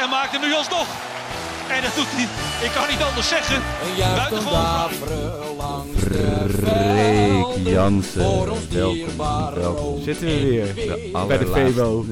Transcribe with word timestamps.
en 0.00 0.08
maakt 0.08 0.32
hem 0.32 0.40
nu 0.40 0.54
alsnog. 0.54 0.86
En 1.68 1.82
dat 1.82 1.94
doet 1.94 2.06
hij, 2.08 2.28
ik 2.66 2.72
kan 2.74 2.88
niet 2.88 3.02
anders 3.02 3.28
zeggen. 3.28 3.62
Buitengewoon 4.16 4.90
fraai. 4.90 6.48
Freek 6.48 7.66
Jansen, 7.68 8.22
welkom, 8.70 9.16
welkom. 9.54 10.02
Zitten 10.02 10.26
we 10.26 10.40
weer 10.40 10.74
De 10.74 11.24
bij 11.28 11.38
de. 11.38 11.46
Febo. 11.46 12.04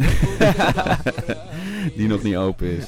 Die 1.96 2.08
nog 2.08 2.22
niet 2.22 2.36
open 2.36 2.76
is. 2.76 2.86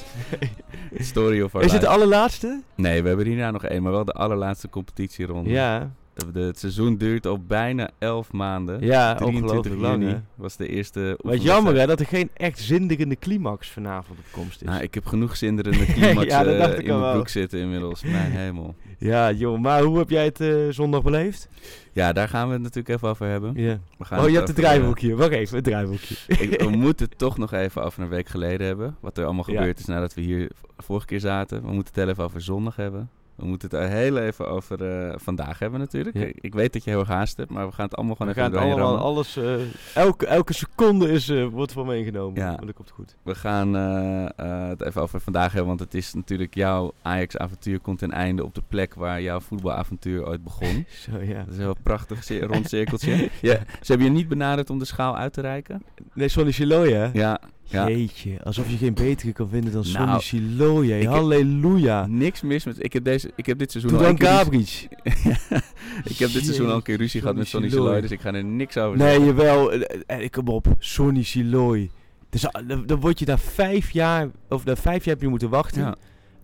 Story 1.06 1.42
of 1.42 1.54
our 1.54 1.64
Is 1.64 1.72
het 1.72 1.80
de 1.80 1.88
allerlaatste? 1.88 2.62
Nee, 2.74 3.02
we 3.02 3.08
hebben 3.08 3.26
hierna 3.26 3.50
nog 3.50 3.64
één, 3.64 3.82
maar 3.82 3.92
wel 3.92 4.04
de 4.04 4.12
allerlaatste 4.12 4.68
competitieronde. 4.68 5.50
Ja, 5.50 5.90
het 6.32 6.58
seizoen 6.58 6.96
duurt 6.96 7.26
al 7.26 7.38
bijna 7.46 7.90
11 7.98 8.32
maanden. 8.32 8.80
ja 8.80 9.14
23 9.14 9.42
ongelooflijk 9.42 9.80
lang. 9.80 10.02
juni 10.02 10.20
was 10.34 10.56
de 10.56 10.68
eerste 10.68 11.18
Wat 11.22 11.42
jammer 11.42 11.76
hè, 11.78 11.86
dat 11.86 12.00
er 12.00 12.06
geen 12.06 12.30
echt 12.34 12.58
zinderende 12.58 13.16
climax 13.16 13.68
vanavond 13.70 14.18
op 14.18 14.24
komst 14.30 14.62
is. 14.62 14.68
Nou, 14.68 14.82
ik 14.82 14.94
heb 14.94 15.06
genoeg 15.06 15.36
zinderende 15.36 15.86
climax 15.92 16.26
Ja, 16.26 16.44
dat 16.44 16.54
eh, 16.70 16.78
ik 16.78 16.86
in 16.86 17.00
mijn 17.00 17.12
broek 17.12 17.28
zitten 17.28 17.58
inmiddels. 17.58 18.02
Mijn 18.02 18.32
hemel. 18.42 18.74
Ja 18.98 19.32
joh, 19.32 19.60
maar 19.60 19.82
hoe 19.82 19.98
heb 19.98 20.10
jij 20.10 20.24
het 20.24 20.40
eh, 20.40 20.54
zondag 20.70 21.02
beleefd? 21.02 21.48
Ja, 21.92 22.12
daar 22.12 22.28
gaan 22.28 22.46
we 22.46 22.52
het 22.52 22.62
natuurlijk 22.62 22.94
even 22.94 23.08
over 23.08 23.26
hebben. 23.26 23.52
Ja. 23.54 23.78
We 23.98 24.04
gaan 24.04 24.18
Oh, 24.20 24.28
je 24.28 24.34
hebt 24.34 24.48
het 24.48 24.56
over, 24.58 24.70
eh, 24.70 24.74
draaiboekje. 24.76 25.14
Wacht 25.16 25.30
even, 25.30 25.56
het 25.56 25.64
draaiboekje. 25.64 26.14
Ik, 26.44 26.60
we 26.60 26.68
moeten 26.70 27.06
het 27.08 27.18
toch 27.18 27.38
nog 27.38 27.52
even 27.52 27.84
over 27.84 28.02
een 28.02 28.08
week 28.08 28.28
geleden 28.28 28.66
hebben. 28.66 28.96
Wat 29.00 29.18
er 29.18 29.24
allemaal 29.24 29.50
Ja. 29.50 29.56
gebeurd 29.58 29.78
is 29.78 29.84
nadat 29.84 30.14
we 30.14 30.20
hier 30.20 30.50
vorige 30.76 31.06
keer 31.06 31.20
zaten. 31.20 31.62
We 31.62 31.72
moeten 31.72 32.00
het 32.00 32.08
even 32.10 32.24
over 32.24 32.40
zondag 32.40 32.76
hebben. 32.76 33.10
We 33.42 33.48
moeten 33.48 33.78
het 33.78 33.90
heel 33.90 34.18
even 34.18 34.48
over 34.48 34.84
eh, 34.84 35.14
vandaag 35.16 35.58
hebben 35.58 35.80
natuurlijk. 35.80 36.16
Ja. 36.16 36.26
Ik, 36.34 36.54
weet 36.54 36.72
dat 36.72 36.84
je 36.84 36.90
heel 36.90 36.98
erg 36.98 37.08
haast 37.08 37.36
hebt, 37.36 37.50
maar 37.50 37.66
we 37.66 37.72
gaan 37.72 37.84
het 37.84 37.96
allemaal 37.96 38.16
We 38.16 38.22
gewoon 38.22 38.34
gaan 38.34 38.44
even 38.44 38.58
het 38.58 38.68
doorheen 38.68 38.86
allemaal, 38.86 39.14
rammen. 39.14 39.16
alles, 39.16 39.36
eh, 39.94 40.02
elke, 40.02 40.26
elke 40.26 40.52
seconde 40.52 41.10
is, 41.10 41.28
eh, 41.28 41.46
wordt 41.46 41.72
voor 41.72 41.86
meegenomen. 41.86 42.40
Ja. 42.40 42.50
Maar 42.50 42.66
dat 42.66 42.74
komt 42.74 42.90
goed. 42.90 43.16
We 43.22 43.34
gaan 43.34 43.74
het 43.74 44.82
even 44.82 45.02
over 45.02 45.20
vandaag 45.20 45.52
hebben, 45.52 45.68
want 45.68 45.80
het 45.80 45.94
is 45.94 46.14
natuurlijk 46.14 46.54
jouw 46.54 46.92
Ajax-avontuur 47.02 47.80
komt 47.80 47.98
ten 47.98 48.12
einde 48.12 48.44
op 48.44 48.54
de 48.54 48.62
plek 48.68 48.94
waar 48.94 49.22
jouw 49.22 49.40
voetbalavontuur 49.40 50.26
ooit 50.26 50.44
begon. 50.44 50.86
Zo 51.10 51.18
ja. 51.20 51.38
Dat 51.38 51.48
is 51.48 51.56
een 51.56 51.62
heel 51.62 51.76
prachtig 51.82 52.28
rond 52.40 52.68
cirkeltje. 52.68 53.16
ja, 53.40 53.58
ze 53.80 53.92
hebben 53.92 54.06
je 54.06 54.12
niet 54.12 54.28
benaderd 54.28 54.70
om 54.70 54.78
de 54.78 54.84
schaal 54.84 55.16
uit 55.16 55.32
te 55.32 55.40
reiken? 55.40 55.82
Nee, 56.12 56.28
Sonny 56.28 56.52
Chiloy 56.52 56.92
hè? 56.92 57.10
Ja, 57.12 57.40
ja. 57.72 57.88
Jeetje, 57.88 58.42
alsof 58.44 58.70
je 58.70 58.76
geen 58.76 58.94
betere 58.94 59.32
kan 59.32 59.48
vinden 59.48 59.72
dan 59.72 59.84
Sonny 59.84 60.42
Nou, 60.56 60.86
ik 60.86 61.06
Halleluja. 61.06 62.06
Niks 62.06 62.42
mis 62.42 62.64
met... 62.64 62.84
Ik 62.84 62.92
heb, 62.92 63.04
deze, 63.04 63.30
ik 63.36 63.46
heb 63.46 63.58
dit 63.58 63.70
seizoen 63.70 63.92
Doe 63.92 64.00
al 64.00 64.04
dan 64.04 64.14
een 64.14 64.18
keer 64.18 64.28
Gabriel. 64.28 64.64
ik 66.12 66.18
heb 66.18 66.32
dit 66.32 66.44
seizoen 66.44 66.68
al 66.68 66.76
een 66.76 66.82
keer 66.82 66.96
ruzie 66.96 67.20
gehad 67.20 67.36
met 67.36 67.48
Sonny 67.48 67.68
Siloy, 67.68 68.00
dus 68.00 68.10
ik 68.10 68.20
ga 68.20 68.34
er 68.34 68.44
niks 68.44 68.76
over 68.76 68.98
Nee, 68.98 69.08
zeggen. 69.08 69.24
jawel. 69.26 69.72
Eh, 69.72 70.22
eh, 70.24 70.30
kom 70.30 70.48
op. 70.48 70.66
Sonny 70.78 71.22
Siloy. 71.22 71.90
Dus 72.30 72.46
dan, 72.66 72.86
dan 72.86 73.00
word 73.00 73.18
je 73.18 73.24
daar 73.24 73.38
vijf 73.38 73.90
jaar, 73.90 74.30
of 74.48 74.64
na 74.64 74.76
vijf 74.76 75.04
jaar 75.04 75.14
heb 75.14 75.22
je 75.22 75.28
moeten 75.28 75.48
wachten. 75.48 75.82
Ja. 75.82 75.94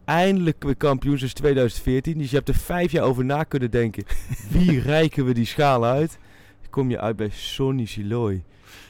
Eindelijk 0.05 0.65
weer 0.65 0.77
kampioen 0.77 1.19
sinds 1.19 1.33
2014. 1.33 2.19
Dus 2.19 2.31
je 2.31 2.37
hebt 2.37 2.49
er 2.49 2.55
vijf 2.55 2.93
jaar 2.93 3.05
over 3.05 3.25
na 3.25 3.43
kunnen 3.43 3.71
denken. 3.71 4.05
Wie 4.53 4.81
reiken 4.81 5.25
we 5.25 5.35
die 5.35 5.45
schaal 5.45 5.85
uit? 5.85 6.19
Kom 6.71 6.91
je 6.91 7.01
uit 7.01 7.17
bij 7.17 7.31
Sonny 7.33 7.85
Siloy. 7.87 8.43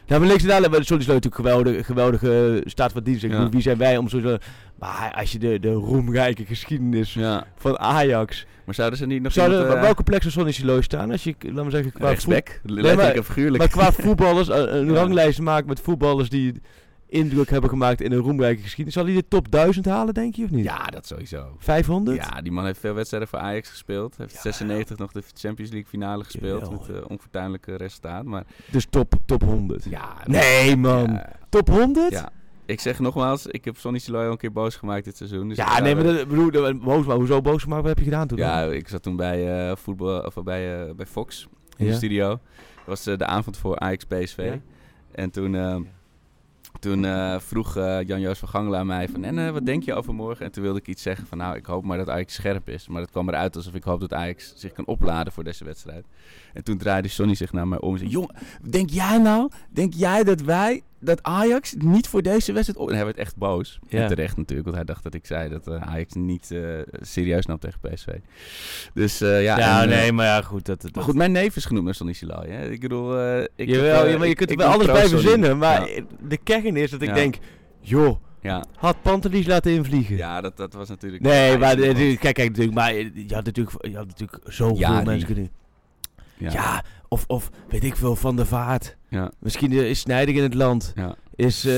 Nou, 0.07 0.21
maar 0.21 0.29
links 0.29 0.43
en 0.43 0.49
daar, 0.49 0.61
maar 0.71 0.85
Sonny 0.85 1.03
Siloy 1.03 1.21
natuurlijk 1.21 1.35
geweldige, 1.35 1.85
geweldige 1.85 2.63
staat 2.65 2.93
van 2.93 3.03
dienst. 3.03 3.23
Ik 3.25 3.31
Ja. 3.31 3.37
bedoel, 3.37 3.53
Wie 3.53 3.63
zijn 3.63 3.79
wij 3.79 3.97
om 3.97 4.09
zo... 4.09 4.37
Maar 4.79 5.13
als 5.17 5.33
je 5.33 5.39
de, 5.39 5.59
de 5.61 5.73
roemrijke 5.73 6.45
geschiedenis 6.45 7.15
Ja, 7.15 7.47
van 7.57 7.79
Ajax... 7.79 8.47
maar 8.65 8.75
zouden 8.75 8.99
ze 8.99 9.07
niet 9.07 9.23
nog 9.23 9.33
Zou 9.33 9.51
iemand, 9.51 9.69
op 9.69 9.75
eh, 9.77 9.81
welke 9.83 10.03
plek 10.03 10.23
zou 10.23 10.33
Sonny 10.53 10.83
staan? 10.83 11.11
Als 11.11 11.25
je, 11.25 11.35
laat 11.41 11.55
maar 11.63 11.71
zeggen, 11.71 11.93
qua 11.93 11.99
voet- 12.01 12.09
rechtsback? 12.09 12.61
Figuurlijk. 13.25 13.59
maar 13.59 13.69
qua 13.69 13.93
voetballers, 13.93 14.49
een, 14.49 14.75
een 14.77 14.87
Ja. 14.87 14.93
ranglijst 14.93 15.41
maken 15.41 15.69
met 15.69 15.81
voetballers 15.81 16.29
die 16.29 16.55
indruk 17.09 17.51
hebben 17.51 17.71
gemaakt 17.71 18.01
in 18.01 18.13
een 18.13 18.19
roemrijke 18.19 18.61
geschiedenis. 18.63 18.95
Zal 18.95 19.05
hij 19.05 19.15
de 19.15 19.29
top 19.29 19.51
1000 19.51 19.87
halen, 19.87 20.15
denk 20.15 20.35
je, 20.35 20.45
of 20.45 20.51
niet? 20.51 20.65
Ja, 20.65 20.85
dat 20.87 21.07
sowieso. 21.07 21.57
500? 21.59 22.17
Ja, 22.17 22.41
die 22.43 22.53
man 22.53 22.65
heeft 22.65 22.81
veel 22.81 22.95
wedstrijden 22.95 23.29
voor 23.29 23.39
Ajax 23.39 23.69
gespeeld. 23.71 24.17
Heeft 24.17 24.33
Ja. 24.35 24.41
96 24.41 24.97
nog 24.99 25.13
de 25.13 25.23
Champions 25.35 25.71
League 25.71 25.89
finale 25.91 26.25
gespeeld 26.25 26.61
Jawel. 26.61 26.79
met 26.87 26.97
uh, 26.97 27.03
onfortuinlijke 27.09 27.77
resultaat. 27.77 28.25
Maar 28.25 28.45
Dus 28.71 28.87
top, 28.91 29.15
top 29.27 29.43
100. 29.43 29.85
ja, 29.91 30.13
Nee, 30.27 30.77
man. 30.77 31.13
ja, 31.13 31.33
Top 31.49 31.69
100? 31.69 32.13
ja. 32.13 32.31
Ik 32.67 32.81
zeg 32.81 32.99
nogmaals, 32.99 33.47
ik 33.47 33.65
heb 33.65 33.77
Sonny 33.77 33.99
Siloy 33.99 34.25
al 34.25 34.31
een 34.31 34.37
keer 34.37 34.53
boos 34.53 34.77
gemaat 34.77 35.05
dit 35.05 35.17
seizoen. 35.17 35.49
Dus 35.49 35.57
Ja, 35.57 35.81
nee, 35.81 35.95
maar 35.95 36.05
dat, 36.05 36.29
bedoel, 36.29 36.51
dat- 36.51 36.81
boos, 36.81 37.07
maar 37.07 37.17
hoezo 37.17 37.41
boos 37.41 37.63
gemaakt? 37.63 37.81
Wat 37.81 37.91
heb 37.91 37.99
je 37.99 38.05
gedaan 38.11 38.27
toen? 38.27 38.39
Ja, 38.39 38.65
dan? 38.65 38.73
ik 38.73 38.89
zat 38.89 39.03
toen 39.03 39.17
bij, 39.17 39.69
eh, 39.71 39.77
voetbal, 39.77 40.21
of 40.21 40.35
bij, 40.45 40.87
eh, 40.89 40.95
bij 40.95 41.07
Fox 41.07 41.47
in 41.77 41.87
de 41.87 41.93
studio. 41.95 42.29
Dat 42.29 42.39
was 42.85 43.03
de 43.05 43.27
avond 43.27 43.57
voor 43.57 43.79
Ajax 43.79 44.05
PSV. 44.05 44.55
En 45.13 45.31
toen, 45.31 45.55
eh, 45.55 45.77
toen 46.81 47.05
eh, 47.05 47.39
vroeg 47.39 47.77
eh, 47.77 48.03
Jan-Joos 48.03 48.39
van 48.39 48.49
Gangelen 48.49 48.79
aan 48.79 48.87
mij 48.87 49.09
van... 49.09 49.25
En 49.25 49.39
eh, 49.39 49.51
wat 49.51 49.67
denk 49.67 49.83
je 49.83 49.95
over 49.95 50.15
morgen? 50.15 50.45
En 50.45 50.53
toen 50.53 50.63
wilde 50.63 50.79
ik 50.79 50.89
iets 50.89 51.03
zeggen 51.03 51.27
van... 51.27 51.39
Nou, 51.39 51.57
ik 51.57 51.67
hoop 51.67 51.85
maar 51.85 51.99
dat 51.99 52.09
Ajax 52.09 52.35
scherp 52.35 52.69
is. 52.69 52.89
Maar 52.89 53.01
het 53.01 53.11
kwam 53.11 53.29
eruit 53.29 53.57
alsof 53.57 53.75
ik 53.75 53.83
hoop 53.83 54.01
dat 54.01 54.13
Ajax 54.13 54.53
zich 54.57 54.73
kan 54.73 54.87
opladen 54.87 55.33
voor 55.33 55.45
deze 55.45 55.65
wedstrijd. 55.65 56.07
En 56.53 56.65
toen 56.65 56.79
draaide 56.79 57.09
Sonny 57.09 57.35
zich 57.35 57.53
naar 57.53 57.69
mij 57.69 57.81
om 57.81 57.93
en 57.93 57.99
zei... 57.99 58.11
Jongen, 58.11 58.35
denk 58.71 58.91
jij 58.91 59.19
nou? 59.19 59.51
Denk 59.71 59.95
jij 59.95 60.25
dat 60.25 60.41
wij, 60.41 60.83
dat 61.01 61.23
Ajax 61.23 61.75
niet 61.79 62.09
voor 62.09 62.23
deze 62.23 62.53
wedstrijd... 62.53 62.81
op-" 62.81 62.89
En 62.89 62.95
hij 62.95 63.05
werd 63.05 63.17
echt 63.17 63.37
boos. 63.37 63.79
Ja. 63.89 64.03
En 64.03 64.09
terecht 64.09 64.37
natuurlijk, 64.37 64.65
want 64.65 64.77
hij 64.77 64.87
dacht 64.87 65.03
dat 65.03 65.15
ik 65.15 65.27
zei 65.27 65.49
dat 65.49 65.67
eh, 65.67 65.83
Ajax 65.83 66.15
niet 66.15 66.51
eh, 66.51 66.61
serieus 67.01 67.47
nam 67.47 67.59
tegen 67.59 67.81
PSV. 67.81 68.07
Dus 68.95 69.21
eh, 69.21 69.43
ja... 69.43 69.59
Ja, 69.59 69.83
en, 69.83 69.89
nee, 69.89 70.13
maar 70.13 70.27
ja, 70.27 70.43
goed. 70.43 70.67
Dat, 70.67 70.83
dat, 70.83 70.95
maar 70.95 71.05
goed, 71.05 71.15
mijn 71.15 71.33
neef 71.33 71.57
is 71.57 71.65
genoemd 71.65 71.85
naar 71.85 71.95
Sonny? 71.95 72.15
Ik 72.71 72.81
bedoel... 72.81 73.11
ik 73.57 73.69
Jawel, 73.69 74.03
heb, 74.03 74.13
ja, 74.13 74.19
maar 74.19 74.29
je 74.29 74.35
kunt 74.35 74.51
er 74.51 74.57
wel 74.57 74.69
alles 74.69 74.87
bij 74.87 75.09
verzinnen. 75.09 75.59
Maar 75.59 75.91
Ja. 75.91 76.03
de 76.21 76.37
kern 76.37 76.77
is 76.77 76.91
dat 76.91 77.03
ik 77.03 77.15
denk... 77.15 77.37
Joh, 77.81 78.17
Ja, 78.41 78.65
had 78.75 79.03
Pantelis 79.03 79.47
laten 79.47 79.73
invliegen. 79.73 80.17
ja 80.17 80.41
dat, 80.41 80.57
dat 80.57 80.73
was 80.73 80.89
natuurlijk... 80.89 81.23
Nee, 81.23 81.59
maar 81.59 81.77
kijk, 81.77 82.19
kijk, 82.21 82.37
natuurlijk, 82.37 82.75
maar 82.75 82.95
je 82.95 83.35
had 83.35 83.45
natuurlijk, 83.45 83.87
je 83.87 83.97
had 83.97 84.07
natuurlijk 84.07 84.39
zoveel 84.45 84.79
Ja, 84.79 85.03
mensen 85.03 85.27
kunnen... 85.27 85.51
Ja. 86.39 86.51
Ja, 86.53 86.85
of, 87.09 87.25
of 87.27 87.51
weet 87.69 87.85
ik 87.85 87.97
veel, 87.97 88.17
Van 88.17 88.37
der 88.37 88.47
Vaart. 88.47 88.97
Ja. 89.09 89.31
Misschien 89.39 89.73
eh, 89.73 89.91
is 89.91 90.01
Sneijder 90.01 90.35
in 90.35 90.43
het 90.43 90.55
land. 90.55 90.93
Ja. 90.95 91.15
Is, 91.35 91.65
eh, 91.65 91.73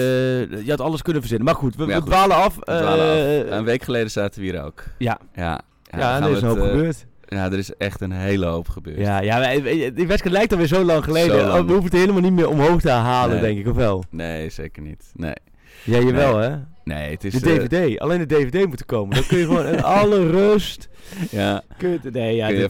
je 0.64 0.64
had 0.68 0.80
alles 0.80 1.02
kunnen 1.02 1.20
verzinnen. 1.20 1.46
Maar 1.46 1.56
goed, 1.56 1.76
we, 1.76 1.82
ja, 1.82 1.88
we 1.88 1.94
goed. 2.00 2.06
dwalen 2.10 2.36
af. 2.36 2.54
We 2.54 2.62
dwalen 2.64 3.44
Eh, 3.44 3.52
af. 3.52 3.58
Een 3.58 3.64
week 3.64 3.82
geleden 3.82 4.10
zaten 4.10 4.40
we 4.40 4.46
hier 4.46 4.62
ook. 4.64 4.84
Ja, 4.98 5.18
Ja, 5.34 5.60
ja, 5.90 6.22
er 6.22 6.30
is 6.30 6.42
een 6.42 6.48
hoop 6.48 6.58
eh, 6.58 6.68
gebeurd. 6.68 7.06
Ja, 7.28 7.44
er 7.44 7.58
is 7.58 7.76
echt 7.76 8.00
een 8.00 8.12
hele 8.12 8.46
hoop 8.46 8.68
gebeurd. 8.68 8.98
Ja, 8.98 9.20
ja 9.20 9.42
eh, 9.52 9.94
die 9.94 10.06
wedstrijd 10.06 10.36
lijkt 10.36 10.52
alweer 10.52 10.66
zo 10.66 10.84
lang 10.84 11.04
geleden. 11.04 11.40
Zo 11.40 11.46
lang. 11.46 11.66
We 11.66 11.72
hoeven 11.72 11.90
het 11.90 12.00
helemaal 12.00 12.20
niet 12.22 12.32
meer 12.32 12.48
omhoog 12.48 12.80
te 12.80 12.90
halen, 12.90 13.34
Nee. 13.36 13.44
denk 13.54 13.58
ik, 13.58 13.66
of 13.70 13.76
wel? 13.76 14.04
Nee, 14.10 14.50
zeker 14.50 14.82
niet. 14.82 15.10
Nee. 15.14 15.34
Ja, 15.84 15.98
jawel, 15.98 16.36
hè? 16.36 16.56
Nee, 16.84 17.10
het 17.10 17.24
is... 17.24 17.32
De 17.32 17.50
eh, 17.50 17.56
DVD. 17.56 17.98
Alleen 17.98 18.18
de 18.18 18.26
DVD 18.26 18.66
moet 18.66 18.80
er 18.80 18.86
komen. 18.86 19.14
Dan 19.14 19.26
kun 19.26 19.38
je 19.38 19.44
gewoon 19.44 19.66
in 19.66 19.82
alle 20.00 20.30
rust... 20.30 20.88
ja, 21.30 21.62
Kun 21.76 21.90
je, 21.90 22.10
nee, 22.10 22.36
ja, 22.36 22.46
Kun 22.46 22.56
je 22.56 22.68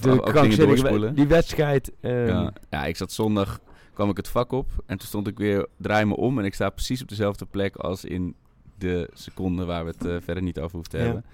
de, 0.57 0.57
doorspoelen? 0.57 1.15
Die 1.15 1.27
wedstrijd... 1.27 1.93
ehm, 2.01 2.27
ja. 2.27 2.53
ja, 2.71 2.85
ik 2.85 2.97
zat 2.97 3.13
zondag, 3.13 3.61
kwam 3.95 4.11
ik 4.11 4.17
het 4.17 4.29
vak 4.29 4.53
op 4.53 4.71
en 4.87 4.99
toen 4.99 5.09
stond 5.09 5.27
ik 5.27 5.39
weer, 5.39 5.67
draai 5.77 6.05
me 6.05 6.17
om 6.17 6.39
en 6.39 6.45
ik 6.45 6.55
sta 6.55 6.71
precies 6.71 7.03
op 7.03 7.09
dezelfde 7.09 7.47
plek 7.47 7.77
als 7.77 8.05
in 8.05 8.35
de 8.79 9.09
seconde 9.13 9.65
waar 9.65 9.85
we 9.85 9.91
het 9.91 10.07
eh, 10.07 10.17
verder 10.25 10.43
niet 10.43 10.59
over 10.59 10.73
hoeven 10.73 10.91
te 10.91 10.99
Ja. 10.99 11.05
hebben. 11.05 11.25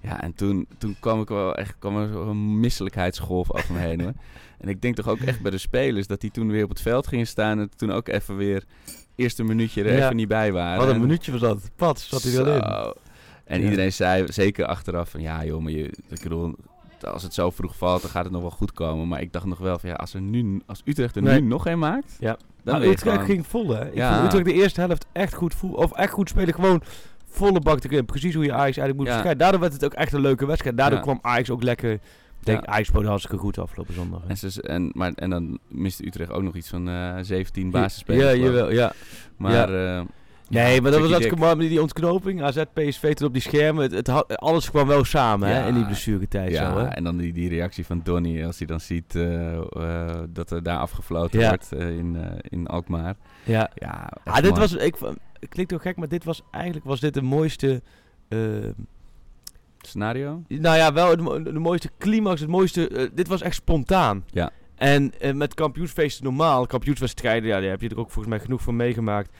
Ja, 0.00 0.22
en 0.22 0.34
toen, 0.34 0.66
toen 0.78 0.96
kwam 1.00 1.20
ik 1.20 1.28
wel 1.28 1.54
echt, 1.54 1.78
kwam 1.78 1.96
er 1.96 2.08
zo'n 2.12 2.60
misselijkheidsgolf 2.60 3.52
af 3.52 3.70
me 3.70 3.78
heen 3.78 4.00
hoor. 4.00 4.12
En 4.58 4.68
ik 4.68 4.82
denk 4.82 4.94
toch 4.94 5.08
ook 5.08 5.20
echt 5.20 5.40
bij 5.40 5.50
de 5.50 5.58
spelers 5.58 6.06
dat 6.06 6.20
die 6.20 6.30
toen 6.30 6.50
weer 6.50 6.64
op 6.64 6.68
het 6.68 6.80
veld 6.80 7.06
gingen 7.06 7.26
staan 7.26 7.58
en 7.58 7.70
toen 7.76 7.92
ook 7.92 8.08
even 8.08 8.36
weer 8.36 8.64
eerste 9.14 9.44
minuutje 9.44 9.84
er 9.84 9.96
Ja. 9.96 10.04
even 10.04 10.16
niet 10.16 10.28
bij 10.28 10.52
waren. 10.52 10.78
Wat 10.78 10.88
een 10.88 10.94
En- 10.94 11.00
minuutje 11.00 11.32
was 11.32 11.40
dat. 11.40 11.70
Pat, 11.76 12.00
zat 12.00 12.22
hij 12.22 12.32
erin. 12.32 12.62
Zo. 12.70 12.92
En 13.44 13.58
Ja. 13.60 13.64
iedereen 13.64 13.92
zei, 13.92 14.24
zeker 14.32 14.66
achteraf, 14.66 15.10
van 15.10 15.20
ja 15.20 15.44
joh, 15.44 15.62
maar 15.62 15.72
je, 15.72 15.84
ik 16.08 16.22
bedoel, 16.22 16.54
als 17.00 17.22
het 17.22 17.34
zo 17.34 17.50
vroeg 17.50 17.76
valt, 17.76 18.02
dan 18.02 18.10
gaat 18.10 18.24
het 18.24 18.32
nog 18.32 18.40
wel 18.42 18.50
goed 18.50 18.72
komen. 18.72 19.08
Maar 19.08 19.20
ik 19.20 19.32
dacht 19.32 19.44
nog 19.46 19.58
wel 19.58 19.78
van 19.78 19.88
ja, 19.90 19.94
als, 19.96 20.14
er 20.14 20.20
nu, 20.20 20.60
als 20.66 20.82
Utrecht 20.84 21.16
er 21.16 21.22
Nee. 21.22 21.40
nu 21.40 21.46
nog 21.48 21.66
een 21.66 21.78
maakt, 21.78 22.16
Ja. 22.20 22.36
dan 22.62 22.74
Maar 22.78 22.82
Utrecht 22.88 23.02
gewoon- 23.02 23.24
ging 23.24 23.46
vol, 23.46 23.68
hè? 23.68 23.86
Ik 23.88 23.94
Ja. 23.94 24.12
vond 24.14 24.26
Utrecht 24.26 24.44
de 24.44 24.52
eerste 24.62 24.80
helft 24.80 25.06
echt 25.12 25.34
goed 25.34 25.54
voel, 25.54 25.72
of 25.72 25.92
echt 25.92 26.12
goed 26.12 26.28
spelen. 26.28 26.54
Gewoon 26.54 26.82
volle 27.26 27.60
bak 27.60 27.84
erin. 27.84 28.04
Precies 28.04 28.34
hoe 28.34 28.44
je 28.44 28.52
Ajax 28.52 28.76
eigenlijk 28.76 28.96
moet 28.96 29.24
Ja. 29.24 29.34
Daardoor 29.34 29.60
werd 29.60 29.72
het 29.72 29.84
ook 29.84 29.92
echt 29.94 30.12
een 30.12 30.20
leuke 30.20 30.46
wedstrijd. 30.46 30.76
Daardoor 30.76 30.98
Ja. 30.98 31.04
kwam 31.04 31.18
Ajax 31.22 31.50
ook 31.50 31.62
lekker... 31.62 31.98
Ik 32.46 32.50
denk, 32.52 32.64
Ja. 32.66 32.72
Ajax 32.72 32.88
speelde 32.88 33.08
hartstikke 33.08 33.38
goed 33.38 33.58
afgelopen 33.58 33.94
zondag. 33.94 34.20
hè. 34.22 34.28
En, 34.28 34.36
ze, 34.36 34.62
en, 34.62 34.90
maar, 34.94 35.12
en 35.14 35.30
dan 35.30 35.58
miste 35.68 36.06
Utrecht 36.06 36.30
ook 36.30 36.42
nog 36.42 36.54
iets 36.54 36.68
van 36.68 36.88
eh 36.88 37.14
17 37.20 37.70
basisspelers. 37.70 38.24
Ja, 38.24 38.44
jawel, 38.44 38.70
ja. 38.72 38.92
Maar 39.36 39.70
Ja. 39.72 39.98
eh, 39.98 40.04
Nee, 40.48 40.80
maar 40.80 40.90
dat 40.90 41.00
was 41.08 41.30
mooi 41.30 41.54
met 41.54 41.68
die 41.68 41.80
ontknoping. 41.82 42.42
AZ, 42.42 42.62
PSV 42.72 43.14
tot 43.14 43.26
op 43.26 43.32
die 43.32 43.42
schermen. 43.42 43.82
Het, 43.82 43.92
het 43.92 44.06
had- 44.06 44.36
alles 44.36 44.70
kwam 44.70 44.86
wel 44.86 45.04
samen 45.04 45.48
hè, 45.48 45.68
in 45.68 45.74
die 45.74 45.84
blessuretijd. 45.84 46.50
Ja, 46.50 46.72
zo, 46.72 46.78
hè? 46.78 46.84
en 46.84 47.04
dan 47.04 47.16
die, 47.16 47.32
die 47.32 47.48
reactie 47.48 47.86
van 47.86 48.00
Donny 48.04 48.44
als 48.44 48.58
hij 48.58 48.66
dan 48.66 48.80
ziet 48.80 49.14
eh, 49.14 49.54
eh, 49.56 50.20
dat 50.28 50.50
er 50.50 50.62
daar 50.62 50.78
afgefloten 50.78 51.48
wordt 51.48 51.72
eh, 51.72 51.96
in, 51.96 52.16
eh, 52.16 52.30
in 52.42 52.66
Alkmaar. 52.66 53.14
Ja. 53.44 53.70
Ja, 53.74 54.08
Ah, 54.24 54.36
dit 54.42 54.58
was, 54.58 54.72
ik, 54.74 54.96
klinkt 55.48 55.72
toch 55.72 55.82
gek, 55.82 55.96
maar 55.96 56.08
dit 56.08 56.24
was 56.24 56.42
eigenlijk 56.50 56.84
was 56.84 57.00
dit 57.00 57.14
de 57.14 57.22
mooiste... 57.22 57.82
eh, 58.28 58.38
Scenario? 59.86 60.42
nou 60.48 60.76
ja, 60.76 60.92
wel 60.92 61.16
de, 61.16 61.52
mooiste 61.52 61.90
climax, 61.98 62.40
het 62.40 62.48
mooiste... 62.48 62.88
eh, 62.88 63.06
dit 63.14 63.28
was 63.28 63.42
echt 63.42 63.54
spontaan. 63.54 64.24
Ja. 64.30 64.50
En 64.74 65.12
eh, 65.20 65.32
met 65.32 65.54
kampioensfeesten 65.54 66.24
normaal, 66.24 66.66
kampioenswedstrijden, 66.66 67.48
ja, 67.48 67.60
daar 67.60 67.70
heb 67.70 67.80
je 67.80 67.88
er 67.88 67.98
ook 67.98 68.10
volgens 68.10 68.34
mij 68.34 68.44
genoeg 68.44 68.62
van 68.62 68.76
meegemaakt. 68.76 69.30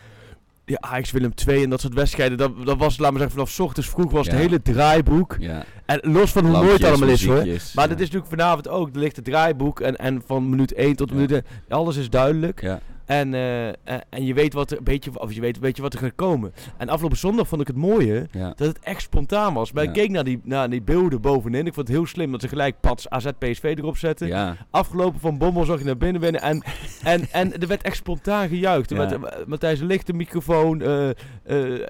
Ja, 0.64 0.76
Ajax 0.81 1.11
Willem 1.11 1.35
2 1.35 1.62
en 1.62 1.70
dat 1.70 1.81
soort 1.81 1.94
wedstrijden, 1.94 2.38
dat, 2.38 2.67
dat 2.67 2.79
was, 2.79 2.99
laat 2.99 3.11
maar 3.11 3.20
zeggen, 3.20 3.38
vanaf 3.38 3.61
ochtends 3.61 3.88
vroeg 3.88 4.11
was 4.11 4.26
het 4.26 4.37
hele 4.37 4.62
draaiboek. 4.62 5.37
Ja. 5.38 5.64
En 5.87 6.00
los 6.02 6.31
van 6.31 6.44
hoe 6.46 6.56
mooi 6.56 6.73
het 6.73 6.85
allemaal 6.85 7.08
is 7.08 7.26
hoor. 7.26 7.44
Maar 7.44 7.46
ja. 7.75 7.87
dat 7.87 8.00
is 8.00 8.11
natuurlijk 8.11 8.26
vanavond 8.26 8.69
ook. 8.69 8.88
Er 8.88 8.99
ligt 8.99 9.17
het 9.17 9.25
draaiboek 9.25 9.81
en, 9.81 9.96
en 9.96 10.23
van 10.26 10.49
minuut 10.49 10.73
1 10.73 10.96
tot 10.96 11.12
minuut 11.12 11.32
1. 11.32 11.44
Alles 11.69 11.96
is 11.96 12.11
duidelijk. 12.11 12.79
En, 13.06 13.35
eh, 13.35 13.67
en, 13.69 13.77
en 14.09 14.25
je 14.25 14.35
weet 14.35 14.53
wat 14.53 14.71
er 14.71 14.79
een 14.79 14.85
beetje, 14.85 15.21
of 15.21 15.33
je 15.33 15.41
weet 15.41 15.55
een 15.55 15.61
beetje 15.62 15.83
wat 15.83 15.93
er 15.93 15.99
gaat 15.99 16.15
komen. 16.15 16.53
En 16.77 16.89
afgelopen 16.89 17.19
zondag 17.19 17.49
vond 17.49 17.61
ik 17.61 17.67
het 17.67 17.77
mooie 17.77 18.27
Ja. 18.31 18.53
dat 18.56 18.67
het 18.69 18.79
echt 18.79 19.03
spontaan 19.03 19.55
was. 19.55 19.73
Maar 19.73 19.83
Ja. 19.83 19.89
ik 19.89 19.95
keek 19.95 20.11
naar 20.11 20.25
die, 20.25 20.41
naar 20.45 20.71
die 20.71 20.83
beelden 20.83 21.21
bovenin. 21.21 21.67
Ik 21.67 21.75
vond 21.75 21.89
het 21.89 21.97
heel 21.97 22.06
slim 22.06 22.31
dat 22.33 22.41
ze 22.41 22.49
gelijk 22.49 22.81
Pats 22.81 23.09
AZ 23.09 23.27
PSV 23.39 23.75
erop 23.79 23.97
zetten. 23.97 24.27
Ja. 24.27 24.56
Afgelopen 24.71 25.21
van 25.21 25.39
Bommel 25.39 25.65
zag 25.65 25.79
je 25.79 25.85
naar 25.85 25.97
binnen 25.97 26.21
binnen. 26.21 26.41
En, 26.43 26.62
en, 27.03 27.27
en 27.33 27.61
er 27.61 27.67
werd 27.67 27.83
echt 27.83 27.97
spontaan 27.97 28.49
gejuicht. 28.49 28.91
Er 28.91 28.97
werd, 28.97 29.12
eh, 29.12 29.21
Matthijs 29.47 29.81
Licht 29.81 30.06
de 30.06 30.12
microfoon. 30.12 30.83
eh 30.83 31.09
eh 31.09 31.81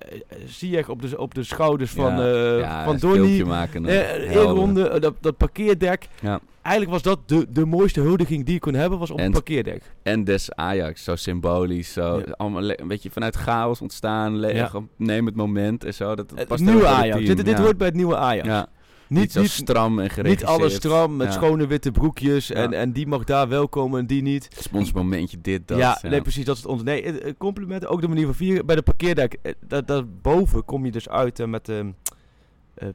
Ziyech 0.47 0.89
op 0.89 1.03
de, 1.03 1.19
op 1.19 1.35
de 1.35 1.43
schouders 1.43 1.91
van, 1.91 2.21
eh 2.21 2.59
Ja, 2.59 2.85
van 2.85 2.97
Donny. 2.97 3.43
maken. 3.43 3.87
Eh, 3.87 4.37
eh, 4.37 5.01
dat, 5.01 5.15
dat 5.21 5.37
parkeerdek. 5.37 6.09
Ja. 6.21 6.41
Eigenlijk 6.65 6.91
was 6.91 7.03
dat 7.03 7.29
de, 7.29 7.47
de 7.51 7.65
mooiste 7.67 8.01
huldiging 8.01 8.45
die 8.45 8.55
je 8.55 8.61
kon 8.61 8.75
hebben, 8.75 8.99
was 8.99 9.11
op 9.11 9.19
En- 9.19 9.25
een 9.25 9.33
parkeerdek. 9.33 9.83
En 10.03 10.25
des 10.25 10.53
Ajax, 10.53 11.05
zo 11.05 11.17
symbolisch, 11.17 11.93
zo 11.93 12.19
Ja. 12.19 12.33
allemaal 12.37 12.63
le- 12.63 12.75
een 12.77 12.89
beetje 12.89 13.11
vanuit 13.11 13.37
chaos 13.37 13.81
ontstaan, 13.81 14.41
Ja. 14.41 14.71
neem 14.97 15.27
het 15.27 15.35
moment 15.37 15.85
en 15.85 15.95
zo. 15.95 16.15
Dat 16.15 16.33
Het 16.35 16.49
past 16.49 16.63
nieuwe 16.65 16.79
het 16.87 16.89
Ajax. 16.89 17.25
team, 17.25 17.37
Dit, 17.37 17.45
dit 17.45 17.59
hoort 17.59 17.77
bij 17.77 17.87
het 17.87 17.97
nieuwe 17.97 18.17
Ajax. 18.17 18.47
Ja. 18.47 18.67
Niet, 19.09 19.21
Niet 19.23 19.33
zo 19.33 19.41
niet, 19.41 19.51
stram 19.51 19.99
en 19.99 20.11
geregisseerd. 20.11 20.51
niet 20.51 20.61
alles 20.61 20.75
stram 20.75 21.17
met 21.17 21.27
Ja. 21.27 21.33
schone 21.33 21.67
witte 21.67 21.91
broekjes. 21.91 22.51
En, 22.51 22.71
Ja. 22.71 22.77
en 22.77 22.93
die 22.93 23.07
mag 23.07 23.25
daar 23.25 23.49
wel 23.49 23.69
komen 23.69 24.01
en 24.01 24.07
die 24.07 24.23
niet. 24.23 24.49
Sponsmomentje, 24.59 25.41
dit, 25.41 25.69
dat. 25.69 25.79
ja, 25.79 25.99
nee, 26.03 26.23
precies. 26.23 26.45
Dat 26.45 26.57
is 26.57 26.63
het 26.63 26.71
ons. 26.71 26.83
Nee, 26.83 27.03
eh, 27.03 27.29
eh, 27.29 27.35
complimenten. 27.39 27.89
Ook 27.89 28.01
de 28.01 28.09
manier 28.09 28.25
van 28.25 28.35
vieren. 28.35 28.67
Bij 28.67 28.77
de 28.77 28.83
parkeerdek, 28.83 29.37
eh, 29.43 29.53
dat, 29.67 29.87
dat 29.87 30.23
boven 30.23 30.65
kom 30.65 30.85
je 30.85 30.91
dus 30.93 31.09
uit 31.09 31.41
eh, 31.41 31.47
met 31.47 31.67
de 31.67 31.93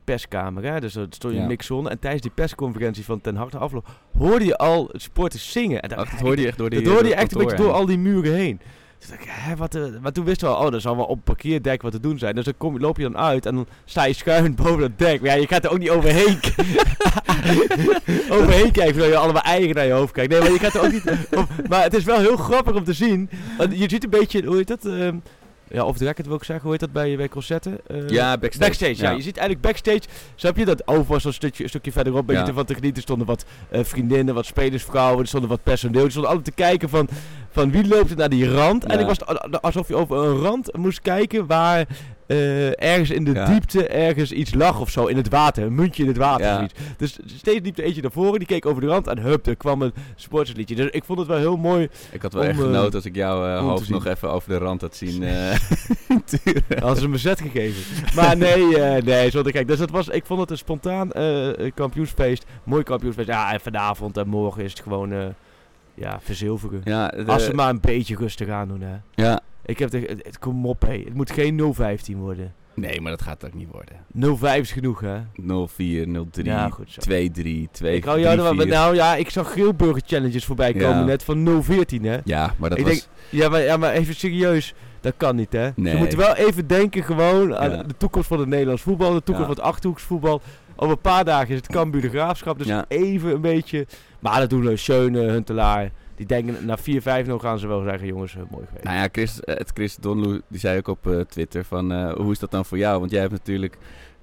perskamer. 0.03 0.63
Hè? 0.63 0.79
Dus 0.79 0.95
er 0.95 1.05
stond 1.09 1.33
je 1.33 1.39
Ja. 1.39 1.45
mixzone. 1.45 1.89
En 1.89 1.99
tijdens 1.99 2.21
die 2.21 2.31
persconferentie 2.31 3.05
van 3.05 3.21
Ten 3.21 3.35
Hag 3.35 3.49
de 3.49 3.57
afloop 3.57 3.87
hoorde 4.17 4.45
je 4.45 4.57
al 4.57 4.89
supporters 4.93 5.51
zingen. 5.51 5.81
En 5.81 5.91
Oh, 5.91 5.97
dat 5.97 6.07
hoorde 6.21 6.41
je 6.41 6.47
echt 6.47 6.57
door 6.57 6.69
die 6.69 6.81
Dat 6.81 6.93
hoorde 6.93 7.07
je 7.09 7.15
echt 7.15 7.31
een 7.31 7.37
beetje 7.37 7.57
door 7.57 7.71
al 7.71 7.85
die 7.85 7.97
muren 7.97 8.33
heen. 8.33 8.59
Toen 8.99 9.09
dacht 9.09 9.21
ik, 9.23 9.29
hè, 9.31 9.55
wat, 9.55 9.75
eh, 9.75 9.83
maar 10.01 10.11
toen 10.11 10.25
wisten 10.25 10.47
we 10.47 10.53
al, 10.55 10.67
oh, 10.67 10.73
er 10.73 10.81
zal 10.81 10.95
wel 10.95 11.05
op 11.05 11.19
parkeerdek 11.23 11.81
wat 11.81 11.91
te 11.91 11.99
doen 11.99 12.17
zijn. 12.19 12.35
Dus 12.35 12.45
dan 12.45 12.53
kom, 12.57 12.79
loop 12.79 12.97
je 12.97 13.03
dan 13.03 13.17
uit 13.17 13.45
en 13.45 13.55
dan 13.55 13.67
sta 13.85 14.03
je 14.05 14.13
schuin 14.13 14.55
boven 14.63 14.79
dat 14.79 14.91
dek. 14.97 15.21
Maar 15.21 15.29
ja, 15.29 15.35
je 15.35 15.47
gaat 15.47 15.63
er 15.65 15.71
ook 15.71 15.79
niet 15.79 15.89
overheen, 15.89 16.39
overheen 18.37 18.71
kijken, 18.71 18.91
terwijl 18.93 19.11
je 19.11 19.17
allemaal 19.17 19.41
eigen 19.41 19.75
naar 19.75 19.85
je 19.85 19.91
hoofd 19.91 20.11
kijkt. 20.13 20.31
Nee, 20.31 20.41
maar 20.41 20.51
je 20.51 20.59
gaat 20.59 20.73
er 20.73 20.81
ook 20.85 20.91
niet... 20.91 21.11
op- 21.35 21.67
maar 21.69 21.83
het 21.83 21.93
is 21.93 22.03
wel 22.03 22.19
heel 22.19 22.37
grappig 22.37 22.75
om 22.75 22.83
te 22.83 22.93
zien. 22.93 23.29
Want 23.57 23.77
je 23.79 23.89
ziet 23.89 24.03
een 24.03 24.09
beetje, 24.09 24.45
hoe 24.45 24.55
heet 24.55 24.67
dat? 24.67 24.85
ehm, 24.85 25.15
ja, 25.71 25.83
of 25.85 25.97
de 25.97 26.05
record 26.05 26.27
wil 26.27 26.35
ik 26.35 26.43
zeggen, 26.43 26.63
hoe 26.63 26.71
heet 26.71 26.79
dat 26.79 26.91
bij, 26.91 27.15
bij 27.17 27.27
Crosette? 27.27 27.81
Eh, 27.87 28.09
Ja, 28.09 28.37
backstage. 28.37 28.69
Backstage, 28.69 29.01
ja. 29.01 29.11
Je 29.11 29.21
ziet 29.21 29.37
eigenlijk 29.37 29.67
backstage, 29.67 30.01
snap 30.35 30.57
je 30.57 30.65
dat? 30.65 30.87
Over 30.87 31.05
was 31.05 31.21
zo'n 31.21 31.31
stukje, 31.33 31.63
een 31.63 31.69
stukje 31.69 31.91
verderop, 31.91 32.25
ben 32.25 32.35
je 32.35 32.41
Ja. 32.41 32.47
ervan 32.47 32.65
te 32.65 32.73
genieten. 32.73 32.95
Er 32.97 33.01
stonden 33.03 33.27
wat 33.27 33.45
eh, 33.69 33.83
vriendinnen, 33.83 34.33
wat 34.35 34.45
spelersvrouwen, 34.45 35.21
er 35.21 35.27
stonden 35.27 35.49
wat 35.49 35.63
personeel. 35.63 36.01
Die 36.01 36.09
stonden 36.09 36.29
allemaal 36.31 36.49
te 36.49 36.55
kijken 36.61 36.89
van, 36.89 37.09
van 37.51 37.71
wie 37.71 37.87
loopt 37.87 38.09
er 38.11 38.17
naar 38.17 38.29
die 38.29 38.51
rand. 38.53 38.85
En 38.85 38.99
ik 38.99 39.05
was 39.05 39.17
het 39.25 39.61
alsof 39.61 39.87
je 39.87 39.95
over 39.95 40.17
een 40.17 40.37
rand 40.41 40.77
moest 40.77 41.01
kijken 41.01 41.45
waar 41.47 41.87
eh, 42.27 42.83
ergens 42.83 43.09
in 43.09 43.23
de 43.23 43.31
Ja. 43.33 43.45
diepte 43.45 43.87
ergens 43.87 44.31
iets 44.31 44.53
lag 44.53 44.79
of 44.79 44.89
zo. 44.89 45.05
In 45.05 45.17
het 45.17 45.29
water, 45.29 45.63
een 45.63 45.75
muntje 45.75 46.01
in 46.03 46.07
het 46.09 46.17
water 46.17 46.45
Ja. 46.45 46.57
of 46.57 46.63
iets. 46.63 46.73
Dus 46.97 47.19
steeds 47.25 47.59
liep 47.65 47.77
er 47.77 47.83
eentje 47.83 48.01
naar 48.01 48.11
voren, 48.11 48.39
die 48.39 48.47
keek 48.47 48.65
over 48.65 48.81
de 48.81 48.87
rand 48.87 49.07
en 49.07 49.17
hup, 49.19 49.47
er 49.47 49.55
kwam 49.55 49.81
een 49.81 49.93
sportsliedje. 50.15 50.75
Dus 50.75 50.89
ik 50.89 51.03
vond 51.03 51.19
het 51.19 51.27
wel 51.27 51.37
heel 51.37 51.57
mooi. 51.57 51.87
Ik 52.11 52.21
had 52.21 52.33
wel 52.33 52.41
Om, 52.41 52.47
echt 52.49 52.59
eh, 52.59 52.65
genoten 52.65 52.93
als 52.93 53.05
ik 53.05 53.15
jouw 53.15 53.45
eh, 53.45 53.59
hoofd 53.59 53.89
nog 53.89 54.05
even 54.05 54.31
over 54.31 54.49
de 54.49 54.57
rand 54.57 54.81
had 54.81 54.95
zien 54.95 55.19
turen. 56.43 56.63
Hadden 56.79 56.97
ze 57.01 57.07
me 57.09 57.17
zet 57.17 57.41
gegeven. 57.41 57.83
Maar 58.15 58.37
nee, 58.37 58.65
nee, 59.01 59.29
zo 59.29 59.41
te. 59.41 59.65
Dus 59.65 59.77
dat 59.79 59.89
was, 59.89 60.07
ik 60.07 60.25
vond 60.25 60.39
het 60.39 60.51
een 60.51 60.57
spontaan 60.57 61.09
kampioensfeest. 61.75 62.45
Mooi 62.63 62.83
kampioensfeest. 62.83 63.27
Ja, 63.27 63.53
en 63.53 63.59
vanavond 63.59 64.17
en 64.17 64.27
morgen 64.27 64.63
is 64.63 64.71
het 64.71 64.81
gewoon, 64.81 65.33
ja, 65.99 66.19
verzilveren. 66.21 66.81
Ja, 66.83 67.07
de- 67.07 67.23
Als 67.25 67.45
ze 67.45 67.53
maar 67.53 67.69
een 67.69 67.79
beetje 67.81 68.15
rustig 68.15 68.49
aan 68.49 68.67
doen, 68.67 68.81
hè. 68.81 68.95
ja. 69.23 69.39
Ik 69.65 69.79
heb 69.79 69.89
de, 69.89 69.99
het, 69.99 70.25
het- 70.25 70.39
kom 70.39 70.65
op, 70.65 70.81
hé. 70.81 70.97
Het 71.03 71.13
moet 71.13 71.31
geen 71.31 71.73
015 71.73 72.17
worden. 72.17 72.53
Nee, 72.73 73.01
maar 73.01 73.11
dat 73.11 73.21
gaat 73.21 73.45
ook 73.45 73.53
niet 73.53 73.67
worden. 73.71 73.95
05 74.37 74.61
is 74.61 74.71
genoeg, 74.71 74.99
hè. 75.01 75.17
04, 75.67 76.25
03, 76.31 76.45
Ja, 76.45 76.69
goed 76.69 76.91
zo. 76.91 77.01
23, 77.01 77.67
2, 77.71 77.95
ik 77.95 78.05
jou 78.05 78.37
wel 78.37 78.53
met. 78.53 78.67
Nou 78.67 78.95
ja, 78.95 79.15
ik 79.15 79.29
zag 79.29 79.51
Grilburger 79.51 80.01
Challenges 80.05 80.45
voorbij 80.45 80.73
komen 80.73 80.97
Ja. 80.97 81.03
net 81.03 81.23
van 81.23 81.63
014, 81.63 82.03
hè. 82.03 82.17
Ja, 82.23 82.53
maar 82.57 82.69
dat 82.69 82.79
ik 82.79 82.85
was... 82.85 82.93
denk, 82.93 83.07
ja 83.29 83.49
maar, 83.49 83.61
ja, 83.61 83.77
maar 83.77 83.91
even 83.91 84.15
serieus. 84.15 84.73
Dat 85.01 85.13
kan 85.17 85.35
niet, 85.35 85.51
hè. 85.53 85.69
Nee. 85.75 85.93
Je 85.93 85.99
moet 85.99 86.13
wel 86.15 86.35
even 86.35 86.67
denken 86.67 87.03
gewoon 87.03 87.55
aan 87.57 87.69
Ja. 87.71 87.83
de 87.83 87.97
toekomst 87.97 88.27
van 88.27 88.39
het 88.39 88.47
Nederlands 88.47 88.81
voetbal. 88.81 89.13
De 89.13 89.23
toekomst 89.23 89.47
van 89.47 89.55
het 89.55 89.65
Achterhoeksvoetbal. 89.73 90.41
Over 90.81 90.95
een 90.95 91.01
paar 91.01 91.25
dagen 91.25 91.49
is 91.49 91.55
het 91.55 91.67
Cambuur 91.67 92.01
de 92.01 92.09
Graafschap. 92.09 92.57
Dus 92.57 92.67
Ja. 92.67 92.85
even 92.87 93.31
een 93.33 93.41
beetje... 93.41 93.87
Maar 94.19 94.39
dat 94.39 94.49
doen 94.49 94.65
we. 94.65 94.75
Schöne, 94.77 95.19
Huntelaar. 95.19 95.89
Die 96.15 96.25
denken, 96.25 96.65
na 96.65 96.77
4-5 97.23 97.25
nog 97.27 97.41
gaan 97.41 97.59
ze 97.59 97.67
wel 97.67 97.83
zeggen... 97.83 98.07
Jongens, 98.07 98.35
eh, 98.35 98.41
mooi 98.51 98.65
geweest. 98.65 98.83
Nou 98.83 98.97
ja, 98.97 99.07
Chris, 99.11 99.39
eh, 99.41 99.55
het 99.57 99.71
Chris 99.73 99.95
Donlu, 99.95 100.41
die 100.47 100.59
zei 100.59 100.77
ook 100.77 100.87
op 100.87 101.07
eh, 101.07 101.19
Twitter 101.19 101.63
van... 101.65 102.11
hoe 102.11 102.31
is 102.31 102.39
dat 102.39 102.51
dan 102.51 102.65
voor 102.65 102.77
jou? 102.77 102.99
Want 102.99 103.11
jij 103.11 103.19
hebt 103.19 103.31
natuurlijk 103.31 103.77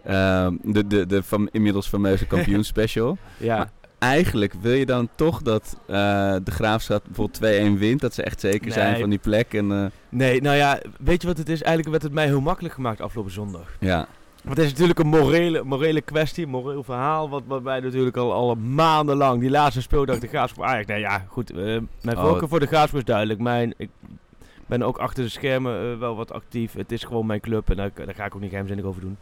ehm, 0.04 0.54
de, 0.62 0.86
de, 0.86 1.06
de 1.06 1.22
fam- 1.22 1.48
inmiddels 1.52 1.86
fameuze 1.88 2.26
kampioen 2.34 2.64
special. 2.64 3.18
ja. 3.36 3.56
maar- 3.56 3.70
Eigenlijk 3.98 4.52
wil 4.60 4.72
je 4.72 4.86
dan 4.86 5.08
toch 5.14 5.42
dat 5.42 5.76
de 5.86 6.40
Graafschap 6.50 7.04
bijvoorbeeld 7.04 7.76
2-1 7.76 7.78
wint. 7.78 8.00
Dat 8.00 8.14
ze 8.14 8.22
echt 8.22 8.40
zeker 8.40 8.72
zijn 8.72 8.98
van 9.00 9.10
die 9.10 9.18
plek. 9.18 9.54
En, 9.54 9.92
Nee, 10.08 10.40
nou 10.40 10.56
ja, 10.56 10.78
weet 10.98 11.22
je 11.22 11.28
wat 11.28 11.38
het 11.38 11.48
is? 11.48 11.62
Eigenlijk 11.62 11.90
werd 11.90 12.02
het 12.02 12.12
mij 12.12 12.26
heel 12.26 12.40
makkelijk 12.40 12.74
gemaakt 12.74 13.00
afgelopen 13.00 13.32
zondag. 13.32 13.76
ja, 13.80 14.06
Want 14.46 14.58
het 14.58 14.66
is 14.66 14.72
natuurlijk 14.72 14.98
een 14.98 15.06
morele, 15.06 15.64
morele 15.64 16.00
kwestie, 16.00 16.44
een 16.44 16.50
moreel 16.50 16.82
verhaal. 16.82 17.28
Wat, 17.28 17.42
wat 17.46 17.62
wij 17.62 17.80
natuurlijk 17.80 18.16
al, 18.16 18.32
al 18.32 18.54
maandenlang, 18.54 19.40
die 19.40 19.50
laatste 19.50 19.82
speeldag, 19.82 20.18
de 20.18 20.26
Graafschap 20.26 20.64
Ajax. 20.64 20.86
Nee 20.86 21.00
ja, 21.00 21.24
goed, 21.28 21.50
eh, 21.50 21.56
mijn 22.02 22.16
Oh, 22.16 22.22
voorkeur 22.22 22.48
voor 22.48 22.60
de 22.60 22.66
Graafschap 22.66 22.98
is 22.98 23.04
duidelijk. 23.04 23.40
Mijn, 23.40 23.74
ik 23.76 23.90
ben 24.66 24.82
ook 24.82 24.98
achter 24.98 25.24
de 25.24 25.30
schermen 25.30 25.92
eh, 25.92 25.98
wel 25.98 26.16
wat 26.16 26.32
actief. 26.32 26.72
Het 26.72 26.92
is 26.92 27.04
gewoon 27.04 27.26
mijn 27.26 27.40
club 27.40 27.70
en 27.70 27.76
daar, 27.76 27.90
daar 27.94 28.14
ga 28.14 28.24
ik 28.24 28.34
ook 28.34 28.40
niet 28.40 28.50
geheimzinnig 28.50 28.84
over 28.84 29.00
doen. 29.00 29.16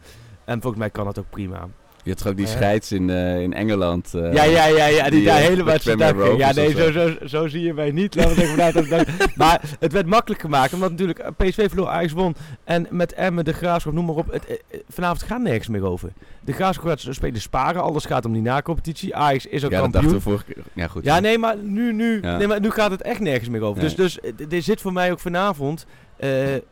En 0.45 0.61
volgens 0.61 0.81
mij 0.81 0.89
kan 0.89 1.05
dat 1.05 1.19
ook 1.19 1.29
prima. 1.29 1.67
Je 2.05 2.11
had 2.11 2.19
toch 2.19 2.27
ook 2.31 2.37
die 2.37 2.45
Ja. 2.45 2.51
scheids 2.51 2.91
in, 2.91 3.09
eh, 3.09 3.41
in 3.41 3.53
Engeland. 3.53 4.13
eh, 4.13 4.33
ja, 4.33 4.43
ja, 4.43 4.65
ja, 4.65 4.85
ja, 4.85 5.03
die, 5.03 5.11
die, 5.11 5.23
daar 5.25 5.37
eh, 5.41 5.47
helemaal 5.47 6.37
Ja, 6.37 6.53
nee, 6.53 6.71
zo, 6.71 6.91
zo, 6.91 7.09
zo 7.25 7.47
zie 7.47 7.61
je 7.61 7.73
mij 7.73 7.91
niet. 7.91 8.15
Laten 8.15 8.35
we 8.35 8.45
vanuit 8.45 8.73
dat- 8.73 8.87
dat- 8.89 9.07
maar 9.35 9.61
het 9.79 9.91
werd 9.91 10.05
makkelijk 10.05 10.41
gemaakt, 10.41 10.73
omdat 10.73 10.89
natuurlijk 10.91 11.31
PSV 11.37 11.67
verloor, 11.67 11.87
Ajax 11.87 12.11
won. 12.11 12.35
En 12.63 12.87
met 12.89 13.13
Emmen, 13.13 13.45
de 13.45 13.53
Graafschap, 13.53 13.93
noem 13.93 14.05
maar 14.05 14.15
op. 14.15 14.31
Het, 14.31 14.61
vanavond 14.89 15.23
gaat 15.23 15.41
nergens 15.41 15.67
meer 15.67 15.83
over. 15.85 16.09
De 16.41 16.51
Graafschap 16.53 16.87
gaat 16.87 17.05
spelen 17.09 17.41
sparen, 17.41 17.81
alles 17.81 18.05
gaat 18.05 18.25
om 18.25 18.33
die 18.33 18.41
na-competitie. 18.41 19.15
Ajax 19.15 19.45
is 19.45 19.65
ook 19.65 19.71
ja, 19.71 19.81
dat 19.81 19.91
kampioen. 19.91 20.13
dachten 20.13 20.31
we 20.31 20.37
vorige 20.37 20.53
keer. 20.53 20.63
Ja, 20.73 20.87
goed. 20.87 21.03
Ja, 21.03 21.19
nee, 21.19 21.37
maar 21.37 21.57
nu, 21.57 21.93
nu, 21.93 22.19
Ja. 22.21 22.37
nee, 22.37 22.47
maar 22.47 22.59
nu 22.59 22.69
gaat 22.71 22.91
het 22.91 23.01
echt 23.01 23.19
nergens 23.19 23.49
meer 23.49 23.61
over. 23.61 23.83
Nee. 23.83 23.95
Dus, 23.95 24.17
dus 24.21 24.47
dit 24.47 24.63
zit 24.63 24.81
voor 24.81 24.93
mij 24.93 25.11
ook 25.11 25.19
vanavond. 25.19 25.85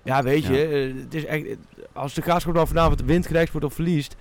ja, 0.04 0.24
weet 0.24 0.46
je, 0.46 0.94
het 1.04 1.14
is 1.14 1.26
echt, 1.26 1.44
als 1.94 2.14
de 2.14 2.22
Graafschap 2.22 2.54
dan 2.56 2.68
vanavond 2.68 3.02
wint, 3.06 3.28
wordt 3.52 3.64
of 3.66 3.74
verliest, 3.74 4.16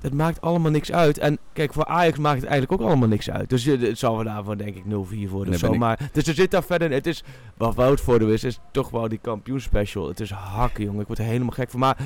dat 0.00 0.12
maakt 0.12 0.40
allemaal 0.40 0.70
niks 0.70 0.92
uit. 0.92 1.18
En 1.18 1.38
kijk, 1.52 1.72
voor 1.72 1.84
Ajax 1.84 2.18
maakt 2.18 2.40
het 2.40 2.50
eigenlijk 2.50 2.80
ook 2.82 2.88
allemaal 2.88 3.08
niks 3.08 3.30
uit. 3.30 3.48
Dus 3.48 3.66
eh, 3.66 3.80
het 3.80 3.98
zal 3.98 4.18
we 4.18 4.24
daarvoor 4.24 4.56
denk 4.56 4.76
ik 4.76 4.84
0-4 4.84 4.88
worden 4.88 5.28
Nee, 5.30 5.48
of 5.54 5.58
zo. 5.58 5.72
ik- 5.72 5.78
Maar, 5.78 5.98
dus 6.12 6.26
er 6.26 6.34
zit 6.34 6.50
daar 6.50 6.62
verder, 6.64 6.90
het 6.90 7.06
is, 7.06 7.24
wat 7.56 7.74
Wout 7.74 8.00
voordeel 8.00 8.28
is, 8.28 8.44
is 8.44 8.58
toch 8.72 8.90
wel 8.90 9.08
die 9.08 9.18
kampioenspecial. 9.22 10.08
Het 10.08 10.20
is 10.20 10.30
hakken, 10.30 10.84
jongen. 10.84 11.00
Ik 11.00 11.06
word 11.06 11.18
er 11.18 11.24
helemaal 11.24 11.50
gek 11.50 11.70
van. 11.70 11.80
Maar 11.80 11.96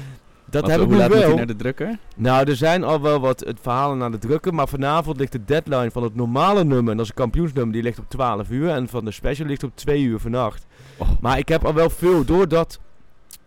dat 0.51 0.61
Want, 0.63 0.73
heb 0.73 0.81
ik 0.83 0.87
hoe 0.87 0.95
nu 0.95 1.01
laat 1.01 1.27
wel. 1.27 1.37
naar 1.37 1.47
de 1.47 1.57
drukker? 1.57 1.99
Nou, 2.17 2.49
er 2.51 2.57
zijn 2.57 2.85
al 2.85 3.01
wel 3.01 3.21
wat 3.21 3.41
het 3.41 3.59
verhalen 3.63 3.99
naar 3.99 4.11
de 4.11 4.19
drukken, 4.19 4.55
maar 4.55 4.69
vanavond 4.69 5.17
ligt 5.19 5.33
de 5.33 5.45
deadline 5.45 5.91
van 5.91 6.03
het 6.03 6.15
normale 6.15 6.65
nummer, 6.65 6.91
en 6.91 6.97
dat 6.97 7.05
is 7.07 7.09
een 7.11 7.17
kampioensnummer, 7.19 7.73
die 7.73 7.83
ligt 7.83 7.99
op 7.99 8.09
12 8.09 8.51
uur, 8.51 8.69
en 8.69 8.89
van 8.89 9.05
de 9.05 9.11
special 9.11 9.47
ligt 9.49 9.63
op 9.63 9.71
2 9.77 10.03
uur 10.03 10.19
vannacht. 10.19 10.67
Oh. 10.99 11.09
Maar 11.21 11.39
ik 11.39 11.49
heb 11.49 11.65
al 11.65 11.75
wel 11.75 11.91
veel, 11.91 12.25
doordat 12.25 12.81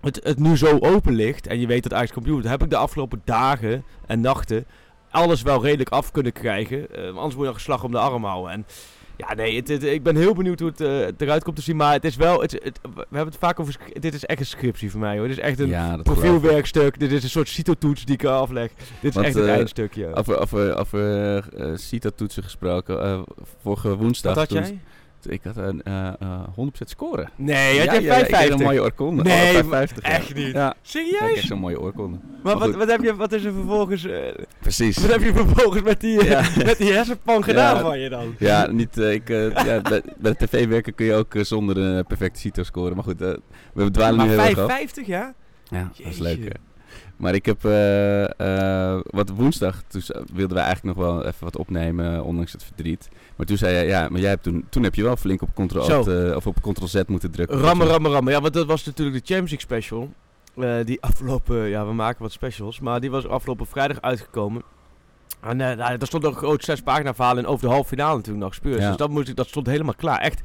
het, 0.01 0.19
het 0.23 0.39
nu 0.39 0.57
zo 0.57 0.77
open 0.79 1.13
ligt, 1.15 1.47
en 1.47 1.59
je 1.59 1.67
weet 1.67 1.83
dat 1.83 1.93
Ajax 1.93 2.11
kampioen 2.11 2.33
wordt, 2.33 2.49
heb 2.49 2.63
ik 2.63 2.69
de 2.69 2.75
afgelopen 2.77 3.21
dagen 3.25 3.83
en 4.05 4.21
nachten 4.21 4.65
alles 5.11 5.41
wel 5.41 5.63
redelijk 5.63 5.89
af 5.89 6.11
kunnen 6.11 6.31
krijgen. 6.31 6.95
Eh, 6.95 7.05
anders 7.07 7.33
moet 7.33 7.41
je 7.41 7.45
nog 7.45 7.55
een 7.55 7.61
slag 7.61 7.83
om 7.83 7.91
de 7.91 7.97
arm 7.97 8.23
houden. 8.23 8.51
En 8.51 8.65
ja, 9.17 9.33
nee, 9.33 9.55
het, 9.55 9.67
het- 9.67 9.83
ik 9.83 10.03
ben 10.03 10.15
heel 10.15 10.33
benieuwd 10.33 10.59
hoe 10.59 10.69
het 10.69 10.81
eh, 10.81 11.07
eruit 11.27 11.43
komt 11.43 11.55
te 11.55 11.61
zien, 11.61 11.75
maar 11.75 11.93
het 11.93 12.05
is 12.05 12.15
wel, 12.15 12.41
het, 12.41 12.51
het- 12.51 12.79
we 12.93 12.99
hebben 13.09 13.25
het 13.25 13.37
vaak 13.37 13.59
over, 13.59 13.77
dit 13.99 14.13
is 14.13 14.25
echt 14.25 14.39
een 14.39 14.45
scriptie 14.45 14.91
voor 14.91 14.99
mij 14.99 15.17
hoor. 15.17 15.27
Dit 15.27 15.37
is 15.37 15.43
echt 15.43 15.59
een 15.59 15.67
Ja, 15.67 15.97
profielwerkstuk, 15.97 16.99
dit 16.99 17.11
is 17.11 17.23
een 17.23 17.29
soort 17.29 17.47
citotoets 17.49 18.05
die 18.05 18.15
ik 18.15 18.23
afleg. 18.25 18.71
Dit 18.73 18.85
is 19.09 19.13
Want, 19.13 19.25
echt 19.25 19.35
het 19.35 19.45
eh, 19.45 19.51
eindstukje. 19.53 20.13
Over, 20.15 20.39
over, 20.39 20.77
over 20.77 21.43
CITA-toetsen 21.79 22.43
gesproken. 22.43 23.25
vorige 23.61 23.95
woensdag. 23.97 24.35
Wat 24.35 24.49
had 24.49 24.63
toen- 24.63 24.67
jij? 24.71 24.81
Ik 25.29 25.41
had 25.43 25.57
een 25.57 25.83
eh, 25.83 26.07
eh, 26.07 26.41
100% 26.55 26.69
scoren. 26.89 27.29
Nee, 27.35 27.77
had 27.79 27.85
ja, 27.85 27.91
jij 27.93 28.01
ja, 28.01 28.15
ik 28.15 28.23
kreeg 28.23 28.27
55? 28.27 28.59
een 28.59 28.65
mooie 28.65 28.81
oorkonde. 28.81 29.23
Nee, 29.23 29.53
maar 29.53 29.63
55, 29.63 30.03
ja. 30.03 30.09
echt 30.09 30.33
niet. 30.35 30.51
Ja, 30.53 30.69
ik 30.71 30.77
Serieus? 30.81 31.17
kreeg 31.19 31.39
zo'n 31.39 31.59
mooie 31.59 31.79
oorkonde. 31.81 32.17
maar 32.43 32.57
maar 32.57 32.67
wat, 32.67 32.75
wat, 32.75 32.87
heb 32.89 33.01
je, 33.03 33.15
wat 33.15 33.31
is 33.31 33.43
er 33.43 33.53
vervolgens, 33.53 34.05
eh, 34.05 34.19
Precies. 34.59 34.97
wat 34.97 35.11
heb 35.11 35.21
je 35.21 35.33
vervolgens 35.33 35.83
met 35.83 35.99
die, 36.01 36.19
eh, 36.19 36.29
Ja. 36.29 36.41
met 36.65 36.77
die 36.77 36.91
hersenpan 36.93 37.43
gedaan 37.43 37.75
Ja. 37.75 37.81
van 37.81 37.99
je 37.99 38.09
dan? 38.09 38.35
Ja, 38.39 38.67
niet, 38.71 38.97
eh, 38.97 39.13
ik, 39.13 39.29
eh, 39.29 39.49
ja, 39.65 39.81
bij, 39.89 40.01
bij 40.17 40.35
de 40.37 40.45
tv 40.47 40.67
werken 40.67 40.95
kun 40.95 41.05
je 41.05 41.13
ook 41.13 41.35
eh, 41.35 41.43
zonder 41.43 41.77
een 41.77 42.05
perfecte 42.05 42.39
CITO 42.39 42.63
scoren. 42.63 42.95
Maar 42.95 43.03
goed, 43.03 43.21
eh, 43.21 43.33
we 43.73 43.91
dwalen 43.91 44.11
nu 44.11 44.17
Maar 44.17 44.27
heel 44.27 44.39
erg 44.39 44.57
af. 44.59 44.65
55, 44.69 45.07
ja? 45.07 45.33
Ja, 45.69 45.91
dat 46.03 46.11
is 46.13 46.19
leuk. 46.19 46.51
Maar 47.17 47.33
ik 47.35 47.45
heb, 47.45 47.65
eh, 47.65 48.23
eh, 48.23 48.86
wat 49.17 49.29
woensdag, 49.29 49.81
toen 49.87 50.01
wilden 50.33 50.57
we 50.57 50.63
eigenlijk 50.63 50.97
nog 50.97 51.05
wel 51.05 51.25
even 51.25 51.43
wat 51.43 51.57
opnemen, 51.57 52.23
ondanks 52.23 52.51
het 52.51 52.63
verdriet. 52.63 53.09
Maar 53.35 53.45
toen 53.45 53.57
zei 53.57 53.73
jij, 53.73 53.87
ja, 53.87 54.07
maar 54.09 54.19
jij 54.19 54.29
hebt 54.29 54.43
toen, 54.43 54.65
toen 54.69 54.83
heb 54.83 54.95
je 54.95 55.03
wel 55.03 55.15
flink 55.15 55.41
op 55.41 55.49
Ctrl, 55.53 55.81
Zo. 55.81 55.97
Alt, 55.97 56.07
eh, 56.07 56.35
of 56.35 56.47
op 56.47 56.61
Ctrl 56.61 56.85
Z 56.85 57.01
moeten 57.07 57.31
drukken. 57.31 57.57
Rammen, 57.59 57.87
rammen, 57.87 58.11
rammen. 58.11 58.33
Ja, 58.33 58.41
want 58.41 58.53
dat 58.53 58.65
was 58.65 58.85
natuurlijk 58.85 59.17
de 59.17 59.33
Champions 59.33 59.51
League 59.67 59.79
special. 59.79 60.13
Eh, 60.55 60.85
die 60.85 61.01
afgelopen, 61.01 61.67
ja, 61.67 61.85
we 61.85 61.93
maken 61.93 62.21
wat 62.21 62.31
specials. 62.31 62.79
Maar 62.79 62.99
die 62.99 63.11
was 63.11 63.27
afgelopen 63.27 63.65
vrijdag 63.67 64.01
uitgekomen. 64.01 64.61
En 65.41 65.57
nou, 65.57 65.75
daar 65.77 66.07
stond 66.07 66.23
nog 66.23 66.31
een 66.31 66.37
groot 66.37 66.63
zes 66.63 66.81
pagina 66.81 67.13
verhaal 67.13 67.37
in 67.37 67.45
over 67.45 67.67
de 67.67 67.73
halve 67.73 67.87
finale 67.87 68.15
natuurlijk 68.15 68.43
nog 68.45 68.53
Spurs. 68.53 68.81
Ja. 68.81 68.87
Dus 68.87 68.97
dat, 68.97 69.09
moest 69.09 69.29
ik, 69.29 69.35
dat 69.35 69.47
stond 69.47 69.67
helemaal 69.67 69.93
klaar. 69.93 70.19
Echt, 70.19 70.41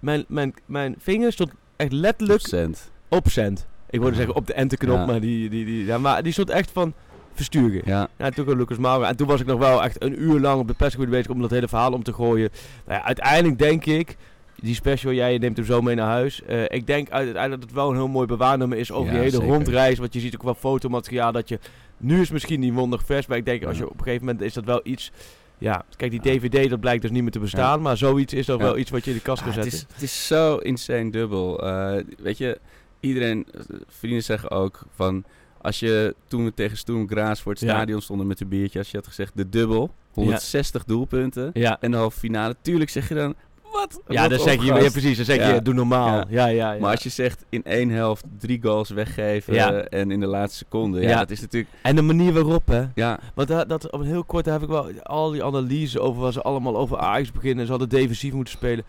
mijn, 0.00 0.24
mijn, 0.28 0.54
mijn 0.66 0.94
vinger 0.98 1.32
stond 1.32 1.50
echt 1.76 1.92
letterlijk 1.92 2.40
Cent. 2.46 2.90
op 3.08 3.28
cent. 3.28 3.66
Ik 3.90 4.00
wilde 4.00 4.16
zeggen 4.16 4.34
op 4.34 4.46
de 4.46 4.52
enterknop, 4.52 4.96
Ja. 4.96 5.06
maar 5.06 5.20
die, 5.20 5.50
die, 5.50 5.64
die, 5.64 5.84
ja, 5.84 5.98
maar 5.98 6.22
die 6.22 6.32
stond 6.32 6.50
echt 6.50 6.70
van 6.70 6.94
versturen. 7.36 7.82
Ja, 7.84 8.08
Ja, 8.18 8.30
toen 8.30 8.44
kwam 8.44 8.58
Lucas 8.58 8.78
Moura. 8.78 9.08
En 9.08 9.16
toen 9.16 9.26
was 9.26 9.40
ik 9.40 9.46
nog 9.46 9.58
wel 9.58 9.82
echt 9.84 10.02
een 10.02 10.22
uur 10.22 10.40
lang 10.40 10.60
op 10.60 10.68
de 10.68 10.74
persgebied 10.74 11.10
bezig 11.10 11.30
om 11.30 11.40
dat 11.40 11.50
hele 11.50 11.68
verhaal 11.68 11.92
om 11.92 12.02
te 12.02 12.12
gooien. 12.12 12.50
Nou 12.86 12.98
ja, 13.00 13.04
uiteindelijk 13.06 13.58
denk 13.58 13.84
ik, 13.84 14.16
die 14.60 14.74
special, 14.74 15.12
jij 15.12 15.38
neemt 15.38 15.56
hem 15.56 15.66
zo 15.66 15.80
mee 15.80 15.94
naar 15.94 16.06
huis. 16.10 16.42
Eh, 16.42 16.62
ik 16.62 16.86
denk 16.86 17.10
uiteindelijk 17.10 17.50
dat 17.60 17.62
het 17.70 17.72
wel 17.72 17.90
een 17.90 17.96
heel 17.96 18.08
mooi 18.08 18.26
bewaarnummer 18.26 18.78
is 18.78 18.92
over 18.92 19.06
Ja, 19.06 19.10
die 19.12 19.18
hele 19.20 19.36
zeker. 19.36 19.48
rondreis. 19.54 19.98
Want 19.98 20.12
je 20.14 20.20
ziet 20.20 20.34
ook 20.34 20.42
wel 20.42 20.54
fotomateriaal 20.54 21.32
dat 21.32 21.48
je... 21.48 21.58
Nu 21.98 22.20
is 22.20 22.30
misschien 22.30 22.60
niet 22.60 22.74
wondig 22.74 23.02
vers, 23.04 23.26
maar 23.26 23.36
ik 23.36 23.44
denk 23.44 23.64
als 23.64 23.78
je 23.78 23.84
op 23.90 23.98
een 23.98 24.04
gegeven 24.04 24.26
moment 24.26 24.44
is 24.44 24.52
dat 24.54 24.64
wel 24.64 24.80
iets... 24.84 25.12
Ja, 25.58 25.84
kijk, 25.96 26.10
die 26.10 26.20
DVD 26.20 26.70
dat 26.70 26.80
blijkt 26.80 27.02
dus 27.02 27.10
niet 27.10 27.22
meer 27.22 27.30
te 27.30 27.38
bestaan. 27.38 27.82
Maar 27.82 27.96
zoiets 27.96 28.32
is 28.32 28.46
toch 28.46 28.58
Ja. 28.58 28.64
wel 28.64 28.78
iets 28.78 28.90
wat 28.90 29.04
je 29.04 29.10
in 29.10 29.16
de 29.16 29.22
kast 29.22 29.42
kan 29.42 29.50
Ah, 29.50 29.56
het, 29.56 29.64
zetten. 29.64 29.88
is, 29.88 29.94
het 29.94 30.02
is 30.02 30.26
zo 30.26 30.56
insane 30.56 31.10
dubbel. 31.10 31.66
Eh, 31.66 32.02
weet 32.18 32.38
je, 32.38 32.58
iedereen, 33.00 33.46
eh, 33.54 33.60
vrienden 33.88 34.22
zeggen 34.22 34.50
ook 34.50 34.82
van... 34.94 35.24
Als 35.66 35.78
je 35.80 36.14
toen 36.28 36.44
we 36.44 36.54
tegen 36.54 36.76
Stoem 36.76 37.08
Graas 37.08 37.40
voor 37.40 37.52
het 37.52 37.60
stadion 37.60 38.00
stonden 38.02 38.26
met 38.26 38.40
een 38.40 38.48
biertje... 38.48 38.78
Als 38.78 38.90
je 38.90 38.96
had 38.96 39.06
gezegd 39.06 39.32
de 39.36 39.48
dubbel, 39.48 39.90
160 40.12 40.84
doelpunten 40.84 41.50
Ja, 41.52 41.76
en 41.80 41.90
de 41.90 41.96
halve 41.96 42.18
finale. 42.18 42.56
Tuurlijk 42.60 42.90
zeg 42.90 43.08
je 43.08 43.14
dan, 43.14 43.34
wat? 43.72 44.00
ja 44.08 44.20
Wat 44.20 44.30
dan 44.30 44.38
zeg 44.40 44.54
je, 44.64 44.64
ja, 44.74 44.90
precies, 44.90 45.16
dan 45.16 45.24
zeg 45.24 45.36
Ja. 45.36 45.54
je, 45.54 45.62
doe 45.62 45.74
normaal. 45.74 46.24
Ja. 46.28 46.46
Ja. 46.46 46.76
Maar 46.80 46.90
als 46.90 47.02
je 47.02 47.08
zegt 47.08 47.44
in 47.48 47.64
één 47.64 47.88
helft 47.90 48.24
drie 48.38 48.62
goals 48.62 48.90
weggeven 48.90 49.54
Ja. 49.54 49.72
en 49.84 50.10
in 50.10 50.20
de 50.20 50.26
laatste 50.26 50.58
seconde... 50.58 51.00
Ja, 51.00 51.08
Ja. 51.08 51.18
dat 51.18 51.30
is 51.30 51.40
natuurlijk... 51.40 51.72
En 51.82 51.96
de 51.96 52.02
manier 52.02 52.32
waarop, 52.32 52.66
hè. 52.66 52.84
Ja, 52.94 53.18
Want 53.34 53.48
dat, 53.48 53.68
dat 53.68 53.90
op 53.90 54.00
een 54.00 54.06
heel 54.06 54.24
kort 54.24 54.46
heb 54.46 54.62
ik 54.62 54.68
wel 54.68 54.90
al 55.02 55.30
die 55.30 55.44
analyse 55.44 56.00
over 56.00 56.20
wat 56.20 56.32
ze 56.32 56.42
allemaal 56.42 56.76
over 56.76 56.98
Ajax 56.98 57.32
beginnen. 57.32 57.64
Ze 57.64 57.70
hadden 57.70 57.88
defensief 57.88 58.32
moeten 58.32 58.54
spelen. 58.54 58.84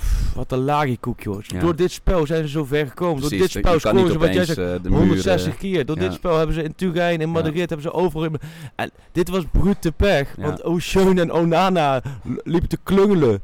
Pff, 0.00 0.34
wat 0.34 0.52
een 0.52 0.58
lagiekoek, 0.64 1.20
joh. 1.20 1.42
Ja. 1.42 1.60
Door 1.60 1.76
dit 1.76 1.90
spel 1.90 2.26
zijn 2.26 2.42
ze 2.42 2.48
zo 2.48 2.64
ver 2.64 2.86
gekomen. 2.86 3.14
precies. 3.20 3.38
Door 3.38 3.48
dit 3.48 3.56
spel 3.64 3.78
scoren 3.78 4.12
ze, 4.12 4.18
wat 4.18 4.32
jij 4.32 4.42
opeens 4.42 4.46
zegt, 4.46 4.58
eh, 4.76 4.82
de 4.82 4.90
muur... 4.90 4.98
160 4.98 5.52
eh, 5.52 5.58
keer. 5.58 5.86
Door 5.86 5.96
ja. 5.96 6.02
dit 6.02 6.12
spel 6.12 6.36
hebben 6.36 6.54
ze 6.54 6.62
in 6.62 6.74
Turijn, 6.74 7.20
in 7.20 7.28
Madrid, 7.28 7.56
hebben 7.68 7.82
ze 7.82 7.92
overal... 7.92 8.24
in- 8.24 8.36
En 8.76 8.90
dit 9.12 9.28
was 9.28 9.44
brute 9.50 9.92
pech. 9.92 10.34
Want 10.38 10.64
Ocean 10.64 11.18
en 11.18 11.32
Onana 11.32 12.02
liepen 12.44 12.68
te 12.68 12.78
klungelen. 12.82 13.42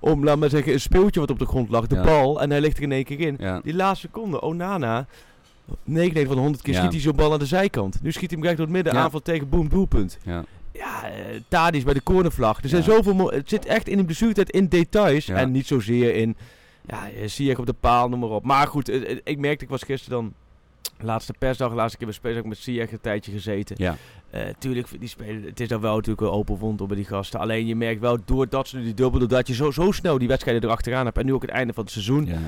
Om, 0.00 0.24
laat 0.24 0.38
maar 0.38 0.50
zeggen, 0.50 0.72
een 0.72 0.80
speeltje 0.80 1.20
wat 1.20 1.30
op 1.30 1.38
de 1.38 1.46
grond 1.46 1.70
lag. 1.70 1.86
De 1.86 2.00
bal. 2.00 2.40
En 2.42 2.50
hij 2.50 2.60
ligt 2.60 2.76
er 2.76 2.82
in 2.82 2.92
één 2.92 3.04
keer 3.04 3.20
in. 3.20 3.60
Die 3.62 3.74
laatste 3.74 4.06
seconde, 4.06 4.40
Onana... 4.40 5.06
99 5.84 6.26
van 6.26 6.34
de 6.36 6.42
100 6.42 6.62
keer 6.62 6.74
schiet 6.74 6.92
hij 6.92 7.00
zo'n 7.00 7.16
bal 7.16 7.32
aan 7.32 7.38
de 7.38 7.46
zijkant. 7.46 8.02
Nu 8.02 8.12
schiet 8.12 8.30
hij 8.30 8.38
hem 8.38 8.40
gelijk 8.40 8.56
door 8.56 8.66
het 8.66 8.74
midden. 8.74 9.02
Aanval 9.02 9.20
tegen 9.20 9.48
boom, 9.48 9.68
doelpunt. 9.68 10.18
ja. 10.22 10.44
Ja, 10.76 11.04
eh 11.10 11.40
Tadic 11.48 11.84
bij 11.84 11.94
de 11.94 12.02
cornervlag. 12.02 12.62
Er 12.62 12.68
zijn 12.68 12.82
Ja. 12.86 12.92
zoveel... 12.92 13.30
Het 13.30 13.48
zit 13.48 13.64
echt 13.66 13.88
in 13.88 13.96
de 13.96 14.04
blessuretijd 14.04 14.50
in 14.50 14.68
details. 14.68 15.26
Ja. 15.26 15.36
En 15.36 15.50
niet 15.50 15.66
zozeer 15.66 16.14
in... 16.14 16.36
Ja, 16.86 17.10
eh, 17.10 17.28
zie 17.28 17.46
je 17.46 17.58
op 17.58 17.66
de 17.66 17.72
paal, 17.72 18.08
noem 18.08 18.20
maar 18.20 18.28
op. 18.28 18.44
Maar 18.44 18.66
goed, 18.66 18.88
eh, 18.88 19.16
ik 19.24 19.38
merkte, 19.38 19.64
ik 19.64 19.70
was 19.70 19.82
gisteren 19.82 20.18
dan... 20.22 20.34
Laatste 21.00 21.32
persdag, 21.38 21.72
laatste 21.74 21.96
keer 21.98 22.06
bij 22.06 22.16
spelen, 22.16 22.38
ik 22.38 22.44
met 22.44 22.58
Ziyech 22.58 22.92
een 22.92 23.00
tijdje 23.00 23.32
gezeten. 23.32 23.76
Ja. 23.78 23.96
Eh, 24.30 24.42
tuurlijk, 24.58 25.00
die 25.00 25.08
spelen, 25.08 25.42
het 25.42 25.60
is 25.60 25.68
dan 25.68 25.80
wel 25.80 25.94
natuurlijk 25.94 26.20
een 26.20 26.32
open 26.32 26.56
wond 26.56 26.80
op 26.80 26.88
bij 26.88 26.96
die 26.96 27.06
gasten. 27.06 27.40
Alleen 27.40 27.66
je 27.66 27.76
merkt 27.76 28.00
wel, 28.00 28.18
doordat 28.24 28.68
ze 28.68 28.76
nu 28.76 28.82
die 28.82 28.94
dubbel, 28.94 29.18
doordat 29.18 29.46
je 29.48 29.54
zo, 29.54 29.70
zo 29.70 29.92
snel 29.92 30.18
die 30.18 30.28
wedstrijden 30.28 30.64
erachteraan 30.64 31.04
hebt. 31.04 31.18
En 31.18 31.26
nu 31.26 31.34
ook 31.34 31.42
het 31.42 31.50
einde 31.50 31.72
van 31.72 31.82
het 31.82 31.92
seizoen, 31.92 32.26
ja. 32.26 32.38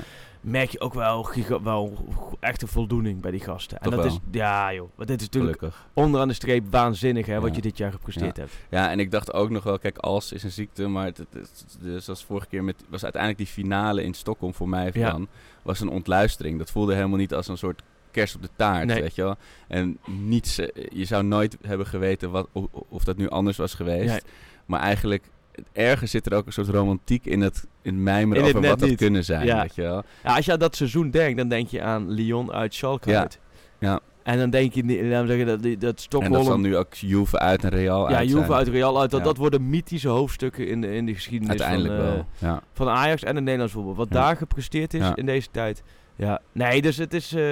merk 0.40 0.71
je 0.71 0.81
ook 0.81 0.95
wel, 0.95 1.23
giga, 1.23 1.62
wel 1.62 2.05
echt 2.40 2.62
een 2.62 2.69
voldoening 2.69 3.21
bij 3.21 3.31
die 3.31 3.40
gasten. 3.40 3.76
En 3.78 3.83
Toch 3.90 3.95
dat 3.95 4.05
wel. 4.05 4.12
is, 4.12 4.21
ja 4.31 4.75
joh, 4.75 4.88
want 4.95 5.09
dit 5.09 5.21
is 5.21 5.26
natuurlijk 5.26 5.59
Gelukkig. 5.59 5.87
onderaan 5.93 6.28
de 6.28 6.35
streep 6.35 6.64
waanzinnig 6.71 7.26
hè, 7.26 7.40
wat 7.40 7.49
Ja. 7.50 7.57
je 7.57 7.62
dit 7.62 7.76
jaar 7.78 7.93
gepresteerd 7.93 8.37
hebt. 8.37 8.52
Ja, 8.71 8.90
en 8.90 9.00
ik 9.00 9.11
dacht 9.11 9.33
ook 9.33 9.50
nog 9.50 9.62
wel, 9.62 9.78
kijk, 9.78 9.99
als 9.99 10.33
is 10.33 10.43
een 10.43 10.50
ziekte, 10.50 10.87
maar 10.87 11.05
het, 11.05 11.17
het, 11.19 11.28
het- 11.33 11.76
dus 11.81 12.05
zoals 12.05 12.25
vorige 12.25 12.47
keer 12.47 12.64
met, 12.64 12.76
was 12.88 13.02
uiteindelijk 13.02 13.43
die 13.43 13.52
finale 13.52 14.02
in 14.02 14.14
Stockholm 14.14 14.55
voor 14.55 14.69
mij 14.69 14.93
van, 14.93 15.28
was 15.62 15.81
een 15.81 15.88
ontluistering. 15.88 16.59
Dat 16.59 16.71
voelde 16.71 16.95
helemaal 16.95 17.19
niet 17.19 17.35
als 17.35 17.49
een 17.49 17.59
soort 17.59 17.83
kerst 18.11 18.35
op 18.35 18.43
de 18.43 18.49
taart, 18.57 18.87
Nee. 18.87 19.00
weet 19.00 19.15
je 19.15 19.23
wel. 19.23 19.37
En 19.69 19.99
niets, 20.07 20.59
eh, 20.59 20.69
je 20.93 21.05
zou 21.05 21.25
nooit 21.25 21.57
hebben 21.67 21.87
geweten 21.87 22.31
wat, 22.31 22.49
of, 22.53 22.65
of 22.88 23.05
dat 23.05 23.17
nu 23.17 23.29
anders 23.29 23.57
was 23.57 23.75
geweest. 23.75 24.09
Nee. 24.11 24.21
Maar 24.67 24.81
eigenlijk, 24.81 25.25
ergens 25.73 26.11
zit 26.11 26.27
er 26.27 26.35
ook 26.35 26.47
een 26.47 26.53
soort 26.53 26.69
romantiek 26.69 27.25
in 27.25 27.41
het, 27.41 27.67
in 27.83 28.03
mijmeren 28.03 28.43
over 28.45 28.61
wat 28.61 28.79
dat 28.79 28.88
niet. 28.88 28.99
kunnen 28.99 29.25
zijn, 29.25 29.47
Ja. 29.47 29.61
weet 29.61 29.75
je 29.75 29.83
wel. 29.83 30.03
Ja, 30.25 30.37
als 30.37 30.45
je 30.45 30.53
aan 30.53 30.59
dat 30.59 30.77
seizoen 30.77 31.11
denkt, 31.11 31.38
dan 31.38 31.49
denk 31.49 31.69
je 31.69 31.83
aan 31.83 32.11
Lyon 32.11 32.53
uit 32.53 32.75
Schalke 32.75 33.11
Ja. 33.11 33.21
uit. 33.21 33.38
Ja. 33.79 34.00
En 34.28 34.38
dan 34.38 34.50
denk 34.50 34.73
je, 34.73 34.82
we 34.85 35.25
zeggen, 35.26 35.47
dat, 35.47 35.62
die- 35.62 35.78
dat 35.78 35.82
En 35.82 35.87
dat 35.87 36.00
Stockholm... 36.00 36.44
zal 36.44 36.58
nu 36.58 36.76
ook 36.76 36.94
Juve 36.94 37.38
uit 37.38 37.64
en 37.64 37.70
Real 37.70 38.11
ja, 38.11 38.16
uit 38.16 38.28
Juve 38.28 38.40
zijn. 38.44 38.52
uit 38.52 38.68
Real 38.68 39.00
uit. 39.00 39.11
Dat, 39.11 39.20
Ja. 39.20 39.26
dat 39.26 39.37
worden 39.37 39.68
mythische 39.68 40.08
hoofdstukken 40.08 40.68
in 40.68 40.80
de, 40.80 40.94
in 40.94 41.06
de 41.06 41.14
geschiedenis 41.14 41.49
Uiteindelijk 41.61 41.94
van, 41.94 42.04
eh, 42.06 42.12
wel, 42.12 42.26
ja. 42.38 42.62
van 42.73 42.88
Ajax 42.88 43.23
en 43.23 43.35
het 43.35 43.44
Nederlands 43.44 43.73
voetbal. 43.73 43.94
Wat 43.94 44.08
Ja. 44.11 44.14
daar 44.14 44.37
gepresteerd 44.37 44.94
is 44.94 45.00
Ja. 45.00 45.16
in 45.16 45.26
deze 45.26 45.49
tijd. 45.50 45.82
Ja, 46.16 46.40
nee, 46.52 46.82
dus 46.82 46.97
het 46.97 47.14
is... 47.14 47.32
eh, 47.35 47.42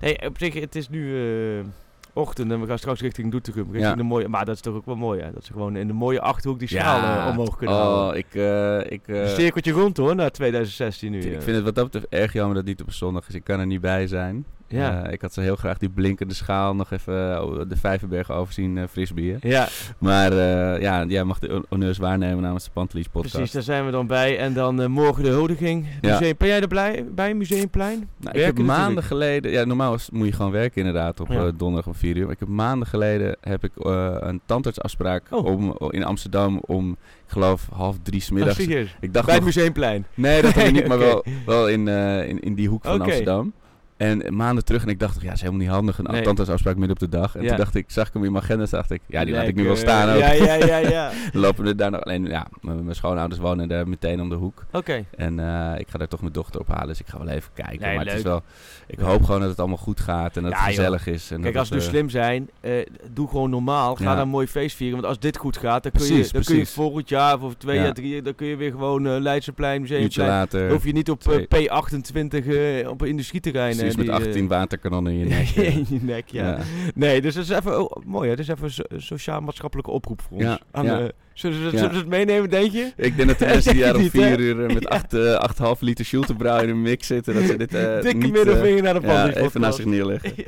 nee, 0.00 0.26
op 0.26 0.38
zich, 0.38 0.54
het 0.54 0.74
is 0.76 0.88
nu 0.88 1.28
eh, 1.58 1.64
ochtend 2.12 2.50
en 2.52 2.60
we 2.60 2.66
gaan 2.66 2.78
straks 2.78 3.00
richting 3.00 3.30
Doetinchem. 3.30 3.64
Richting 3.64 3.84
Ja. 3.90 3.94
de 3.94 4.02
mooie, 4.02 4.28
maar 4.28 4.44
dat 4.44 4.54
is 4.54 4.60
toch 4.60 4.74
ook 4.74 4.86
wel 4.86 4.96
mooi, 4.96 5.20
hè? 5.20 5.32
Dat 5.32 5.44
ze 5.44 5.52
gewoon 5.52 5.76
in 5.76 5.86
de 5.86 5.92
mooie 5.92 6.20
Achterhoek 6.20 6.58
die 6.58 6.68
schaal 6.68 7.30
omhoog 7.30 7.56
kunnen 7.56 7.76
oh, 7.76 7.82
houden. 7.82 8.18
ik, 8.18 8.26
ik, 8.90 9.08
eh, 9.08 9.20
Een 9.22 9.28
cirkeltje 9.28 9.72
rond 9.72 9.96
hoor, 9.96 10.14
naar 10.14 10.30
2016 10.30 11.10
nu. 11.10 11.18
Ik 11.18 11.42
vind 11.42 11.56
het 11.56 11.64
wat 11.64 11.74
dat 11.74 11.84
betreft 11.84 12.06
erg 12.08 12.32
jammer 12.32 12.54
dat 12.54 12.62
het 12.62 12.72
niet 12.72 12.80
op 12.80 12.86
een 12.86 12.92
zondag 12.98 13.28
is. 13.28 13.34
Ik 13.34 13.44
kan 13.44 13.60
er 13.60 13.66
niet 13.66 13.80
bij 13.80 14.06
zijn. 14.06 14.44
Ja. 14.68 15.04
Eh, 15.04 15.12
ik 15.12 15.22
had 15.22 15.32
zo 15.32 15.40
heel 15.40 15.56
graag 15.56 15.78
die 15.78 15.88
blinkende 15.88 16.34
schaal 16.34 16.74
nog 16.74 16.90
even 16.90 17.36
eh, 17.36 17.60
de 17.68 17.76
Vijverberg 17.76 18.30
overzien 18.30 18.76
uh, 18.76 18.84
frisbeer. 18.90 19.38
Ja. 19.40 19.68
Maar 19.98 20.34
ja, 20.80 21.04
jij 21.04 21.24
mag 21.24 21.38
de 21.38 21.62
honneurs 21.68 21.98
waarnemen 21.98 22.42
namens 22.42 22.64
de 22.64 22.70
Pantelis 22.72 23.08
podcast. 23.08 23.34
Precies, 23.34 23.52
daar 23.52 23.62
zijn 23.62 23.84
we 23.84 23.90
dan 23.90 24.06
bij. 24.06 24.38
En 24.38 24.52
dan 24.52 24.90
morgen 24.90 25.22
de 25.22 25.28
huldiging. 25.28 25.86
Ja. 26.00 26.12
Museum, 26.12 26.34
ben 26.38 26.48
jij 26.48 26.60
er 26.60 26.68
blij 26.68 27.04
bij, 27.14 27.34
Museumplein? 27.34 28.08
Nou, 28.16 28.38
ik 28.38 28.44
heb 28.44 28.58
maanden 28.58 29.02
geleden... 29.02 29.50
Ja, 29.50 29.64
normaal 29.64 29.96
moet 30.12 30.26
je 30.26 30.32
gewoon 30.32 30.52
werken 30.52 30.78
inderdaad 30.78 31.20
op 31.20 31.28
ja. 31.28 31.50
donderdag 31.56 31.86
om 31.86 31.94
4 31.94 32.16
uur. 32.16 32.30
Ik 32.30 32.38
heb 32.38 32.48
maanden 32.48 32.88
geleden 32.88 33.36
heb 33.40 33.64
ik 33.64 33.72
een 33.74 34.40
tandartsafspraak 34.46 35.26
oh. 35.30 35.44
om, 35.44 35.76
in 35.90 36.04
Amsterdam 36.04 36.60
om, 36.66 36.90
ik 36.90 37.32
geloof, 37.32 37.68
half 37.72 37.96
drie 38.02 38.20
smiddags. 38.20 38.66
Oh, 38.66 38.78
ik 39.00 39.12
dacht 39.12 39.26
bij 39.26 39.34
het 39.34 39.44
Museumplein? 39.44 40.06
Nee, 40.14 40.42
dat 40.42 40.56
ik 40.56 40.72
niet, 40.72 40.86
maar 40.86 40.98
wel, 40.98 41.24
wel 41.46 41.68
in, 41.68 41.88
in, 41.88 42.40
in 42.40 42.54
die 42.54 42.68
hoek 42.68 42.84
van 42.84 42.94
okay. 42.94 43.06
Amsterdam. 43.06 43.52
En 43.96 44.36
maanden 44.36 44.64
terug 44.64 44.82
en 44.82 44.88
ik 44.88 44.98
dacht, 44.98 45.22
ja, 45.22 45.32
is 45.32 45.40
helemaal 45.40 45.60
niet 45.60 45.70
handig. 45.70 45.98
Een 45.98 46.04
nee. 46.04 46.22
tandartsafspraak 46.22 46.76
midden 46.76 46.92
op 46.92 46.98
de 46.98 47.18
dag. 47.18 47.36
En 47.36 47.46
toen 47.46 47.56
dacht 47.56 47.74
ik, 47.74 47.84
zag 47.88 48.06
ik 48.06 48.12
hem 48.12 48.24
in 48.24 48.32
mijn 48.32 48.44
agenda, 48.44 48.66
dacht 48.70 48.90
ik, 48.90 49.00
ja, 49.06 49.24
die 49.24 49.34
laat 49.34 49.46
ik 49.46 49.54
nu 49.54 49.64
wel 49.64 49.76
staan 49.76 50.08
ook. 50.08 50.18
Ja, 50.18 50.32
ja, 50.32 50.54
ja, 50.54 50.76
ja. 50.96 51.12
lopen 51.32 51.64
we 51.64 51.74
daar 51.74 51.90
nog 51.90 52.00
alleen, 52.00 52.26
ja, 52.26 52.46
mijn 52.60 52.94
schoonouders 52.94 53.40
wonen 53.40 53.68
daar 53.68 53.88
meteen 53.88 54.20
om 54.20 54.28
de 54.28 54.34
hoek. 54.34 54.64
Oké. 54.72 55.04
En 55.16 55.38
uh, 55.38 55.72
ik 55.78 55.88
ga 55.88 55.98
daar 55.98 56.08
toch 56.08 56.20
mijn 56.20 56.32
dochter 56.32 56.60
ophalen, 56.60 56.86
dus 56.86 57.00
ik 57.00 57.06
ga 57.06 57.18
wel 57.18 57.28
even 57.28 57.50
kijken. 57.54 57.80
Nee, 57.80 57.96
maar 57.96 58.04
leuk. 58.04 58.14
het 58.14 58.24
is 58.24 58.30
wel, 58.30 58.42
ik 58.86 58.98
hoop 58.98 59.24
gewoon 59.24 59.40
dat 59.40 59.50
het 59.50 59.58
allemaal 59.58 59.76
goed 59.76 60.00
gaat 60.00 60.36
en 60.36 60.42
dat 60.42 60.52
het 60.52 60.62
gezellig 60.62 61.06
is. 61.06 61.30
En 61.30 61.40
Kijk, 61.40 61.56
als 61.56 61.68
we 61.68 61.74
nu 61.74 61.80
slim 61.80 62.10
zijn, 62.10 62.50
uh, 62.60 62.72
doe 63.12 63.28
gewoon 63.28 63.50
normaal. 63.50 63.94
Ga 63.94 64.04
dan 64.04 64.18
een 64.18 64.28
mooi 64.28 64.46
feest 64.46 64.76
vieren. 64.76 64.96
Want 64.96 65.08
als 65.08 65.18
dit 65.18 65.36
goed 65.36 65.56
gaat, 65.56 65.82
dan, 65.82 65.92
precies, 65.92 66.08
kun, 66.08 66.24
je, 66.24 66.32
dan 66.32 66.42
kun 66.42 66.56
je 66.56 66.66
volgend 66.66 67.08
jaar 67.08 67.40
of 67.40 67.54
twee 67.54 67.78
jaar, 67.78 67.92
drie 67.92 68.08
jaar, 68.08 68.22
dan 68.22 68.34
kun 68.34 68.46
je 68.46 68.56
weer 68.56 68.70
gewoon 68.70 69.20
Leidseplein, 69.20 69.80
Museumplein. 69.80 70.28
later. 70.28 70.60
Dan 70.60 70.70
hoef 70.70 70.84
je 70.84 70.92
niet 70.92 71.10
op 71.10 71.22
P28 71.54 72.86
op 72.88 73.04
industrieterreinen. 73.04 73.85
Precies, 73.94 74.10
met 74.10 74.26
18 74.26 74.48
waterkanon 74.48 75.08
in 75.08 75.18
je 75.18 75.24
nek. 75.34 75.48
in 75.48 75.86
je 75.88 75.98
nek, 76.02 76.28
ja. 76.28 76.58
Nee, 76.94 77.20
dus 77.20 77.34
dat 77.34 77.44
is 77.44 77.50
even 77.50 77.80
oh, 77.80 78.04
mooi? 78.04 78.28
Dat 78.28 78.38
is 78.38 78.48
even 78.48 78.70
een 78.88 79.02
sociaal-maatschappelijke 79.02 79.90
oproep 79.90 80.22
voor 80.22 80.36
ons. 80.36 80.42
Ja, 80.42 80.60
Aan, 80.70 81.10
zullen, 81.32 81.78
ze 81.78 81.88
het 81.88 82.06
meenemen, 82.06 82.50
denk 82.50 82.72
je? 82.72 82.92
Ik 82.96 83.16
denk 83.16 83.28
dat 83.28 83.38
de 83.42 83.46
mensen 83.46 83.72
die 83.72 83.82
daar 83.82 83.96
om 83.96 84.10
vier 84.10 84.40
uur 84.40 84.56
met 84.56 85.02
8,5 85.14 85.60
uh, 85.60 85.72
liter 85.80 86.04
Schultebrouw 86.04 86.62
in 86.62 86.68
een 86.68 86.82
mix 86.82 87.06
zitten, 87.06 87.34
dat 87.34 87.44
ze 87.44 87.56
dit 87.56 87.74
uh, 87.74 88.00
Dikke 88.00 88.16
niet... 88.16 88.32
middelvinger 88.32 88.82
naar 88.82 88.94
de 88.94 89.00
pan. 89.00 89.28
even 89.28 89.60
naar 89.60 89.72
zich 89.72 89.84
neerleggen. 89.84 90.32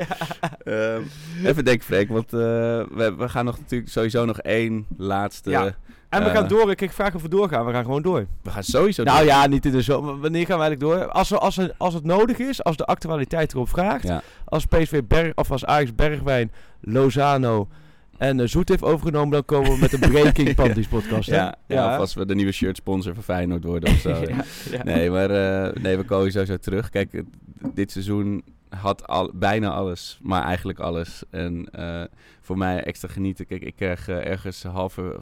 um, 0.64 1.10
even 1.44 1.64
denken, 1.64 1.84
Freek, 1.84 2.08
want 2.08 2.30
we, 2.30 3.14
we, 3.18 3.28
gaan 3.28 3.44
nog 3.44 3.58
natuurlijk 3.58 3.90
sowieso 3.90 4.24
nog 4.24 4.40
één 4.40 4.86
laatste... 4.96 5.74
En 6.08 6.24
we 6.24 6.30
gaan 6.30 6.48
door. 6.48 6.70
Ik 6.70 6.92
vraag 6.92 7.14
of 7.14 7.22
we 7.22 7.28
doorgaan. 7.28 7.66
We 7.66 7.72
gaan 7.72 7.84
gewoon 7.84 8.02
door. 8.02 8.26
We 8.42 8.50
gaan 8.50 8.62
sowieso 8.62 9.02
nou, 9.02 9.16
door. 9.16 9.26
Nou 9.26 9.38
ja, 9.40 9.46
niet 9.46 9.66
in 9.66 9.72
de 9.72 9.82
zomer. 9.82 10.20
Wanneer 10.20 10.46
gaan 10.46 10.58
we 10.58 10.64
eigenlijk 10.64 10.98
door? 10.98 11.10
Als, 11.10 11.28
we, 11.28 11.38
als, 11.38 11.56
we, 11.56 11.74
als 11.76 11.94
het 11.94 12.04
nodig 12.04 12.38
is, 12.38 12.64
als 12.64 12.76
de 12.76 12.84
actualiteit 12.84 13.52
erop 13.52 13.68
vraagt. 13.68 14.02
Ja. 14.02 14.22
Als 14.44 14.66
PSV 14.66 15.02
Berg, 15.04 15.34
of 15.34 15.50
als 15.50 15.64
Ajax 15.64 15.94
Bergwijn, 15.94 16.52
Lozano 16.80 17.68
en 18.18 18.38
uh, 18.38 18.46
Zoet 18.46 18.68
heeft 18.68 18.82
overgenomen, 18.82 19.30
dan 19.30 19.44
komen 19.44 19.70
we 19.70 19.78
met 19.80 19.92
een 19.92 20.00
Breaking 20.00 20.54
Panties 20.64 20.86
podcast. 20.86 21.28
Ja, 21.28 21.34
ja, 21.34 21.54
ja, 21.66 21.92
of 21.94 22.00
als 22.00 22.14
we 22.14 22.26
de 22.26 22.34
nieuwe 22.34 22.52
shirt 22.52 22.76
sponsor 22.76 23.14
van 23.14 23.22
Feyenoord 23.22 23.64
worden 23.64 23.90
of 23.90 23.98
zo. 23.98 24.08
ja, 24.70 24.84
nee, 24.84 25.10
maar 25.10 25.30
uh, 25.30 25.82
nee, 25.82 25.96
we 25.96 26.04
komen 26.04 26.32
sowieso 26.32 26.56
terug. 26.56 26.90
Kijk, 26.90 27.22
dit 27.74 27.92
seizoen 27.92 28.44
had 28.68 29.06
al, 29.06 29.30
bijna 29.34 29.70
alles, 29.70 30.18
maar 30.22 30.44
eigenlijk 30.44 30.78
alles. 30.78 31.22
En 31.30 31.68
uh, 31.78 32.02
voor 32.40 32.58
mij 32.58 32.84
extra 32.84 33.08
genieten. 33.08 33.46
Kijk, 33.46 33.62
ik 33.62 33.76
krijg 33.76 34.08
ergens 34.08 34.62
halve 34.62 35.18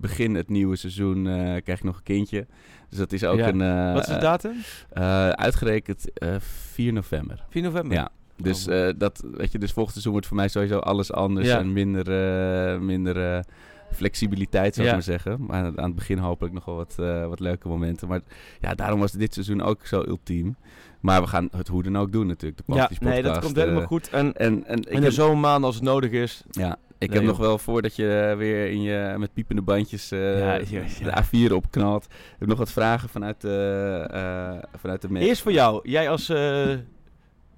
begin 0.00 0.34
het 0.34 0.48
nieuwe 0.48 0.76
seizoen 0.76 1.26
uh, 1.26 1.34
krijg 1.34 1.78
ik 1.78 1.82
nog 1.82 1.96
een 1.96 2.02
kindje. 2.02 2.46
Dus 2.88 2.98
dat 2.98 3.12
is 3.12 3.24
ook 3.24 3.38
ja. 3.38 3.48
een... 3.48 3.60
Uh, 3.60 3.92
Wat 3.92 4.08
is 4.08 4.14
de 4.14 4.20
datum? 4.20 4.52
Uh, 4.98 5.28
uitgerekend 5.28 6.04
4 6.38 6.92
november. 6.92 7.44
4 7.48 7.62
november? 7.62 7.96
Ja. 7.96 8.08
Dus, 8.36 8.68
oh. 8.68 8.88
dat, 8.98 9.24
weet 9.32 9.52
je, 9.52 9.58
dus 9.58 9.72
volgend 9.72 9.92
seizoen 9.92 10.12
wordt 10.12 10.26
voor 10.26 10.36
mij 10.36 10.48
sowieso 10.48 10.78
alles 10.78 11.12
anders 11.12 11.46
ja. 11.46 11.58
en 11.58 11.72
minder, 11.72 12.82
minder 12.82 13.44
flexibiliteit, 13.92 14.74
zou 14.74 14.86
ik 14.86 14.92
ja. 14.92 14.98
maar 14.98 15.06
zeggen. 15.06 15.46
Maar 15.46 15.64
aan 15.64 15.84
het 15.84 15.94
begin 15.94 16.18
hopelijk 16.18 16.54
nog 16.54 16.64
wel 16.64 16.76
wat, 16.76 16.94
wat 17.28 17.40
leuke 17.40 17.68
momenten. 17.68 18.08
Maar 18.08 18.20
ja, 18.60 18.74
daarom 18.74 19.00
was 19.00 19.12
dit 19.12 19.34
seizoen 19.34 19.62
ook 19.62 19.86
zo 19.86 20.04
ultiem. 20.06 20.56
Maar 21.00 21.20
we 21.20 21.26
gaan 21.26 21.48
het 21.56 21.68
hoe 21.68 21.82
dan 21.82 21.98
ook 21.98 22.12
doen 22.12 22.26
natuurlijk. 22.26 22.66
De 22.66 22.74
ja, 22.74 22.90
nee, 23.00 23.22
dat 23.22 23.38
komt 23.38 23.56
helemaal 23.56 23.86
goed. 23.86 24.08
En, 24.08 24.36
en, 24.36 24.66
en 24.66 24.80
in 24.80 25.00
de 25.00 25.10
zomermaanden 25.10 25.64
als 25.64 25.74
het 25.74 25.84
nodig 25.84 26.10
is. 26.10 26.42
Ja, 26.50 26.78
ik 27.00 27.08
nee, 27.08 27.18
heb 27.18 27.26
joh. 27.26 27.38
nog 27.38 27.46
wel 27.46 27.58
voordat 27.58 27.96
je 27.96 28.34
weer 28.38 28.70
in 28.70 28.82
je, 28.82 29.14
met 29.18 29.32
piepende 29.32 29.62
bandjes 29.62 30.12
uh, 30.12 30.38
ja, 30.38 30.54
ja, 30.54 30.82
ja. 30.98 31.22
de 31.30 31.48
A4 31.48 31.52
opknalt. 31.52 32.04
Ik 32.04 32.36
heb 32.38 32.48
nog 32.48 32.58
wat 32.58 32.72
vragen 32.72 33.08
vanuit 33.08 33.40
de, 33.40 34.08
uh, 34.14 34.78
vanuit 34.80 35.02
de 35.02 35.18
Eerst 35.18 35.42
voor 35.42 35.52
jou. 35.52 35.80
Jij 35.82 36.10
als 36.10 36.28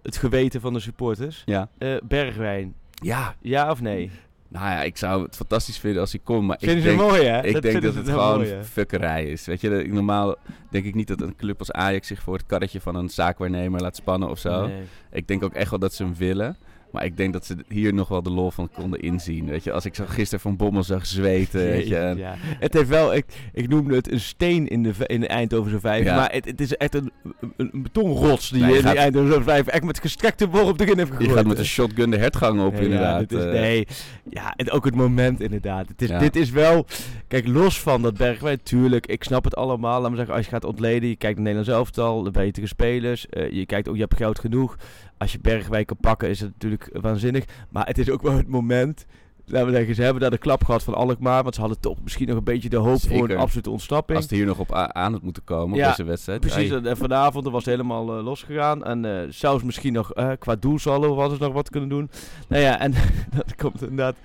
het 0.03 0.17
geweten 0.17 0.61
van 0.61 0.73
de 0.73 0.81
supporters. 0.81 1.43
Ja. 1.47 1.69
Bergwijn. 2.03 2.75
Ja. 2.95 3.35
Ja 3.41 3.71
of 3.71 3.81
nee? 3.81 4.11
Nou 4.49 4.67
ja, 4.67 4.83
ik 4.83 4.97
zou 4.97 5.23
het 5.23 5.37
fantastisch 5.37 5.79
vinden 5.79 6.01
als 6.01 6.13
hij 6.13 6.21
komt. 6.25 6.47
Maar 6.47 6.57
Vind 6.59 6.73
ik 6.73 6.79
je 6.79 6.85
denk, 6.85 7.01
mooi, 7.01 7.23
hè? 7.23 7.43
Ik 7.43 7.53
dat 7.53 7.63
denk 7.63 7.83
dat 7.83 7.95
het, 7.95 8.07
het 8.07 8.15
gewoon 8.15 8.37
mooi, 8.37 8.63
fukkerij 8.63 9.27
is. 9.27 9.47
Weet 9.47 9.61
je, 9.61 9.87
normaal 9.89 10.37
denk 10.71 10.85
ik 10.85 10.95
niet 10.95 11.09
dat 11.09 11.21
een 11.21 11.37
club 11.37 11.59
als 11.59 11.73
Ajax 11.73 12.07
zich 12.07 12.23
voor 12.23 12.35
het 12.35 12.47
karretje 12.47 12.81
van 12.81 12.95
een 12.95 13.09
zaakwaarnemer 13.09 13.81
laat 13.81 13.97
spannen 13.97 14.29
of 14.29 14.39
zo. 14.39 14.67
Nee. 14.67 14.83
Ik 15.11 15.29
denk 15.29 15.43
ook 15.43 15.55
echt 15.55 15.71
wel 15.71 15.79
dat 15.79 15.95
ze 15.95 16.03
hem 16.03 16.15
willen. 16.15 16.57
Maar 16.93 17.05
ik 17.05 17.17
denk 17.17 17.33
dat 17.33 17.47
ze 17.47 17.57
hier 17.69 17.95
nog 17.95 18.09
wel 18.09 18.23
de 18.23 18.31
lol 18.31 18.51
van 18.51 18.71
konden 18.75 19.01
inzien. 19.01 19.47
Weet 19.47 19.65
je, 19.65 19.73
als 19.73 19.85
ik 19.85 19.95
zo 19.95 20.05
gisteren 20.07 20.41
van 20.41 20.57
Bommel 20.57 20.83
zag 20.83 21.07
zweten. 21.07 21.61
Weet 21.61 21.89
je, 21.89 22.15
ja. 22.17 22.35
Het 22.39 22.75
heeft 22.75 22.89
wel, 22.89 23.15
ik, 23.15 23.25
ik 23.53 23.69
noemde 23.69 23.95
het 23.95 24.13
een 24.13 24.21
steen 24.21 24.69
in 24.69 24.83
de, 24.83 24.93
in 25.07 25.21
de 25.21 25.27
Eindhovense 25.27 25.81
vijf. 25.81 26.05
Ja. 26.05 26.17
Maar 26.17 26.33
het, 26.33 26.45
het 26.45 26.61
is 26.61 26.77
echt 26.77 26.95
een, 26.95 27.13
een, 27.41 27.53
een 27.57 27.83
betonrots 27.83 28.51
die 28.51 28.61
nee, 28.61 28.71
je 28.71 28.77
in 28.77 28.83
gaat... 28.83 28.93
die 28.93 29.01
Eindhovense 29.01 29.43
vijf 29.43 29.67
echt 29.67 29.85
met 29.85 30.01
gestrekte 30.01 30.49
worp 30.49 30.81
erin 30.81 30.99
heeft 30.99 31.11
gegooid. 31.11 31.31
Je 31.31 31.37
gaat 31.37 31.47
met 31.47 31.59
een 31.59 31.65
shotgun 31.65 32.11
de 32.11 32.19
hertgang 32.19 32.61
op, 32.61 32.75
ja, 32.75 32.81
inderdaad. 32.81 33.31
Ja, 33.31 33.39
is, 33.39 33.45
nee, 33.45 33.87
ja, 34.31 34.53
en 34.57 34.71
ook 34.71 34.85
het 34.85 34.95
moment 34.95 35.41
inderdaad. 35.41 35.89
Het 35.89 36.03
is, 36.03 36.11
Dit 36.19 36.37
is 36.37 36.51
wel, 36.51 36.87
kijk, 37.29 37.49
los 37.49 37.81
van 37.81 38.03
dat 38.03 38.17
Bergwijn, 38.17 38.63
tuurlijk, 38.63 39.07
ik 39.07 39.25
snap 39.25 39.45
het 39.45 39.57
allemaal. 39.57 40.01
Laat 40.01 40.11
me 40.11 40.17
zeggen, 40.17 40.35
als 40.35 40.45
je 40.45 40.51
gaat 40.51 40.65
ontleden, 40.65 41.09
je 41.09 41.17
kijkt 41.17 41.39
naar 41.39 41.47
Nederlands 41.53 41.79
elftal, 41.79 42.23
de 42.23 42.31
betere 42.31 42.67
spelers. 42.67 43.27
Uh, 43.31 43.51
je 43.51 43.67
kijkt 43.67 43.89
ook, 43.89 43.95
je 43.95 44.01
hebt 44.01 44.17
geld 44.17 44.39
genoeg 44.39 44.77
als 45.23 45.33
je 45.33 45.39
Bergwijn 45.41 45.85
kan 45.85 45.97
pakken 46.01 46.29
is 46.29 46.41
het 46.41 46.51
natuurlijk 46.53 46.89
waanzinnig. 46.93 47.45
Maar 47.69 47.87
het 47.87 47.99
is 47.99 48.11
ook 48.11 48.23
wel 48.23 48.37
het 48.37 48.49
moment. 48.49 49.07
Laten 49.47 49.69
we 49.69 49.75
zeggen, 49.75 49.95
ze 49.95 50.03
hebben 50.03 50.23
daar 50.23 50.31
de 50.31 50.39
klap 50.39 50.65
gehad 50.65 50.83
van 50.83 50.95
Alkmaar. 50.95 51.43
Want 51.43 51.55
ze 51.55 51.61
hadden 51.61 51.81
toch 51.81 51.97
misschien 52.03 52.29
nog 52.29 52.37
een 52.37 52.45
beetje 52.45 52.69
de 52.69 52.77
hoop 52.77 52.99
Zeker. 52.99 53.19
voor 53.19 53.31
een 53.31 53.37
absolute 53.37 53.71
ontsnapping. 53.71 54.19
Als 54.19 54.27
het 54.27 54.37
hier 54.37 54.47
nog 54.47 54.59
op 54.59 54.73
aan 54.73 55.13
had 55.13 55.23
moeten 55.23 55.45
komen, 55.45 55.77
ja, 55.77 55.91
op 55.91 55.97
deze 55.97 56.09
wedstrijd. 56.09 56.41
Precies, 56.41 56.71
en 56.71 56.97
vanavond 56.97 57.49
was 57.49 57.65
het 57.65 57.75
helemaal 57.75 58.19
uh, 58.19 58.25
losgegaan. 58.25 58.85
En 58.85 59.05
uh, 59.05 59.21
zelfs 59.29 59.65
misschien 59.65 59.93
nog 59.93 60.17
uh, 60.17 60.31
qua 60.39 60.57
doelsaldo 60.57 61.19
hadden 61.19 61.39
ze 61.39 61.45
nog 61.45 61.53
wat 61.53 61.71
kunnen 61.71 61.89
doen. 61.89 62.11
Nou 62.49 62.63
ja, 62.63 62.81
en 62.81 62.95
dat 63.37 63.55
komt 63.57 63.83
inderdaad 63.83 64.17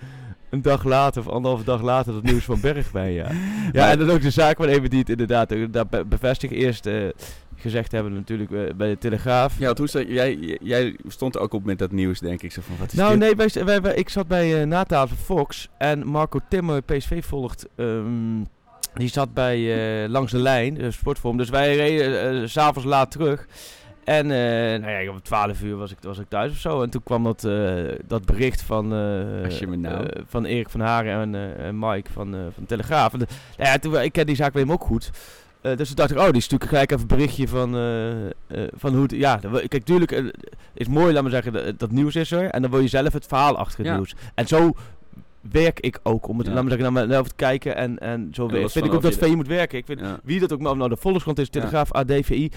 een 0.49 0.61
dag 0.61 0.83
later 0.83 1.21
of 1.21 1.27
anderhalve 1.27 1.63
dag 1.63 1.81
later 1.81 2.13
dat 2.13 2.23
nieuws 2.23 2.43
van 2.43 2.61
Bergwijn, 2.61 3.11
ja. 3.11 3.27
Ja, 3.71 3.89
en 3.89 3.99
dan 3.99 4.09
ook 4.09 4.21
de 4.21 4.31
zaak 4.31 4.57
van 4.57 4.67
even 4.67 4.89
die 4.89 4.99
het 4.99 5.09
inderdaad 5.09 5.55
dat 5.71 6.09
bevestigt. 6.09 6.53
Eerst 6.53 6.85
uh, 6.85 7.09
gezegd 7.59 7.91
hebben 7.91 8.13
natuurlijk 8.13 8.51
uh, 8.51 8.73
bij 8.75 8.89
de 8.89 8.97
Telegraaf. 8.97 9.59
Ja, 9.59 9.73
hoe 9.75 10.13
jij, 10.13 10.57
jij 10.61 10.95
stond 11.07 11.37
ook 11.37 11.53
op 11.53 11.63
met 11.63 11.79
dat 11.79 11.91
nieuws, 11.91 12.19
denk 12.19 12.41
ik. 12.41 12.51
Zo 12.51 12.61
van, 12.61 12.75
wat 12.79 12.91
is 12.91 12.97
nou, 12.97 13.09
dit? 13.09 13.19
nee, 13.19 13.35
wij, 13.35 13.65
wij, 13.65 13.81
wij, 13.81 13.95
ik 13.95 14.09
zat 14.09 14.27
bij 14.27 14.61
uh, 14.61 14.67
Nathaven 14.67 15.17
Fox 15.17 15.69
en 15.77 16.07
Marco 16.07 16.39
Timmer, 16.49 16.81
PSV 16.81 17.25
volgt... 17.25 17.67
Um, 17.75 18.45
die 18.93 19.07
zat 19.07 19.33
bij 19.33 19.59
Langs 20.09 20.31
de 20.31 20.37
Lijn, 20.37 20.81
uh, 20.81 20.91
Sportvorm. 20.91 21.37
Dus 21.37 21.49
wij 21.49 21.75
reden 21.75 22.49
s'avonds 22.49 22.87
laat 22.87 23.11
terug. 23.11 23.47
En 24.03 24.27
nou 24.27 24.89
ja, 24.89 25.11
om 25.11 25.21
12 25.21 25.61
uur 25.61 25.75
was 25.75 25.91
ik, 25.91 25.97
was 26.01 26.19
ik 26.19 26.29
thuis 26.29 26.51
of 26.51 26.57
zo. 26.57 26.81
En 26.81 26.89
toen 26.89 27.03
kwam 27.03 27.23
dat, 27.23 27.41
dat 28.07 28.25
bericht 28.25 28.61
van, 28.61 28.87
nou. 28.87 30.07
van 30.27 30.45
Erik 30.45 30.69
van 30.69 30.79
Haren 30.79 31.35
en, 31.35 31.57
en 31.57 31.79
Mike 31.79 32.11
van, 32.11 32.31
van 32.31 32.53
de 32.55 32.65
Telegraaf. 32.65 33.13
En 33.13 33.19
de, 33.19 33.27
nou 33.57 33.69
ja, 33.69 33.77
toen, 33.77 34.01
ik 34.01 34.11
ken 34.11 34.25
die 34.25 34.35
zaak 34.35 34.53
hem 34.53 34.71
ook 34.71 34.83
goed. 34.83 35.11
Dus 35.61 35.87
toen 35.87 35.95
dacht 35.95 36.11
ik, 36.11 36.17
oh, 36.17 36.25
die 36.25 36.35
is 36.35 36.47
natuurlijk 36.47 36.69
gelijk 36.69 36.91
even 36.91 37.01
een 37.01 37.17
berichtje 37.17 37.47
van, 37.47 37.71
van 38.75 38.93
hoe 38.93 39.01
het... 39.01 39.11
Ja, 39.11 39.39
kijk, 39.67 39.83
tuurlijk 39.83 40.33
is 40.73 40.87
mooi, 40.87 41.13
laat 41.13 41.21
maar 41.21 41.31
zeggen, 41.31 41.53
dat, 41.53 41.79
dat, 41.79 41.91
nieuws 41.91 42.15
is 42.15 42.31
er. 42.31 42.49
En 42.49 42.61
dan 42.61 42.71
wil 42.71 42.79
je 42.79 42.87
zelf 42.87 43.13
het 43.13 43.25
verhaal 43.25 43.57
achter 43.57 43.77
het 43.77 43.87
ja. 43.87 43.95
nieuws. 43.95 44.15
En 44.35 44.47
zo 44.47 44.73
werk 45.41 45.79
ik 45.79 45.99
ook 46.03 46.27
om 46.27 46.37
het, 46.37 46.47
ja. 46.47 46.53
laat 46.53 46.63
maar 46.63 46.71
zeggen, 46.71 46.93
naar 46.93 47.07
mezelf 47.07 47.27
te 47.27 47.35
kijken. 47.35 47.75
En, 47.75 47.99
en 47.99 48.29
zo 48.31 48.47
en 48.47 48.69
vind 48.69 48.85
ik 48.85 48.93
ook 48.93 49.01
dat 49.01 49.15
VE 49.15 49.35
moet 49.35 49.47
werken. 49.47 49.77
Ik 49.77 49.85
vind, 49.85 50.01
wie 50.23 50.39
dat 50.39 50.53
ook 50.53 50.59
maar, 50.59 50.71
of 50.71 50.77
nou 50.77 50.89
de 50.89 50.97
Volkskrant 50.97 51.39
is, 51.39 51.49
Telegraaf, 51.49 51.91
AD, 51.91 52.11
VI 52.21 52.51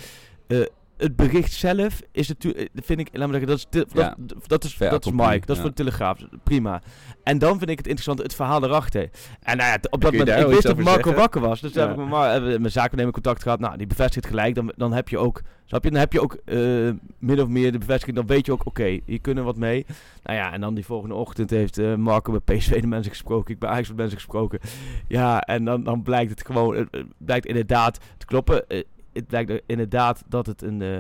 het 1.01 1.17
bericht 1.17 1.53
zelf 1.53 2.03
is 2.13 2.29
natuurlijk, 2.29 2.69
vind 2.75 3.01
ik, 3.01 3.09
laat 3.13 3.27
me 3.27 3.33
zeggen, 3.33 3.49
dat 3.49 3.59
is, 3.59 3.67
te, 3.71 3.87
ja, 3.93 4.15
dat, 4.19 4.37
dat, 4.47 4.65
is, 4.65 4.77
dat 4.77 5.07
is 5.07 5.13
Mike, 5.13 5.47
dat 5.47 5.57
is 5.57 5.63
voor 5.63 5.71
de 5.71 5.77
Telegraaf, 5.77 6.19
prima. 6.43 6.83
En 7.23 7.39
dan 7.39 7.59
vind 7.59 7.71
ik 7.71 7.79
het 7.79 7.87
interessant, 7.87 8.23
het 8.23 8.35
verhaal 8.35 8.65
erachter. 8.65 9.11
En 9.43 9.57
nou 9.57 9.69
ja, 9.71 9.79
op 9.91 10.01
dat 10.01 10.13
moment, 10.13 10.29
ik 10.29 10.47
wist 10.47 10.63
dat 10.63 10.77
Marco 10.77 10.93
zeggen? 10.93 11.15
wakker 11.15 11.41
was, 11.41 11.61
dus 11.61 11.73
ja. 11.73 11.81
heb 11.89 11.91
ik 11.91 12.43
met 12.43 12.61
mijn 12.61 12.71
zakennemer 12.71 13.13
contact 13.13 13.43
gehad, 13.43 13.61
nou, 13.61 13.77
die 13.77 13.87
bevestigt 13.87 14.27
gelijk, 14.27 14.55
dan, 14.55 14.73
dan 14.77 14.93
heb 14.93 15.09
je 15.09 15.19
ook, 15.19 15.43
snap 15.65 15.85
je, 15.85 15.91
dan 15.91 16.01
heb 16.01 16.13
je 16.13 16.21
ook 16.21 16.39
uh, 16.45 16.91
min 17.19 17.41
of 17.41 17.49
meer 17.49 17.73
de 17.73 17.79
bevestiging, 17.79 18.17
dan 18.17 18.27
weet 18.27 18.47
je 18.47 18.53
ook, 18.53 18.67
oké, 18.67 18.69
okay, 18.69 19.03
hier 19.07 19.21
kunnen 19.21 19.45
wat 19.45 19.57
mee. 19.57 19.87
Nou 20.23 20.37
ja, 20.39 20.53
en 20.53 20.61
dan 20.61 20.75
die 20.75 20.85
volgende 20.85 21.15
ochtend 21.15 21.51
heeft 21.51 21.79
uh, 21.79 21.95
Marco 21.95 22.41
bij 22.41 22.57
PSV 22.57 22.81
de 22.81 22.87
mensen 22.87 23.11
gesproken, 23.11 23.55
ik 23.55 23.61
bij 23.61 23.71
Ajax 23.71 23.89
met 23.89 23.97
mensen 23.97 24.17
gesproken. 24.17 24.61
Ja, 25.09 25.41
en 25.41 25.65
dan, 25.65 25.85
dan 25.85 26.03
blijkt 26.03 26.31
het 26.31 26.47
gewoon, 26.47 26.77
het 26.77 27.05
blijkt 27.19 27.47
inderdaad 27.47 27.99
te 28.19 28.27
kloppen. 28.27 28.65
Uh, 28.69 28.83
het 29.13 29.27
blijkt 29.27 29.53
inderdaad 29.67 30.23
dat 30.29 30.47
het 30.47 30.63
een, 30.63 30.81
uh, 30.81 30.99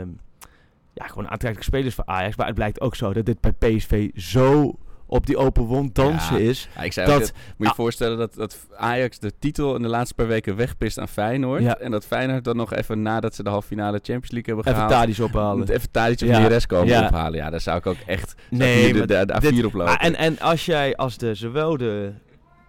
ja, 0.94 1.05
gewoon 1.07 1.29
aantrekkelijke 1.31 1.62
spelers 1.77 1.94
voor 1.94 2.05
Ajax. 2.07 2.37
Maar 2.37 2.46
het 2.46 2.55
blijkt 2.55 2.81
ook 2.81 2.96
zo 2.96 3.12
dat 3.12 3.27
dit 3.27 3.40
bij 3.40 3.53
PSV 3.53 4.11
zo 4.14 4.75
op 5.07 5.27
die 5.27 5.37
open 5.37 5.62
wond 5.62 5.94
dansen 5.94 6.42
Ja. 6.42 6.49
is. 6.49 6.68
Ja, 6.77 6.83
ik 6.83 6.92
zei 6.92 7.07
Dat- 7.07 7.18
moet 7.20 7.33
je 7.57 7.64
je 7.64 7.68
ah. 7.68 7.75
voorstellen 7.75 8.18
dat, 8.18 8.35
dat 8.35 8.66
Ajax 8.77 9.18
de 9.18 9.33
titel 9.38 9.77
in 9.77 9.83
de 9.83 9.88
laatste 9.88 10.14
paar 10.14 10.27
weken 10.27 10.57
wegpist 10.57 10.99
aan 10.99 11.09
Feyenoord. 11.09 11.62
Ja. 11.62 11.79
En 11.79 11.90
dat 11.90 12.07
Feyenoord 12.07 12.44
dan 12.44 12.57
nog 12.57 12.73
even 12.75 13.03
nadat 13.03 13.35
ze 13.35 13.42
de 13.42 13.51
halve 13.51 13.66
finale 13.66 13.96
Champions 14.03 14.31
League 14.31 14.55
hebben 14.55 14.73
Even 14.73 14.88
gehaald... 14.88 15.07
Tadic 15.07 15.25
ophalen. 15.25 15.68
even 15.68 15.90
Tadic 15.90 16.20
of. 16.20 16.29
Neres 16.29 16.66
komen 16.66 16.88
Ja. 16.88 17.05
ophalen. 17.07 17.38
Ja, 17.38 17.51
daar 17.51 17.61
zou 17.61 17.79
ik 17.79 17.87
ook 17.87 17.96
echt 18.07 18.35
Nee, 18.51 18.92
de, 18.92 19.07
de, 19.07 19.27
de 19.27 19.35
A4 19.35 19.40
dit- 19.40 19.64
oplopen. 19.64 19.99
Ah, 19.99 20.05
en, 20.07 20.14
en 20.14 20.38
als 20.40 20.66
jij 20.66 20.96
als 20.96 21.16
de, 21.18 21.35
zowel 21.35 21.77
de 21.77 22.12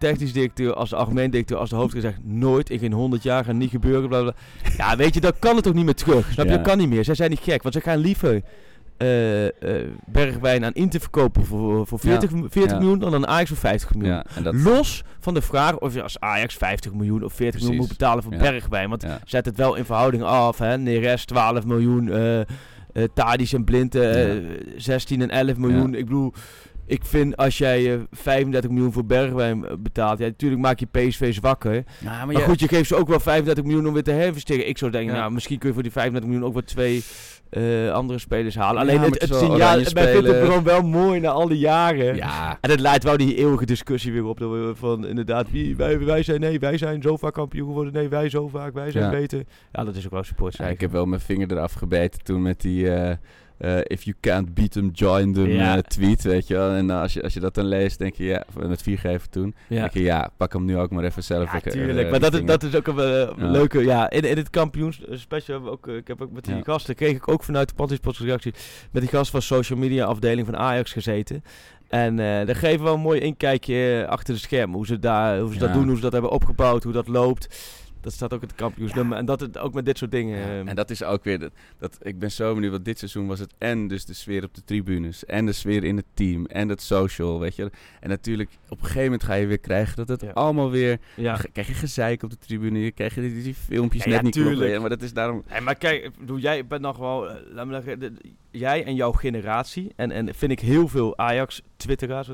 technisch 0.01 0.33
directeur 0.33 0.73
als 0.73 0.89
de 0.89 0.95
algemeen 0.95 1.31
directeur 1.31 1.57
als 1.57 1.69
de 1.69 1.75
hoofdredacteur 1.75 2.21
zegt 2.23 2.33
nooit 2.39 2.69
in 2.69 2.79
geen 2.79 2.91
100 2.93 3.23
jaar 3.23 3.43
gaat 3.45 3.55
niet 3.55 3.69
gebeuren. 3.69 4.09
Bla 4.09 4.21
bla. 4.21 4.33
Ja, 4.77 4.95
weet 4.95 5.13
je, 5.13 5.19
dan 5.21 5.31
kan 5.39 5.55
het 5.55 5.67
ook 5.67 5.73
niet 5.73 5.85
meer 5.85 5.95
terug. 5.95 6.31
Snap 6.31 6.45
je? 6.45 6.51
Ja. 6.51 6.57
Dat 6.57 6.67
kan 6.67 6.77
niet 6.77 6.89
meer. 6.89 7.03
Zij 7.03 7.15
zijn 7.15 7.29
niet 7.29 7.39
gek, 7.39 7.61
want 7.63 7.73
ze 7.75 7.81
gaan 7.81 7.97
liever 7.97 8.41
eh, 8.97 9.07
Bergwijn 10.05 10.65
aan 10.65 10.73
in 10.73 10.89
te 10.89 10.99
verkopen 10.99 11.45
voor, 11.45 11.87
voor 11.87 11.99
40, 11.99 12.29
40 12.49 12.71
Ja. 12.71 12.77
miljoen 12.77 12.99
dan 12.99 13.13
aan 13.13 13.27
Ajax 13.27 13.49
voor 13.49 13.57
50 13.57 13.95
miljoen. 13.95 14.23
dat, 14.43 14.53
Los 14.55 15.03
van 15.19 15.33
de 15.33 15.41
vraag 15.41 15.77
of 15.79 15.93
je 15.93 16.01
als 16.03 16.19
Ajax 16.19 16.55
50 16.55 16.93
miljoen 16.93 17.23
of 17.23 17.33
40 17.33 17.59
miljoen 17.61 17.77
moet 17.77 17.87
betalen 17.87 18.23
voor. 18.23 18.35
Bergwijn. 18.35 18.89
Want 18.89 19.05
zet 19.25 19.45
het 19.45 19.57
wel 19.57 19.75
in 19.75 19.85
verhouding 19.85 20.23
af. 20.23 20.57
Hè? 20.57 20.77
Neres 20.77 21.25
12 21.25 21.65
miljoen, 21.65 22.11
eh 22.11 22.39
eh 22.39 22.45
Tadic 23.13 23.51
en 23.51 23.63
Blind 23.63 23.95
eh, 23.95 24.33
Ja. 24.33 24.41
16 24.77 25.21
en 25.21 25.29
11 25.29 25.57
miljoen. 25.57 25.95
Ik 25.95 26.05
bedoel, 26.05 26.33
ik 26.91 27.05
vind 27.05 27.37
als 27.37 27.57
jij 27.57 27.93
eh, 27.93 27.99
35 28.11 28.69
miljoen 28.71 28.91
voor 28.93 29.05
Bergwijn 29.05 29.65
eh, 29.65 29.73
betaalt, 29.79 30.19
ja, 30.19 30.25
natuurlijk 30.25 30.61
maak 30.61 30.79
je 30.79 30.85
PSV 30.91 31.33
zwakker. 31.33 31.73
Ja, 31.73 31.83
maar, 32.03 32.25
Maar 32.25 32.35
je- 32.35 32.41
goed, 32.41 32.59
je 32.59 32.67
geeft 32.67 32.87
ze 32.87 32.95
ook 32.95 33.07
wel 33.07 33.19
35 33.19 33.63
miljoen 33.63 33.87
om 33.87 33.93
weer 33.93 34.03
te 34.03 34.11
herinvesteren. 34.11 34.67
Ik 34.67 34.77
zou 34.77 34.91
denken, 34.91 35.13
Ja. 35.13 35.19
nou, 35.19 35.31
misschien 35.31 35.57
kun 35.57 35.67
je 35.67 35.73
voor 35.73 35.83
die 35.83 35.91
35 35.91 36.29
miljoen 36.29 36.47
ook 36.47 36.53
wel 36.53 36.63
twee 36.63 37.03
eh, 37.49 37.91
andere 37.91 38.19
spelers 38.19 38.55
halen. 38.55 38.81
Alleen 38.81 38.99
het, 39.01 39.23
signaal, 39.31 39.57
wij 39.93 40.13
vinden 40.13 40.35
het 40.35 40.45
gewoon 40.45 40.63
wel 40.63 40.81
mooi 40.81 41.19
na 41.19 41.29
al 41.29 41.47
die 41.47 41.57
jaren. 41.57 42.15
ja, 42.15 42.57
En 42.61 42.69
het 42.69 42.79
leidt 42.79 43.03
wel 43.03 43.17
die 43.17 43.35
eeuwige 43.35 43.65
discussie 43.65 44.11
weer 44.11 44.25
op. 44.25 44.39
Dat 44.39 44.49
we 44.51 44.71
van 44.75 45.07
inderdaad, 45.07 45.51
wie, 45.51 45.75
wij, 45.75 45.99
wij 45.99 46.23
zijn, 46.23 46.39
nee, 46.39 46.59
wij 46.59 46.77
zijn 46.77 47.01
zo 47.01 47.17
vaak 47.17 47.33
kampioen 47.33 47.67
geworden. 47.67 47.93
Nee, 47.93 48.07
wij 48.09 48.29
zo 48.29 48.47
vaak, 48.47 48.73
wij 48.73 48.91
zijn 48.91 49.11
beter. 49.11 49.43
Ja, 49.71 49.83
dat 49.83 49.95
is 49.95 50.05
ook 50.05 50.11
wel 50.11 50.23
support. 50.23 50.57
Ja, 50.57 50.65
ik 50.67 50.81
heb 50.81 50.91
wel 50.91 51.05
mijn 51.05 51.21
vinger 51.21 51.51
eraf 51.51 51.73
gebeten 51.73 52.23
toen 52.23 52.41
met 52.41 52.61
die 52.61 52.91
eh, 52.91 53.15
eh, 53.61 53.77
if 53.83 54.03
you 54.03 54.15
can't 54.19 54.53
beat 54.53 54.71
them, 54.71 54.89
join 54.93 55.33
them 55.33 55.47
Ja. 55.47 55.75
eh, 55.77 55.81
tweet, 55.81 56.23
weet 56.23 56.47
je 56.47 56.53
wel. 56.53 56.71
En 56.71 56.89
eh, 56.89 57.01
als, 57.01 57.13
je, 57.13 57.23
als 57.23 57.33
je 57.33 57.39
dat 57.39 57.53
dan 57.53 57.65
leest, 57.65 57.99
denk 57.99 58.15
je, 58.15 58.23
ja, 58.23 58.43
met 58.67 58.81
viergever 58.81 59.29
toen, 59.29 59.55
ja. 59.67 59.79
denk 59.79 59.93
je, 59.93 60.01
ja, 60.01 60.29
pak 60.37 60.53
hem 60.53 60.65
nu 60.65 60.77
ook 60.77 60.91
maar 60.91 61.03
even 61.03 61.23
zelf. 61.23 61.51
Ja, 61.51 61.57
Ik, 61.57 61.71
tuurlijk. 61.71 62.09
maar 62.09 62.19
dat 62.19 62.33
is, 62.33 62.45
dat 62.45 62.63
is 62.63 62.75
ook 62.75 62.87
een 62.87 63.51
leuke... 63.51 63.83
Ja, 63.83 64.09
in, 64.09 64.23
in 64.23 64.37
het 64.37 64.49
kampioensspecial 64.49 65.63
we 65.63 65.69
ook... 65.69 65.87
ik 65.87 66.07
heb 66.07 66.21
ook 66.21 66.31
met 66.31 66.45
die 66.45 66.63
gasten... 66.63 66.95
kreeg 66.95 67.15
ik 67.15 67.27
ook 67.27 67.43
vanuit 67.43 67.69
de 67.69 67.75
Panties 68.01 68.19
reactie... 68.19 68.53
met 68.91 69.01
die 69.01 69.11
gast 69.11 69.31
van 69.31 69.41
social 69.41 69.79
media 69.79 70.05
afdeling 70.05 70.45
van 70.47 70.57
Ajax 70.57 70.91
gezeten. 70.91 71.43
En 71.89 72.19
eh 72.19 72.45
daar 72.45 72.55
geven 72.55 72.77
we 72.77 72.83
wel 72.83 72.93
een 72.93 72.99
mooi 72.99 73.19
inkijkje 73.19 74.05
achter 74.09 74.33
de 74.33 74.39
schermen. 74.39 74.75
Hoe 74.75 74.85
ze, 74.85 74.99
daar, 74.99 75.39
hoe 75.39 75.53
ze 75.53 75.59
dat 75.59 75.73
doen, 75.73 75.87
hoe 75.87 75.95
ze 75.95 76.01
dat 76.01 76.11
hebben 76.11 76.31
opgebouwd, 76.31 76.83
hoe 76.83 76.93
dat 76.93 77.07
loopt. 77.07 77.79
Dat 78.01 78.13
staat 78.13 78.33
ook 78.33 78.41
in 78.41 78.47
het 78.47 78.57
kampioensnummer. 78.57 79.17
En 79.17 79.25
dat 79.25 79.39
het 79.39 79.57
ook 79.57 79.73
met 79.73 79.85
dit 79.85 79.97
soort 79.97 80.11
dingen... 80.11 80.37
Ja, 80.37 80.45
eh, 80.45 80.67
en 80.69 80.75
dat 80.75 80.89
is 80.89 81.03
ook 81.03 81.23
weer, 81.23 81.39
dat, 81.39 81.51
dat, 81.77 81.97
ik 82.01 82.19
ben 82.19 82.31
zo 82.31 82.53
benieuwd, 82.53 82.71
want 82.71 82.85
dit 82.85 82.97
seizoen 82.99 83.27
was 83.27 83.39
het 83.39 83.53
en 83.57 83.87
dus 83.87 84.05
de 84.05 84.13
sfeer 84.13 84.43
op 84.43 84.53
de 84.55 84.63
tribunes, 84.63 85.25
en 85.25 85.45
de 85.45 85.51
sfeer 85.51 85.83
in 85.83 85.95
het 85.97 86.05
team, 86.13 86.45
en 86.45 86.69
het 86.69 86.81
social, 86.81 87.39
weet 87.39 87.55
je. 87.55 87.71
En 87.99 88.09
natuurlijk, 88.09 88.49
op 88.69 88.77
een 88.77 88.83
gegeven 88.83 89.03
moment 89.03 89.23
ga 89.23 89.33
je 89.33 89.45
weer 89.45 89.59
krijgen 89.59 89.95
dat 89.95 90.07
het 90.07 90.21
Ja. 90.21 90.31
allemaal 90.31 90.71
weer, 90.71 90.99
krijg 91.51 91.67
je 91.67 91.73
gezeik 91.73 92.23
op 92.23 92.29
de 92.29 92.37
tribune, 92.37 92.79
je 92.79 92.91
krijg 92.91 93.15
je 93.15 93.21
die, 93.21 93.43
die 93.43 93.53
filmpjes 93.55 94.03
Ja, 94.03 94.09
net 94.09 94.21
niet 94.21 94.33
tuurlijk. 94.33 94.79
maar 94.79 94.89
dat 94.89 95.01
is 95.01 95.13
daarom... 95.13 95.43
Nee, 95.49 95.61
maar 95.61 95.75
kijk, 95.75 96.11
bedoel, 96.19 96.37
jij 96.37 96.67
bent 96.67 96.81
nog 96.81 96.97
wel, 96.97 97.29
eh, 97.29 97.35
laat 97.53 97.65
me 97.67 97.73
zeggen, 97.73 97.99
de- 97.99 98.13
jij 98.51 98.83
en 98.85 98.95
jouw 98.95 99.11
generatie, 99.11 99.91
en, 99.95 100.11
en 100.11 100.35
vind 100.35 100.51
ik 100.51 100.59
heel 100.59 100.87
veel 100.87 101.17
Ajax-twitteraars, 101.17 102.29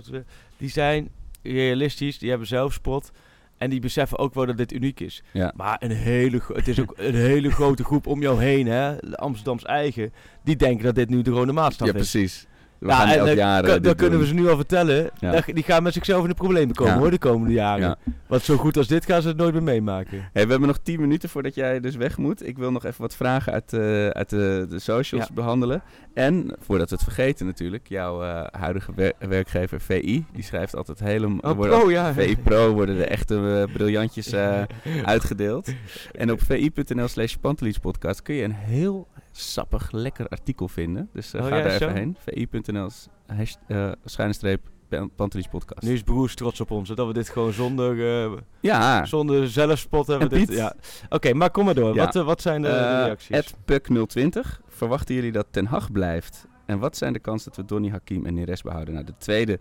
die 0.58 0.70
zijn 0.70 1.10
realistisch, 1.42 2.18
die 2.20 2.30
hebben 2.30 2.48
zelfspot 2.48 3.12
en 3.58 3.70
die 3.70 3.80
beseffen 3.80 4.18
ook 4.18 4.34
wel 4.34 4.46
dat 4.46 4.58
dit 4.58 4.74
uniek 4.74 5.00
is. 5.00 5.24
Ja. 5.32 5.54
Maar 5.56 5.78
een 5.80 5.92
hele, 5.92 6.42
het 6.54 6.68
is 6.68 6.80
ook 6.80 6.94
een 6.98 7.16
hele 7.16 7.52
grote 7.52 7.84
groep 7.84 8.08
om 8.08 8.22
jou 8.22 8.42
heen, 8.42 8.68
hè, 8.68 9.16
Amsterdams 9.16 9.64
eigen, 9.64 10.14
die 10.44 10.56
denken 10.56 10.86
dat 10.86 10.96
dit 10.96 11.10
nu 11.10 11.22
de 11.22 11.32
rode 11.32 11.52
maatstaf 11.52 11.88
Ja, 11.88 11.94
is. 11.94 12.00
precies. 12.12 12.48
We 12.80 12.88
Ja, 12.88 12.96
gaan 12.96 13.08
en 13.08 13.18
elk 13.18 13.26
dan 13.28 13.36
jaar... 13.36 13.62
kan- 13.62 13.68
eh, 13.70 13.74
dan 13.74 13.82
dit 13.82 13.96
kunnen 13.96 14.20
we 14.20 14.26
ze 14.28 14.34
nu 14.34 14.50
al 14.50 14.56
vertellen. 14.56 15.10
Ja. 15.20 15.32
dat- 15.32 15.46
die 15.46 15.64
gaan 15.64 15.84
met 15.84 15.94
zichzelf 15.94 16.22
in 16.24 16.30
de 16.30 16.36
problemen 16.36 16.76
komen 16.76 16.94
Ja. 16.94 17.00
hoor, 17.00 17.12
de 17.12 17.18
komende 17.18 17.54
jaren. 17.54 17.82
Ja. 17.88 17.98
Want 18.28 18.42
zo 18.42 18.58
goed 18.58 18.78
als 18.78 18.88
dit 18.88 19.06
gaan 19.06 19.22
ze 19.22 19.28
het 19.28 19.38
nooit 19.38 19.54
meer 19.54 19.64
meemaken. 19.64 20.18
Hey, 20.34 20.44
we 20.44 20.50
hebben 20.50 20.68
nog 20.68 20.78
10 20.84 21.00
minuten 21.02 21.30
voordat 21.30 21.56
jij 21.56 21.80
dus 21.80 21.96
weg 21.96 22.18
moet. 22.18 22.48
Ik 22.48 22.58
wil 22.58 22.72
nog 22.72 22.86
even 22.86 23.02
wat 23.02 23.16
vragen 23.16 23.54
uit, 23.54 23.74
eh, 23.74 24.08
uit 24.08 24.30
de, 24.30 24.66
de 24.70 24.80
socials 24.80 25.30
behandelen. 25.34 25.82
En, 26.14 26.56
voordat 26.60 26.90
we 26.90 26.96
het 26.96 27.04
vergeten 27.04 27.46
natuurlijk, 27.46 27.88
jouw 27.88 28.24
eh, 28.24 28.44
huidige 28.60 28.92
wer- 28.96 29.14
werkgever 29.20 29.82
VI, 29.82 30.26
die 30.34 30.44
schrijft 30.44 30.76
altijd 30.76 31.00
hele... 31.00 31.28
er 31.42 31.50
Oh, 31.50 31.60
pro, 31.60 31.92
ja. 31.92 32.14
VI 32.14 32.38
Pro 32.44 32.74
worden 32.74 32.98
de 32.98 33.06
echte 33.06 33.66
eh, 33.68 33.74
briljantjes 33.74 34.32
eh, 34.32 34.62
uitgedeeld. 35.04 35.70
En 36.18 36.32
op 36.32 36.42
vi.nl 36.42 37.08
slash 37.08 37.36
podcast 37.82 38.22
kun 38.22 38.36
je 38.36 38.44
een 38.44 38.52
heel 38.56 39.08
sappig, 39.40 39.92
lekker 39.92 40.28
artikel 40.28 40.68
vinden. 40.68 41.10
Dus 41.14 41.34
eh, 41.34 41.42
Oh 41.42 41.48
ga 41.48 41.56
ja, 41.56 41.64
daar 41.64 41.78
zo? 41.78 41.88
even 41.88 41.96
heen. 41.98 42.18
vi.nl 42.52 42.90
hash- 43.28 43.56
eh, 43.68 43.92
schuine 44.06 44.60
Pantelis 45.16 45.48
podcast. 45.48 45.82
Nu 45.82 45.94
is 45.94 46.02
Broers 46.04 46.36
trots 46.36 46.62
op 46.62 46.72
ons, 46.72 46.90
dat 46.90 47.08
we 47.08 47.14
dit 47.14 47.30
gewoon 47.30 47.54
zonder... 47.54 48.24
eh, 48.26 48.38
ja, 48.62 49.06
Zonder 49.06 49.50
zelfspot 49.50 50.08
hebben 50.08 50.30
dit. 50.30 50.52
Ja. 50.54 50.74
Oké, 51.10 51.34
maar 51.34 51.52
kom 51.52 51.66
maar 51.66 51.74
door. 51.74 51.96
Ja. 51.96 52.06
Wat, 52.06 52.14
wat 52.24 52.42
zijn 52.42 52.62
de, 52.62 52.68
de 52.68 52.74
Eh, 52.74 53.04
reacties? 53.06 53.54
Puck020. 53.54 54.62
Verwachten 54.68 55.16
jullie 55.16 55.32
dat 55.32 55.46
Ten 55.52 55.66
Hag 55.66 55.92
blijft? 55.92 56.48
En 56.66 56.80
wat 56.80 56.98
zijn 56.98 57.14
de 57.14 57.20
kansen 57.20 57.52
dat 57.52 57.60
we 57.60 57.66
Donny 57.66 57.90
Hakim 57.90 58.26
en 58.26 58.34
Neres 58.34 58.62
behouden? 58.62 58.94
Nou, 58.94 59.06
de 59.06 59.14
tweede 59.18 59.60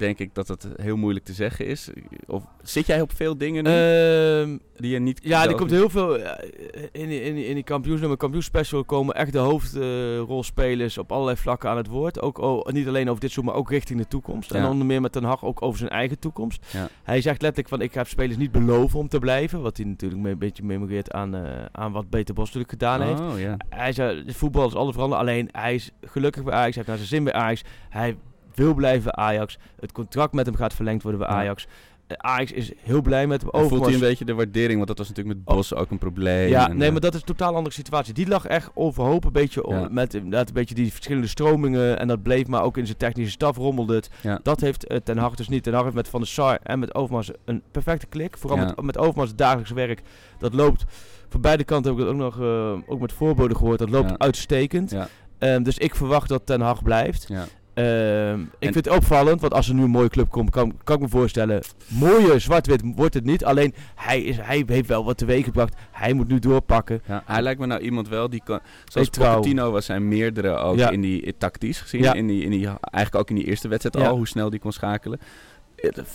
denk 0.00 0.18
ik 0.18 0.34
dat 0.34 0.48
het 0.48 0.68
heel 0.76 0.96
moeilijk 0.96 1.24
te 1.24 1.32
zeggen 1.32 1.66
is. 1.66 1.88
Of 2.26 2.44
zit 2.62 2.86
jij 2.86 3.00
op 3.00 3.12
veel 3.14 3.36
dingen 3.38 3.64
nu 3.64 3.70
Ehm, 3.70 4.58
die 4.76 4.90
je 4.90 4.98
niet... 4.98 5.20
ja, 5.22 5.42
er 5.46 5.54
komt 5.54 5.70
niet- 5.70 5.78
heel 5.78 5.90
veel... 5.90 6.18
eh, 6.18 6.48
in, 6.92 7.08
die- 7.08 7.22
in, 7.22 7.34
die- 7.34 7.46
in 7.46 7.54
die 7.54 7.64
kampioensnummer, 7.64 8.18
kampioenspecial 8.18 8.84
komen 8.84 9.14
echt 9.14 9.32
de 9.32 9.38
hoofdrolspelers 9.38 10.98
op 10.98 11.12
allerlei 11.12 11.36
vlakken 11.36 11.70
aan 11.70 11.76
het 11.76 11.86
woord. 11.86 12.20
Ook 12.20 12.38
oh, 12.38 12.66
niet 12.66 12.88
alleen 12.88 13.08
over 13.08 13.20
dit 13.20 13.30
seizoen, 13.30 13.44
maar 13.44 13.54
ook 13.54 13.70
richting 13.70 13.98
de 14.00 14.08
toekomst. 14.08 14.50
En 14.50 14.64
onder 14.66 14.86
meer 14.86 15.00
met 15.00 15.12
Ten 15.12 15.24
Hag 15.24 15.44
ook 15.44 15.62
over 15.62 15.78
zijn 15.78 15.90
eigen 15.90 16.18
toekomst. 16.18 16.66
Ja. 16.72 16.88
Hij 17.02 17.20
zegt 17.20 17.42
letterlijk 17.42 17.68
van, 17.68 17.80
ik 17.80 17.92
ga 17.92 18.04
spelers 18.04 18.36
niet 18.38 18.52
beloven 18.52 18.98
om 18.98 19.08
te 19.08 19.18
blijven. 19.18 19.60
Wat 19.62 19.76
hij 19.76 19.86
natuurlijk 19.86 20.20
mee- 20.22 20.32
een 20.32 20.38
beetje 20.38 20.62
memoreert 20.64 21.10
aan, 21.12 21.34
eh, 21.34 21.64
aan 21.72 21.92
wat 21.92 22.08
Peter 22.08 22.34
Bos 22.34 22.44
natuurlijk 22.44 22.70
gedaan 22.72 23.00
heeft. 23.02 23.20
Oh, 23.20 23.40
ja. 23.40 23.56
Hij 23.68 23.92
zei, 23.92 24.24
voetbal 24.26 24.66
is 24.66 24.74
alles 24.74 24.92
veranderd. 24.94 25.20
Alleen 25.20 25.48
hij 25.52 25.74
is 25.74 25.90
gelukkig 26.02 26.42
bij 26.44 26.52
Ajax. 26.54 26.74
Hij 26.74 26.84
heeft 26.84 26.88
naar 26.88 26.96
zijn 26.96 27.08
zin 27.08 27.24
bij 27.24 27.32
Ajax. 27.32 27.62
Hij 27.88 28.16
wil 28.54 28.74
blijven 28.74 29.02
bij 29.14 29.24
Ajax. 29.24 29.58
Het 29.80 29.92
contract 29.92 30.32
met 30.32 30.46
hem 30.46 30.54
gaat 30.54 30.74
verlengd 30.74 31.02
worden 31.02 31.20
bij 31.20 31.28
Ja. 31.30 31.34
Ajax. 31.36 31.66
Eh, 32.06 32.16
Ajax 32.16 32.52
is 32.52 32.72
heel 32.82 33.02
blij 33.02 33.26
met 33.26 33.40
hem. 33.42 33.50
En 33.50 33.58
voelt 33.58 33.70
hij 33.70 33.76
Overmars- 33.78 33.94
een 34.02 34.08
beetje 34.08 34.24
de 34.24 34.34
waardering? 34.34 34.74
Want 34.74 34.86
dat 34.88 34.98
was 34.98 35.08
natuurlijk 35.08 35.36
met 35.36 35.44
Bos 35.44 35.74
ook 35.74 35.90
een 35.90 35.98
probleem. 35.98 36.48
ja, 36.48 36.68
en, 36.70 36.76
nee, 36.76 36.86
eh, 36.86 36.92
maar 36.92 37.00
dat 37.00 37.14
is 37.14 37.20
een 37.20 37.26
totaal 37.26 37.54
andere 37.54 37.74
situatie. 37.74 38.14
Die 38.14 38.28
lag 38.28 38.46
echt 38.46 38.70
overhoop 38.74 39.24
een 39.24 39.32
beetje 39.32 39.64
Ja. 39.68 39.88
met 39.90 40.14
inderdaad 40.14 40.48
een 40.48 40.54
beetje 40.54 40.74
die 40.74 40.92
verschillende 40.92 41.26
stromingen. 41.28 41.98
En 41.98 42.08
dat 42.08 42.22
bleef 42.22 42.46
maar 42.46 42.62
ook 42.62 42.76
in 42.76 42.86
zijn 42.86 42.98
technische 42.98 43.32
staf 43.32 43.56
rommelde 43.56 43.94
het. 43.94 44.10
Ja. 44.20 44.40
Dat 44.42 44.60
heeft 44.60 44.86
eh, 44.86 44.96
Ten 44.96 45.18
Hag 45.18 45.34
dus 45.34 45.48
niet. 45.48 45.62
Ten 45.62 45.72
Hag 45.72 45.82
heeft 45.82 45.94
met 45.94 46.08
Van 46.08 46.20
der 46.20 46.28
Sar 46.28 46.58
en 46.62 46.78
met 46.78 46.94
Overmars 46.94 47.30
een 47.44 47.62
perfecte 47.70 48.06
klik. 48.06 48.36
Vooral 48.38 48.58
Ja. 48.58 48.64
met, 48.64 48.80
met 48.82 48.98
Overmars 48.98 49.28
het 49.28 49.38
dagelijkse 49.38 49.74
werk. 49.74 50.02
Dat 50.38 50.54
loopt 50.54 50.84
voor 51.28 51.40
beide 51.40 51.64
kanten, 51.64 51.90
heb 51.90 52.00
ik 52.00 52.06
het 52.06 52.14
ook 52.14 52.20
nog 52.20 52.40
ook 52.86 53.00
met 53.00 53.12
voorboden 53.12 53.56
gehoord. 53.56 53.78
Dat 53.78 53.90
loopt 53.90 54.18
uitstekend. 54.18 54.94
Ehm, 55.38 55.62
dus 55.62 55.78
ik 55.78 55.94
verwacht 55.94 56.28
dat 56.28 56.46
Ten 56.46 56.60
Hag 56.60 56.82
blijft. 56.82 57.24
Ja. 57.28 57.44
Ehm, 57.74 58.40
ik 58.40 58.48
vind 58.58 58.74
het 58.74 58.88
opvallend, 58.88 59.40
want 59.40 59.54
als 59.54 59.68
er 59.68 59.74
nu 59.74 59.82
een 59.82 59.90
mooie 59.90 60.08
club 60.08 60.30
komt, 60.30 60.50
kan, 60.50 60.74
kan 60.84 60.96
ik 60.96 61.02
me 61.02 61.08
voorstellen. 61.08 61.62
Mooie 61.86 62.38
zwart-wit 62.38 62.82
wordt 62.94 63.14
het 63.14 63.24
niet. 63.24 63.44
Alleen 63.44 63.74
hij, 63.94 64.22
is, 64.22 64.36
hij 64.36 64.62
heeft 64.66 64.88
wel 64.88 65.04
wat 65.04 65.18
teweeg 65.18 65.44
gebracht. 65.44 65.74
Hij 65.90 66.12
moet 66.12 66.28
nu 66.28 66.38
doorpakken. 66.38 67.02
Ja, 67.06 67.22
hij 67.26 67.42
lijkt 67.42 67.60
me 67.60 67.66
nou 67.66 67.80
iemand 67.80 68.08
wel 68.08 68.30
die 68.30 68.42
kan... 68.44 68.60
Zoals. 68.84 69.08
Pochettino 69.08 69.70
was 69.70 69.84
zijn 69.86 70.08
meerdere 70.08 70.56
ook 70.56 70.76
Ja. 70.76 70.90
in 70.90 71.00
die 71.00 71.24
eh, 71.24 71.32
tactisch 71.38 71.80
gezien. 71.80 72.02
Ja. 72.02 72.14
In 72.14 72.26
die, 72.26 72.42
in 72.42 72.50
die, 72.50 72.66
eigenlijk 72.66 73.14
ook 73.14 73.28
in 73.30 73.36
die 73.36 73.44
eerste 73.44 73.68
wedstrijd 73.68 74.06
al, 74.08 74.16
hoe 74.16 74.28
snel 74.28 74.50
die 74.50 74.60
kon 74.60 74.72
schakelen. 74.72 75.20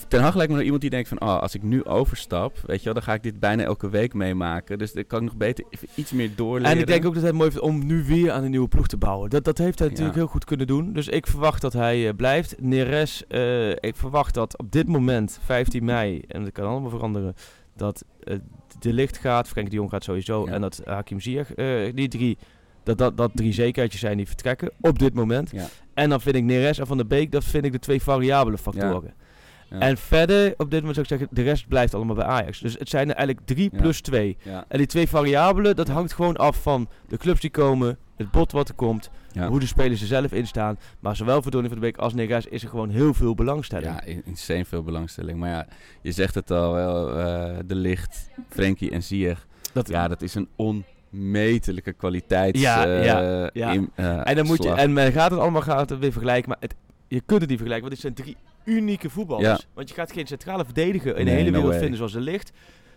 Ten 0.08 0.22
Hag 0.22 0.34
lijkt 0.36 0.48
me 0.50 0.54
nou 0.54 0.64
iemand 0.64 0.82
die 0.82 0.90
denkt 0.90 1.08
van... 1.10 1.22
Oh, 1.22 1.40
als 1.40 1.56
ik 1.56 1.64
nu 1.64 1.84
overstap, 1.86 2.58
weet 2.66 2.78
je 2.80 2.84
wel, 2.86 2.94
dan 2.94 3.04
ga 3.04 3.14
ik 3.14 3.24
dit 3.24 3.40
bijna 3.40 3.64
elke 3.64 3.90
week 3.90 4.14
meemaken. 4.14 4.78
Dus 4.78 4.94
dan 4.94 5.06
kan 5.08 5.20
ik 5.20 5.26
nog 5.26 5.36
beter 5.36 5.66
even 5.70 5.88
iets 5.96 6.12
meer 6.12 6.30
doorleren. 6.36 6.72
En 6.72 6.80
ik 6.80 6.88
denk 6.88 7.06
ook 7.06 7.14
dat 7.14 7.22
hij 7.22 7.32
het 7.32 7.40
mooi 7.40 7.52
vindt 7.52 7.66
om 7.66 7.86
nu 7.86 8.04
weer 8.04 8.32
aan 8.32 8.44
een 8.44 8.50
nieuwe 8.50 8.68
ploeg 8.68 8.88
te 8.88 8.98
bouwen. 8.98 9.30
Dat, 9.30 9.44
dat 9.44 9.58
heeft 9.58 9.80
hij 9.80 9.88
Ja. 9.88 9.94
natuurlijk 9.94 10.20
heel 10.20 10.28
goed 10.32 10.44
kunnen 10.46 10.68
doen. 10.68 10.94
Dus 10.94 11.08
ik 11.08 11.28
verwacht 11.28 11.62
dat 11.62 11.74
hij 11.74 12.08
eh, 12.08 12.16
blijft. 12.16 12.56
Neres, 12.62 13.28
eh, 13.28 13.70
ik 13.70 13.96
verwacht 13.96 14.34
dat 14.34 14.58
op 14.58 14.72
dit 14.72 14.88
moment, 14.88 15.40
15 15.44 15.86
mei, 15.86 16.22
en 16.28 16.44
dat 16.44 16.52
kan 16.52 16.66
allemaal 16.68 16.90
veranderen, 16.90 17.36
dat 17.76 18.06
eh, 18.24 18.36
de 18.80 18.94
licht 18.94 19.18
gaat, 19.18 19.48
Frenkie 19.48 19.72
de 19.74 19.80
Jong 19.80 19.90
gaat 19.92 20.04
sowieso, 20.04 20.46
Ja. 20.46 20.52
en 20.54 20.62
dat 20.62 20.82
Hakim 20.86 21.20
Ziyech, 21.20 21.54
die 21.94 22.08
drie, 22.08 22.38
dat, 22.84 22.98
dat, 22.98 23.18
dat 23.18 23.32
drie 23.34 23.54
zekerheidjes 23.54 24.02
zijn 24.02 24.18
die 24.18 24.28
vertrekken 24.28 24.72
op 24.82 25.00
dit 25.00 25.14
moment. 25.14 25.52
Ja. 25.52 25.68
En 25.94 26.10
dan 26.10 26.22
vind 26.22 26.36
ik 26.36 26.44
Neres 26.44 26.80
en 26.80 26.88
Van 26.88 26.98
der 26.98 27.08
Beek, 27.08 27.32
dat 27.32 27.44
vind 27.44 27.66
ik 27.66 27.72
de 27.72 27.80
twee 27.80 28.02
variabele 28.02 28.58
factoren. 28.58 29.14
Ja. 29.18 29.24
En 29.70 29.98
verder, 29.98 30.54
op 30.58 30.72
dit 30.72 30.80
moment 30.80 30.94
zou 30.96 31.02
ik 31.02 31.08
zeggen, 31.08 31.28
de 31.32 31.42
rest 31.42 31.68
blijft 31.68 31.94
allemaal 31.94 32.16
bij 32.16 32.26
Ajax. 32.26 32.60
Dus 32.60 32.76
het 32.80 32.90
zijn 32.90 33.10
er 33.10 33.16
eigenlijk 33.16 33.48
drie 33.48 33.70
Ja. 33.74 33.80
plus 33.82 34.02
twee. 34.02 34.38
Ja. 34.42 34.66
En 34.68 34.78
die 34.78 34.88
twee 34.88 35.08
variabelen, 35.08 35.76
dat 35.76 35.88
hangt 35.88 36.14
gewoon 36.14 36.36
af 36.36 36.62
van 36.62 36.90
de 37.08 37.18
clubs 37.18 37.40
die 37.42 37.50
komen, 37.50 37.98
het 38.16 38.32
bot 38.32 38.52
wat 38.52 38.70
er 38.70 38.76
komt, 38.76 39.10
Ja. 39.32 39.48
hoe 39.48 39.60
de 39.60 39.66
spelers 39.66 40.02
er 40.02 40.08
zelf 40.08 40.32
in 40.32 40.48
staan. 40.48 40.78
Maar 41.00 41.16
zowel 41.16 41.42
voor 41.42 41.52
Donny 41.52 41.68
van 41.68 41.78
de 41.78 41.84
Beek 41.84 41.98
als 41.98 42.14
Negas 42.14 42.46
is 42.46 42.64
er 42.64 42.70
gewoon 42.70 42.90
heel 42.90 43.14
veel 43.14 43.36
belangstelling. 43.36 43.88
Ja, 43.94 44.04
in- 44.04 44.22
insane 44.26 44.66
veel 44.66 44.84
belangstelling. 44.84 45.40
Maar 45.40 45.50
ja, 45.50 45.68
je 46.02 46.12
zegt 46.12 46.36
het 46.36 46.52
al 46.52 46.74
wel, 46.74 47.10
eh, 47.20 47.58
De 47.66 47.76
Licht, 47.76 48.30
Frenkie 48.50 48.92
en 48.92 49.04
Ziyech. 49.04 49.46
Dat- 49.74 49.88
ja, 49.88 50.08
dat 50.08 50.22
is 50.22 50.36
een 50.36 50.48
onmetelijke 50.56 51.94
kwaliteit. 51.94 52.58
Ja, 52.60 52.86
eh, 52.86 53.06
ja, 53.06 53.50
ja. 53.54 53.72
in, 53.72 53.90
eh, 53.96 54.30
En, 54.30 54.36
dan 54.36 54.46
moet 54.46 54.64
je, 54.64 54.70
en 54.72 54.94
men 54.94 55.12
gaat 55.12 55.32
het 55.32 55.40
allemaal 55.40 55.62
gaat 55.62 55.90
het 55.90 56.00
weer 56.00 56.12
vergelijken, 56.12 56.50
maar 56.50 56.58
het, 56.60 56.76
je 57.08 57.22
kunt 57.26 57.42
het 57.42 57.50
niet 57.50 57.60
vergelijken, 57.60 57.90
want 57.90 58.02
dit 58.02 58.14
zijn 58.14 58.14
drie 58.26 58.38
unieke 58.76 59.10
voetballers. 59.10 59.62
Ja. 59.62 59.68
Want 59.74 59.90
je 59.90 59.96
gaat 59.96 60.12
geen 60.12 60.28
centrale 60.28 60.66
verdediger 60.66 61.10
in 61.18 61.26
de 61.26 61.32
Nee, 61.32 61.34
hele 61.34 61.46
no 61.46 61.52
wereld 61.52 61.70
way. 61.72 61.80
vinden 61.80 61.98
zoals 61.98 62.14
er 62.14 62.22
ligt. 62.22 62.52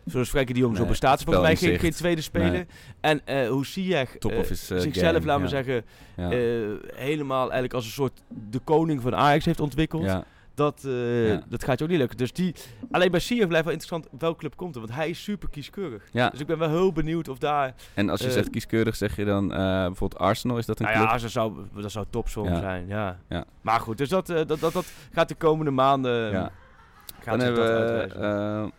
Zoals 0.05 0.29
Frenkie 0.29 0.55
de 0.55 0.61
Jong, 0.61 0.75
zo 0.75 0.81
Nee, 0.81 0.91
bestaat 0.91 1.19
er 1.19 1.25
volgens 1.25 1.45
mij 1.45 1.57
geen, 1.57 1.79
tweede 1.93 2.21
speler. 2.21 2.51
Nee. 2.51 2.67
En 3.01 3.21
eh 3.27 3.49
hoe 3.49 3.67
of 4.37 4.49
his, 4.49 4.71
eh, 4.71 4.79
zichzelf, 4.79 5.25
laten 5.25 5.49
we 5.49 5.57
ja. 5.57 5.63
zeggen, 5.65 5.85
Ja. 6.17 6.31
eh, 6.31 6.69
helemaal 6.95 7.41
eigenlijk 7.43 7.73
als 7.75 7.85
een 7.85 7.91
soort 7.91 8.23
de 8.51 8.59
koning 8.59 9.03
van 9.03 9.15
Ajax 9.15 9.45
heeft 9.45 9.61
ontwikkeld. 9.61 10.03
Dat, 10.59 10.85
eh, 10.85 11.29
Ja. 11.29 11.43
dat 11.49 11.65
gaat 11.65 11.79
je 11.79 11.85
ook 11.85 11.91
niet 11.91 11.99
lukken. 11.99 12.17
Dus 12.19 12.33
die, 12.33 12.55
alleen 12.91 13.11
bij 13.11 13.21
Ziyech 13.21 13.47
blijft 13.47 13.65
wel 13.65 13.75
interessant 13.75 14.09
welke 14.19 14.39
club 14.39 14.57
komt 14.57 14.75
er, 14.75 14.81
want 14.81 14.93
hij 14.95 15.09
is 15.09 15.23
super 15.23 15.49
kieskeurig. 15.49 16.03
Ja. 16.13 16.29
Dus 16.29 16.41
ik 16.41 16.47
ben 16.47 16.59
wel 16.59 16.69
heel 16.69 16.93
benieuwd 16.93 17.29
of 17.29 17.39
daar... 17.39 17.75
En 17.95 18.09
als 18.09 18.21
je 18.21 18.27
eh, 18.27 18.33
zegt 18.33 18.51
kieskeurig, 18.51 18.97
zeg 18.97 19.17
je 19.17 19.25
dan 19.25 19.53
eh, 19.53 19.59
bijvoorbeeld 19.87 20.21
Arsenal, 20.21 20.59
is 20.59 20.67
dat 20.67 20.79
een 20.81 20.85
Nou 20.87 20.97
club? 20.99 21.11
ja, 21.11 21.19
dat 21.19 21.31
zou, 21.31 21.53
dat 21.75 21.91
zou 21.93 22.07
top 22.11 22.29
voor 22.29 22.45
hem 22.45 22.55
Ja. 22.55 22.61
zijn, 22.61 22.87
ja. 22.87 23.19
Ja. 23.29 23.45
Maar 23.61 23.81
goed, 23.81 23.99
dus 23.99 24.09
dat, 24.09 24.27
dat, 24.27 24.49
dat, 24.49 24.61
dat 24.73 24.93
gaat 25.13 25.29
de 25.29 25.35
komende 25.35 25.71
maanden... 25.71 26.31
Ja. 26.31 26.51
Gaat 27.23 27.39
Dan 27.39 27.41
hebben 27.41 27.65
we, 27.65 28.73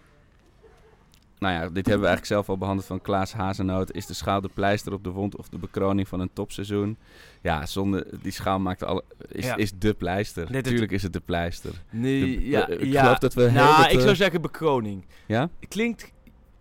nou 1.39 1.53
ja, 1.53 1.59
dit 1.59 1.73
hebben 1.73 1.83
we 1.83 2.07
eigenlijk 2.07 2.25
zelf 2.25 2.49
al 2.49 2.57
behandeld 2.57 2.87
van 2.87 3.01
Klaas 3.01 3.33
Hazenoot. 3.33 3.91
Is 3.91 4.05
de 4.05 4.13
schaal 4.13 4.41
de 4.41 4.49
pleister 4.53 4.93
op 4.93 5.03
de 5.03 5.09
wond 5.09 5.35
of 5.37 5.49
de 5.49 5.57
bekroning 5.57 6.07
van 6.07 6.19
een 6.19 6.29
topseizoen? 6.33 6.97
Ja, 7.41 7.65
zonder 7.65 8.05
die 8.21 8.31
schaal 8.31 8.59
maakt 8.59 8.83
alle, 8.83 9.03
is, 9.31 9.45
Ja. 9.45 9.55
is 9.55 9.71
de 9.79 9.93
pleister. 9.93 10.51
Natuurlijk 10.51 10.91
is 10.91 11.03
het 11.03 11.13
de 11.13 11.19
pleister. 11.19 11.71
Nee, 11.89 12.21
de- 12.37 12.47
ja, 12.49 12.67
eh, 12.69 12.81
ik 12.81 12.91
ja. 12.91 13.01
geloof 13.01 13.17
dat 13.17 13.33
we 13.33 13.41
heel 13.41 13.51
Nou, 13.51 13.83
ik 13.83 13.97
eh, 13.97 14.01
zou 14.01 14.15
zeggen 14.15 14.41
bekroning. 14.41 15.05
Ja? 15.25 15.49
Klinkt... 15.67 16.11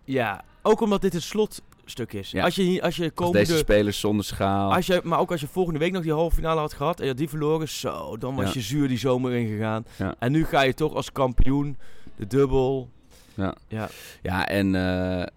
Ja, 0.03 0.43
ook 0.61 0.81
omdat 0.81 1.01
dit 1.01 1.13
een 1.13 1.21
slotstuk 1.21 2.13
is. 2.13 2.31
Ja. 2.31 2.43
Als 2.43 2.55
je, 2.55 2.81
als 2.81 2.95
je 2.95 3.03
Als 3.03 3.13
komende... 3.13 3.39
deze 3.39 3.57
spelers 3.57 3.99
zonder 3.99 4.25
schaal. 4.25 4.73
Als 4.73 4.85
je, 4.85 5.01
maar 5.03 5.19
ook 5.19 5.31
als 5.31 5.41
je 5.41 5.47
volgende 5.47 5.79
week 5.79 5.91
nog 5.91 6.03
die 6.03 6.13
halve 6.13 6.35
finale 6.35 6.59
had 6.59 6.73
gehad 6.73 6.97
en 6.97 7.03
je 7.03 7.09
had 7.09 7.17
die 7.19 7.29
verloren, 7.29 7.69
zo, 7.69 8.17
dan 8.17 8.35
was 8.35 8.53
je 8.53 8.61
zuur 8.61 8.87
die 8.87 8.97
zomer 8.97 9.33
ingegaan. 9.33 9.85
Ja. 9.97 10.15
En 10.19 10.31
nu 10.31 10.45
ga 10.45 10.61
je 10.61 10.73
toch 10.73 10.93
als 10.93 11.11
kampioen, 11.11 11.77
de 12.15 12.27
dubbel. 12.27 12.89
Ja. 13.39 13.53
Ja. 13.67 13.89
Ja, 14.21 14.47
en 14.47 14.75
eh, 14.75 15.21
eh, 15.21 15.27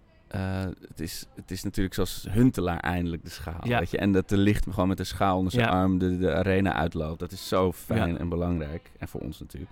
het, 0.87 0.99
is, 0.99 1.25
het 1.35 1.51
is 1.51 1.63
natuurlijk 1.63 1.95
zoals 1.95 2.27
Huntelaar 2.29 2.79
eindelijk 2.79 3.23
de 3.23 3.29
schaal. 3.29 3.59
Ja. 3.67 3.79
Weet 3.79 3.91
je? 3.91 3.97
En 3.97 4.11
dat 4.11 4.29
de 4.29 4.37
licht 4.37 4.65
gewoon 4.69 4.87
met 4.87 4.97
de 4.97 5.03
schaal 5.03 5.37
onder 5.37 5.51
zijn 5.51 5.65
Ja. 5.65 5.71
arm 5.71 5.97
de, 5.97 6.17
de 6.17 6.33
arena 6.33 6.73
uitloopt. 6.73 7.19
Dat 7.19 7.31
is 7.31 7.47
zo 7.47 7.71
fijn 7.71 8.13
Ja. 8.13 8.17
en 8.19 8.29
belangrijk. 8.29 8.91
En 8.99 9.07
voor 9.07 9.21
ons 9.21 9.39
natuurlijk. 9.39 9.71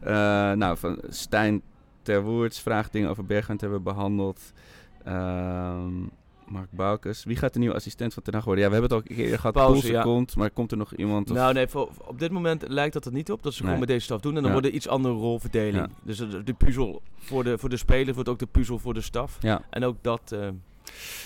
Eh, 0.00 0.12
nou, 0.52 0.78
van 0.78 0.98
Stijn 1.08 1.62
Terwoerts 2.02 2.60
vraagt 2.60 2.92
dingen 2.92 3.10
over 3.10 3.24
Berghunt 3.26 3.60
hebben 3.60 3.78
we 3.78 3.84
behandeld. 3.84 4.52
Ehm, 5.04 5.92
Mark 6.50 6.68
Boukes. 6.70 7.24
Wie 7.24 7.36
gaat 7.36 7.52
de 7.52 7.58
nieuwe 7.58 7.74
assistent 7.74 8.14
van 8.14 8.22
Ten 8.22 8.34
Hag 8.34 8.44
worden? 8.44 8.64
Ja, 8.64 8.70
we 8.70 8.76
hebben 8.76 8.96
het 8.96 9.06
al 9.06 9.10
een 9.16 9.16
keer 9.24 9.36
gehad. 9.36 9.52
Pauze, 9.52 9.92
ja. 9.92 10.02
komt, 10.02 10.36
maar 10.36 10.50
komt 10.50 10.70
er 10.70 10.76
nog 10.76 10.94
iemand? 10.94 11.30
Of... 11.30 11.36
Nou 11.36 11.52
nee, 11.52 11.68
voor, 11.68 11.88
op 12.06 12.18
dit 12.18 12.30
moment 12.30 12.64
lijkt 12.68 12.92
dat 12.92 13.04
er 13.04 13.12
niet 13.12 13.30
op. 13.30 13.42
Dat 13.42 13.52
ze 13.52 13.58
gewoon 13.58 13.70
Nee. 13.70 13.80
met 13.80 13.88
deze 13.88 14.04
staf 14.04 14.20
doen. 14.20 14.30
En 14.36 14.42
dan 14.42 14.46
Ja. 14.46 14.52
wordt 14.52 14.66
er 14.66 14.72
iets 14.74 14.88
andere 14.88 15.14
rolverdeling. 15.14 15.76
Ja. 15.76 15.88
Dus 16.02 16.16
de, 16.18 16.42
de 16.44 16.52
puzzel 16.54 17.02
voor 17.18 17.44
de, 17.44 17.58
voor 17.58 17.68
de 17.68 17.76
spelers 17.76 18.14
wordt 18.14 18.28
ook 18.28 18.38
de 18.38 18.46
puzzel 18.46 18.78
voor 18.78 18.94
de 18.94 19.00
staf. 19.00 19.36
ja. 19.40 19.62
En 19.70 19.84
ook 19.84 19.96
dat... 20.00 20.32
eh, 20.32 20.48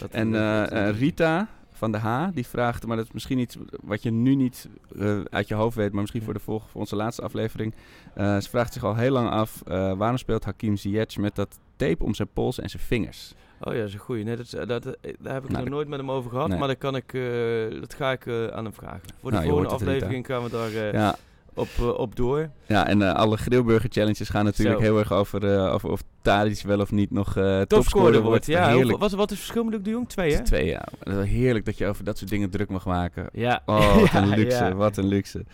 dat 0.01 0.11
En 0.11 0.35
eh, 0.35 0.89
eh, 0.89 0.99
Rita 0.99 1.49
van 1.73 1.93
de 1.93 1.99
H, 1.99 2.29
die 2.35 2.47
vraagt, 2.47 2.87
maar 2.87 2.97
dat 2.97 3.07
is 3.07 3.13
misschien 3.13 3.39
iets 3.39 3.57
wat 3.83 4.03
je 4.03 4.11
nu 4.11 4.35
niet 4.35 4.69
eh, 4.99 5.21
uit 5.31 5.49
je 5.49 5.55
hoofd 5.55 5.77
weet, 5.77 5.91
maar 5.93 6.01
misschien 6.01 6.23
voor, 6.23 6.35
de 6.35 6.41
volg- 6.41 6.71
voor 6.71 6.81
onze 6.81 6.97
laatste 6.97 7.23
aflevering. 7.23 7.75
Eh, 8.15 8.39
ze 8.39 8.49
vraagt 8.49 8.73
zich 8.73 8.85
al 8.85 8.97
heel 8.97 9.11
lang 9.13 9.31
af, 9.31 9.63
eh, 9.67 9.93
waarom 9.93 10.17
speelt 10.19 10.45
Hakim 10.45 10.77
Ziyech 10.77 11.17
met 11.17 11.35
dat 11.35 11.59
tape 11.77 12.05
om 12.05 12.15
zijn 12.15 12.29
pols 12.33 12.61
en 12.61 12.71
zijn 12.71 12.83
vingers? 12.83 13.35
Oh 13.65 13.73
ja, 13.73 13.79
dat 13.79 13.89
is 13.89 13.95
een 13.95 14.01
goeie. 14.01 14.25
Nee, 14.25 14.37
dat, 14.37 14.45
is- 14.45 14.51
dat, 14.67 14.87
eh, 14.87 15.15
daar 15.19 15.35
heb 15.35 15.45
ik 15.45 15.51
Nou, 15.51 15.65
nog 15.65 15.73
nooit 15.75 15.89
met 15.89 15.99
hem 15.99 16.11
over 16.11 16.31
gehad. 16.31 16.49
Nee. 16.49 16.59
Maar 16.59 16.69
dat, 16.69 16.79
kan 16.79 16.97
ik, 16.97 17.15
eh, 17.15 17.81
dat 17.81 17.95
ga 17.95 18.13
ik 18.13 18.27
eh, 18.27 18.47
aan 18.47 18.65
hem 18.65 18.75
vragen. 18.75 19.01
Voor 19.21 19.31
de 19.31 19.37
Nou, 19.37 19.49
volgende 19.49 19.75
aflevering 19.75 20.27
gaan 20.27 20.43
we 20.43 20.51
daar 20.51 20.73
eh, 20.75 20.93
Ja, 20.93 21.15
op, 21.55 21.69
eh, 21.79 21.99
op 21.99 22.17
door. 22.17 22.51
ja 22.67 22.87
en 22.87 23.03
eh, 23.03 23.15
alle 23.15 23.37
grillburger 23.37 23.91
challenges 23.93 24.29
gaan 24.29 24.45
natuurlijk 24.45 24.79
Zo. 24.79 24.85
heel 24.85 24.99
erg 24.99 25.13
over, 25.13 25.55
eh, 25.55 25.75
over 25.75 25.91
of 25.91 26.03
Tadic 26.23 26.63
wel 26.63 26.81
of 26.81 26.91
niet 26.91 27.11
nog 27.11 27.33
Topscorer 27.67 28.21
wordt. 28.21 28.47
Ja, 28.47 28.69
heerlijk. 28.69 28.99
wat, 28.99 29.13
wat 29.13 29.31
is 29.31 29.37
het 29.37 29.39
verschil 29.39 29.65
met 29.65 29.73
Luc 29.75 29.83
de 29.83 29.91
Jong? 29.91 30.09
Twee, 30.09 30.33
hè? 30.33 30.41
is 30.41 30.49
twee, 30.49 30.67
ja. 30.67 30.83
Het 30.99 31.09
is 31.09 31.15
wel 31.15 31.23
heerlijk 31.23 31.65
dat 31.65 31.79
je 31.79 31.87
over 31.87 32.05
dat 32.05 32.19
soort 32.19 32.31
dingen 32.31 32.51
druk 32.51 32.69
mag 32.69 32.85
maken. 32.85 33.29
Ja. 33.33 33.63
Oh, 33.67 33.97
wat 34.01 34.15
een 34.15 34.29
luxe, 34.29 34.65
ja. 34.65 34.75
wat 34.75 34.97
een 34.97 35.07
luxe. 35.07 35.45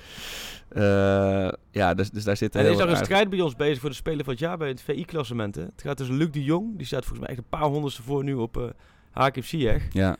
Ja, 1.70 1.94
dus, 1.94 2.10
dus 2.10 2.24
daar 2.24 2.36
zitten 2.36 2.60
En 2.60 2.66
er 2.66 2.72
heel 2.72 2.80
is 2.80 2.86
nog 2.86 2.98
een 2.98 3.04
strijd 3.04 3.30
bij 3.30 3.40
ons 3.40 3.56
bezig 3.56 3.80
voor 3.80 3.90
de 3.90 3.96
Speler 3.96 4.24
van 4.24 4.32
het 4.32 4.42
Jaar 4.42 4.58
bij 4.58 4.68
het 4.68 4.82
VI-klassement. 4.82 5.54
Het 5.54 5.72
gaat 5.76 5.96
tussen 5.96 6.16
Luc 6.16 6.30
de 6.30 6.44
Jong, 6.44 6.76
die 6.76 6.86
staat 6.86 7.04
volgens 7.04 7.20
mij 7.20 7.28
echt 7.28 7.38
een 7.38 7.58
paar 7.58 7.68
honderdste 7.68 8.02
voor 8.02 8.24
nu 8.24 8.34
op 8.34 8.56
eh 8.56 8.62
Hakim 9.10 9.42
Ziyech. 9.42 9.82
Ja. 9.92 10.16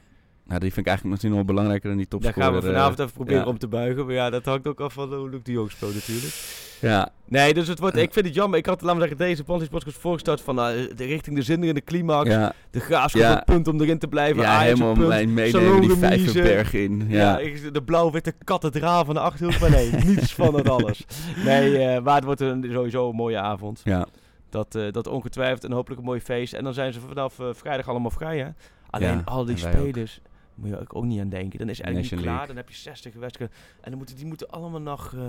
Nou, 0.49 0.61
die 0.61 0.73
vind 0.73 0.87
ik 0.87 0.93
eigenlijk 0.93 1.05
misschien 1.05 1.29
nog 1.29 1.39
wel 1.39 1.55
belangrijker 1.55 1.89
dan 1.89 1.99
die 1.99 2.07
Daar 2.09 2.21
topscorer. 2.21 2.51
gaan 2.51 2.61
we 2.61 2.67
vanavond 2.67 2.99
eh, 2.99 3.05
even 3.05 3.17
proberen 3.17 3.41
ja. 3.43 3.47
om 3.47 3.59
te 3.59 3.69
buigen. 3.69 4.05
Maar 4.07 4.15
ja, 4.15 4.31
dat 4.31 4.45
hangt 4.45 4.67
ook 4.67 4.81
af 4.81 4.93
van 4.93 5.15
hoe 5.15 5.31
Luc 5.31 5.41
de 5.43 5.53
Jong 5.53 5.71
speelt 5.71 5.95
natuurlijk. 5.95 6.35
Ja, 6.81 7.09
Nee, 7.25 7.55
dus 7.55 7.69
het 7.69 7.79
wordt, 7.79 7.97
ik 7.97 8.13
vind 8.13 8.27
het 8.27 8.35
jammer. 8.35 8.59
Ik 8.59 8.67
had, 8.67 8.81
laten 8.81 8.97
we 9.01 9.09
zeggen, 9.09 9.27
deze 9.27 9.45
Panties 9.45 9.69
podcast 9.69 9.99
voorgesteld 9.99 10.41
van 10.41 10.55
nou, 10.55 10.95
de 10.95 11.05
richting 11.05 11.37
de 11.37 11.43
zinderende 11.43 11.81
climax. 11.81 12.29
ja, 12.31 12.53
De 12.71 12.81
graafschap 12.81 13.23
Ja. 13.23 13.43
punt 13.45 13.69
om 13.69 13.81
erin 13.81 13.99
te 13.99 14.09
blijven. 14.09 14.43
ja 14.43 14.49
Ajax 14.49 14.79
helemaal 14.81 15.07
mijn 15.09 15.35
meenemen 15.35 15.81
die. 15.81 15.97
Vijverberg 15.97 16.73
in. 16.73 17.05
Ja, 17.09 17.37
de 17.73 17.83
blauw-witte 17.85 18.33
kathedraal 18.45 19.05
van 19.05 19.15
de 19.15 19.21
Achterhoek. 19.21 19.61
Maar 19.61 19.71
nee, 19.71 19.91
niets 20.07 20.35
van 20.35 20.53
dat 20.53 20.69
alles. 20.69 21.05
Nee, 21.45 21.79
eh, 21.79 22.03
maar 22.03 22.15
het 22.15 22.25
wordt 22.25 22.41
een, 22.41 22.69
sowieso 22.73 23.09
een 23.09 23.17
mooie 23.17 23.39
avond. 23.39 23.81
ja. 23.85 24.07
Dat, 24.51 24.75
eh, 24.75 24.93
dat 24.93 25.07
ongetwijfeld 25.07 25.65
en 25.65 25.73
hopelijk 25.73 26.01
een 26.01 26.07
mooi 26.07 26.21
feest. 26.21 26.53
En 26.53 26.65
dan 26.65 26.75
zijn 26.75 26.93
ze 26.93 27.01
vanaf 27.01 27.39
eh, 27.39 27.47
vrijdag 27.53 27.89
allemaal 27.89 28.11
vrij, 28.11 28.39
hè? 28.39 28.49
Alleen 28.91 29.25
al 29.25 29.45
die 29.45 29.57
ook. 29.67 30.21
Moet 30.61 30.69
je 30.69 30.85
ook, 30.89 31.05
niet 31.05 31.21
aan 31.21 31.29
denken. 31.29 31.59
Dan 31.59 31.69
is 31.69 31.81
eigenlijk 31.81 32.13
niet 32.15 32.23
klaar. 32.23 32.47
Dan 32.47 32.57
heb 32.57 32.69
je 32.69 32.75
60 32.75 33.15
wedstrijden. 33.15 33.57
En 33.81 33.89
dan 33.91 33.99
moeten, 33.99 34.17
die 34.17 34.27
moeten 34.27 34.51
allemaal 34.51 34.81
nog 34.81 35.15
eh 35.15 35.21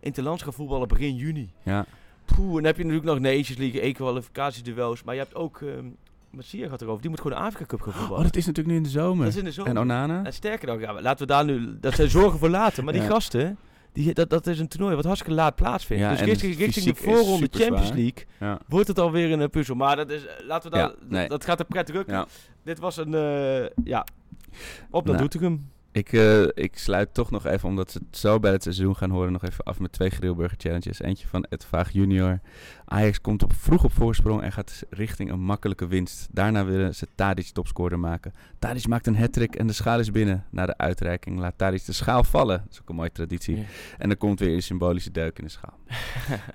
interlands 0.00 0.42
gaan 0.42 0.52
voetballen 0.52 0.88
begin 0.88 1.14
juni. 1.16 1.50
ja. 1.62 1.86
Poeh, 2.24 2.46
en 2.48 2.54
dan 2.54 2.64
heb 2.64 2.76
je 2.76 2.84
natuurlijk 2.84 3.10
nog 3.12 3.18
Nations 3.32 3.58
League, 3.58 3.80
E-kwalificatieduels. 3.86 5.02
Maar 5.02 5.14
je 5.14 5.20
hebt 5.20 5.34
ook, 5.34 5.60
uh, 5.60 5.70
Massia 6.30 6.68
gaat 6.68 6.82
erover, 6.82 7.00
die 7.00 7.10
moet 7.10 7.20
gewoon 7.20 7.36
de 7.38 7.42
Afrika 7.44 7.64
Cup 7.66 7.80
gaan 7.80 7.92
Oh, 7.92 7.98
voetballen. 7.98 8.24
dat 8.24 8.36
is 8.36 8.46
natuurlijk 8.46 8.74
nu 8.74 8.76
in 8.80 8.82
de 8.82 8.88
zomer. 8.98 9.24
dat 9.24 9.32
is 9.32 9.38
in 9.38 9.44
de 9.44 9.52
zomer. 9.52 9.70
En 9.70 9.78
Onana? 9.78 10.24
En 10.24 10.32
sterker 10.32 10.68
nog, 10.68 10.80
ja, 10.80 11.00
laten 11.00 11.26
we 11.26 11.32
daar 11.32 11.44
nu, 11.44 11.76
dat 11.80 11.94
zijn 11.94 12.10
zorgen 12.10 12.38
voor 12.38 12.48
later. 12.48 12.84
Maar 12.84 12.92
die 12.92 13.02
Ja. 13.02 13.08
gasten, 13.08 13.58
die, 13.92 14.14
dat, 14.14 14.30
dat 14.30 14.46
is 14.46 14.58
een 14.58 14.68
toernooi 14.68 14.94
wat 14.94 15.04
hartstikke 15.04 15.34
laat 15.36 15.54
plaatsvindt. 15.54 16.02
Ja, 16.02 16.10
dus 16.10 16.20
richting, 16.20 16.56
richting 16.56 16.84
de 16.86 16.94
voorronde 16.94 17.48
Champions 17.50 17.86
zwaar. 17.86 17.98
League 17.98 18.24
Ja. 18.40 18.58
wordt 18.68 18.88
het 18.88 18.98
alweer 18.98 19.40
een 19.40 19.50
puzzel. 19.50 19.74
Maar 19.74 19.96
dat 19.96 20.10
is, 20.10 20.26
eh, 20.26 20.46
laten 20.46 20.70
we 20.70 20.76
daar, 20.76 20.88
Ja, 20.88 20.94
nee. 21.08 21.28
dat 21.28 21.44
gaat 21.44 21.58
er 21.58 21.64
pret 21.66 21.86
drukken. 21.86 22.26
Dit 22.64 22.78
was 22.78 22.96
een, 22.96 23.14
eh, 23.14 23.66
ja, 23.84 24.06
op 24.90 25.04
naar 25.04 25.14
Nou. 25.14 25.28
Doetinchem. 25.28 25.70
Ik, 25.92 26.12
eh, 26.12 26.42
ik 26.42 26.78
sluit 26.78 27.14
toch 27.14 27.30
nog 27.30 27.46
even, 27.46 27.68
omdat 27.68 27.90
ze 27.90 27.98
het 28.08 28.16
zo 28.16 28.38
bij 28.38 28.52
het 28.52 28.62
seizoen 28.62 28.96
gaan 28.96 29.10
horen, 29.10 29.32
nog 29.32 29.44
even 29.44 29.64
af 29.64 29.78
met 29.78 29.92
twee 29.92 30.10
Grillburger 30.10 30.58
Challenges. 30.60 31.00
Eentje 31.00 31.26
van 31.26 31.44
Ed 31.48 31.64
Vaag 31.64 31.90
junior. 31.92 32.40
Ajax 32.84 33.20
komt 33.20 33.42
op, 33.42 33.52
vroeg 33.52 33.84
op 33.84 33.92
voorsprong 33.92 34.42
en 34.42 34.52
gaat 34.52 34.82
richting 34.90 35.30
een 35.30 35.40
makkelijke 35.40 35.86
winst. 35.86 36.28
Daarna 36.30 36.64
willen 36.64 36.94
ze 36.94 37.06
Tadic 37.14 37.46
topscorer 37.46 37.98
maken. 37.98 38.32
Tadic 38.58 38.86
maakt 38.86 39.06
een 39.06 39.16
hattrick 39.16 39.54
en 39.54 39.66
de 39.66 39.72
schaal 39.72 39.98
is 39.98 40.10
binnen. 40.10 40.44
Na 40.50 40.66
de 40.66 40.76
uitreiking 40.76 41.38
laat 41.38 41.58
Tadic 41.58 41.84
de 41.84 41.92
schaal 41.92 42.24
vallen. 42.24 42.58
Dat 42.58 42.72
is 42.72 42.80
ook 42.80 42.88
een 42.88 42.94
mooie 42.94 43.12
traditie. 43.12 43.56
Ja. 43.56 43.62
En 43.98 44.08
dan 44.08 44.18
komt 44.18 44.38
weer 44.38 44.54
een 44.54 44.62
symbolische 44.62 45.10
deuk 45.10 45.38
in 45.38 45.44
de 45.44 45.50
schaal. 45.50 45.78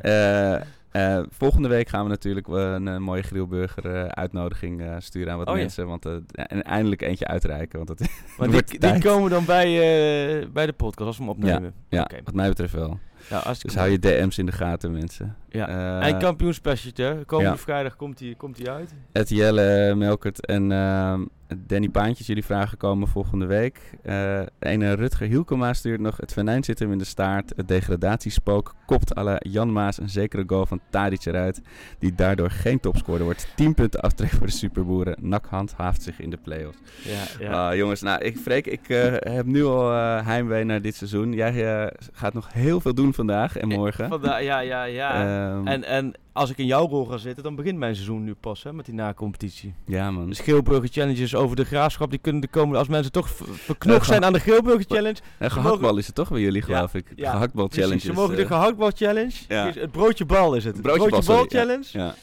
Eh, 0.02 0.62
eh, 0.94 1.20
volgende 1.30 1.68
week 1.68 1.88
gaan 1.90 2.04
we 2.04 2.10
natuurlijk 2.10 2.48
wel 2.48 2.74
een, 2.74 2.88
eh, 2.88 2.98
mooie 2.98 3.22
grillburger 3.22 3.86
eh, 3.96 4.04
uitnodiging 4.06 4.82
eh, 4.82 4.96
sturen 5.00 5.32
aan 5.32 5.38
wat 5.38 5.48
Oh 5.48 5.54
ja. 5.56 5.60
mensen. 5.60 5.88
Want, 5.88 6.06
eh, 6.06 6.14
en 6.32 6.64
eindelijk 6.64 7.02
eentje 7.02 7.28
uitreiken. 7.28 7.86
Want 7.86 7.88
dat 8.00 8.08
Maar 8.38 8.50
die, 8.80 9.00
komen 9.00 9.30
dan 9.30 9.46
bij, 9.46 9.66
eh, 9.66 10.48
bij 10.54 10.66
de 10.66 10.74
podcast 10.74 11.08
als 11.08 11.18
we 11.18 11.24
hem 11.24 11.32
opnemen. 11.32 11.74
Ja, 11.90 12.02
Oké. 12.02 12.18
wat 12.24 12.34
mij 12.34 12.48
betreft 12.48 12.74
wel. 12.74 13.00
Ja, 13.30 13.54
Dus 13.62 13.76
hou 13.76 13.90
je 13.90 14.00
DM's 14.00 14.38
in 14.38 14.46
de 14.46 14.52
gaten, 14.52 14.92
mensen. 14.92 15.36
Ja. 15.50 15.68
Eh, 16.02 16.08
en 16.08 16.20
kampioenspecialtje. 16.20 17.24
Komende 17.26 17.52
ja. 17.52 17.58
vrijdag 17.58 17.96
komt 17.96 18.20
hij 18.20 18.36
komt 18.38 18.56
die 18.56 18.70
uit. 18.70 18.94
Ed 19.12 19.30
Jelle, 19.30 19.96
Melkert 19.96 20.46
en 20.46 20.72
ehm, 20.72 21.22
Danny 21.58 21.90
Paantjes. 21.90 22.28
Jullie 22.28 22.46
vragen 22.46 22.78
komen 22.78 23.08
volgende 23.08 23.46
week. 23.46 23.80
Eh 24.04 24.42
ene 24.60 24.94
Rutger 24.94 25.28
Hielkema 25.28 25.74
stuurt 25.74 26.00
nog... 26.00 26.18
Het 26.18 26.34
venijn 26.34 26.64
zit 26.64 26.80
hem 26.80 26.92
in 26.92 26.98
de 26.98 27.06
staart. 27.06 27.54
Het 27.56 27.68
degradatiespook 27.68 28.76
kopt 28.86 29.18
à 29.18 29.24
la 29.24 29.36
Jan 29.40 29.74
Maas 29.74 29.98
een 29.98 30.10
zekere 30.10 30.44
goal 30.48 30.66
van 30.66 30.80
Tadic 30.90 31.26
eruit. 31.26 31.62
Die 32.00 32.16
daardoor 32.16 32.50
geen 32.50 32.80
topscorer 32.80 33.24
wordt. 33.24 33.48
10 33.56 33.74
punten 33.74 34.00
aftrek 34.00 34.30
voor 34.30 34.48
de 34.48 34.54
superboeren. 34.54 35.18
Nak 35.22 35.46
handhaaft 35.46 36.02
zich 36.02 36.20
in 36.20 36.30
de 36.30 36.38
play-offs. 36.38 36.80
Ja, 37.04 37.46
ja. 37.46 37.70
Ah, 37.70 37.76
jongens, 37.76 38.02
nou, 38.02 38.24
ik, 38.24 38.38
Freek, 38.38 38.68
ik 38.68 38.90
eh, 38.90 39.36
heb 39.36 39.46
nu 39.46 39.64
al 39.64 39.92
eh, 39.92 40.26
heimwee 40.26 40.64
naar 40.64 40.82
dit 40.82 40.96
seizoen. 40.96 41.34
Jij 41.34 41.84
eh, 41.84 41.88
gaat 42.14 42.34
nog 42.34 42.54
heel 42.54 42.80
veel 42.80 42.94
doen 42.94 43.13
vandaag 43.14 43.58
en 43.58 43.68
morgen. 43.68 44.10
Vanda 44.10 44.38
ja, 44.38 44.60
ja, 44.60 44.84
ja. 44.84 45.12
Ehm, 45.56 45.68
en, 45.68 45.84
en 45.84 46.14
als 46.32 46.50
ik 46.50 46.58
in 46.58 46.66
jouw 46.66 46.88
rol 46.88 47.06
ga 47.06 47.18
zitten, 47.18 47.44
dan 47.44 47.56
begint 47.56 47.78
mijn 47.78 47.94
seizoen 47.96 48.24
nu 48.24 48.34
pas 48.34 48.64
hè, 48.64 48.74
met 48.74 48.86
die 48.86 48.94
na-competitie. 48.94 49.74
ja, 49.86 50.12
man. 50.12 50.30
De 50.30 50.36
Schilburger 50.36 50.90
Challenges 50.92 51.36
over 51.36 51.56
de 51.56 51.66
graafschap, 51.66 52.10
die 52.10 52.20
kunnen 52.20 52.42
de 52.42 52.48
komende, 52.48 52.78
als 52.78 52.88
mensen 52.88 53.12
toch 53.12 53.30
verknocht 53.52 54.02
Eh, 54.02 54.08
zijn 54.08 54.26
aan 54.26 54.34
de 54.34 54.40
Schilburger 54.40 54.86
Challenge. 54.88 55.18
En 55.38 55.50
ze 55.50 55.56
gehaktbal 55.56 55.82
mogen- 55.82 55.98
is 55.98 56.06
het 56.06 56.16
toch 56.16 56.30
bij 56.30 56.40
jullie, 56.42 56.62
geloof 56.62 56.94
ik. 56.94 57.06
ja, 57.16 57.32
gehaktbal 57.32 57.68
challenge. 57.72 58.00
Ze 58.00 58.14
mogen 58.14 58.36
de 58.36 58.46
gehaktbal 58.46 58.92
challenge, 58.96 59.34
Ja. 59.48 59.72
het 59.74 59.92
broodje 59.92 60.26
bal 60.26 60.56
is 60.56 60.64
het. 60.64 60.82
Broodje 60.82 61.00
bal, 61.00 61.08
broodje 61.10 61.28
bal 61.34 61.46
ja. 61.50 61.60
challenge, 61.60 61.86
Ja, 61.92 62.16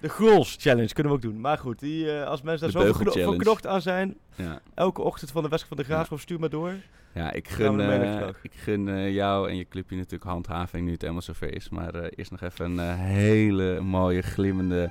de 0.00 0.08
Grols 0.08 0.56
challenge 0.60 0.92
kunnen 0.92 1.12
we 1.12 1.18
ook 1.18 1.24
doen. 1.24 1.40
Maar 1.40 1.58
goed, 1.58 1.78
die, 1.78 2.12
eh, 2.20 2.26
als 2.26 2.42
mensen 2.42 2.66
De 2.66 2.72
daar 2.72 2.82
zo 2.82 2.88
beugel 2.88 3.02
verkno- 3.04 3.12
challenge. 3.22 3.34
verknocht 3.34 3.66
aan 3.66 3.82
zijn, 3.82 4.16
ja. 4.34 4.60
elke 4.74 5.02
ochtend 5.02 5.30
van 5.30 5.42
de 5.42 5.48
wedstrijd 5.48 5.76
van 5.76 5.84
de 5.86 5.92
graafschap, 5.92 6.20
stuur 6.20 6.40
maar 6.40 6.48
door. 6.50 6.74
ja, 7.14 7.32
ik 7.32 7.48
gun, 7.48 7.80
eh, 7.80 8.28
ik 8.42 8.52
gun 8.54 8.88
eh, 8.88 9.14
jou 9.14 9.48
en 9.48 9.56
je 9.56 9.68
clubje 9.68 9.96
natuurlijk 9.96 10.30
handhaving 10.30 10.84
nu 10.86 10.92
het 10.92 11.00
helemaal 11.00 11.22
zover 11.22 11.54
is. 11.54 11.68
Maar 11.68 11.94
eh, 11.94 12.10
eerst 12.16 12.30
nog 12.30 12.40
even 12.40 12.78
een 12.78 12.96
hele 12.98 13.80
mooie, 13.80 14.22
glimmende, 14.22 14.90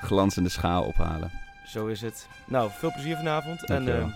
glanzende 0.00 0.48
schaal 0.48 0.82
ophalen. 0.84 1.30
Zo 1.66 1.86
is 1.86 2.00
het. 2.00 2.28
Nou, 2.46 2.70
veel 2.72 2.92
plezier 2.92 3.16
vanavond. 3.16 3.64
En 3.64 3.74
Dankjewel. 3.74 4.06
eh, 4.06 4.14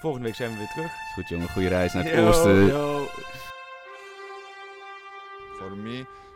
volgende 0.00 0.26
week 0.26 0.36
zijn 0.36 0.50
we 0.50 0.56
weer 0.58 0.66
terug. 0.68 0.86
Is 0.92 1.12
goed 1.14 1.28
jongen, 1.28 1.48
goede 1.48 1.68
reis 1.68 1.92
naar 1.92 2.04
het 2.04 2.12
Yo, 2.14 2.26
oosten. 2.26 2.66
yo. 2.66 3.06
For 5.58 5.76
me, 5.76 6.04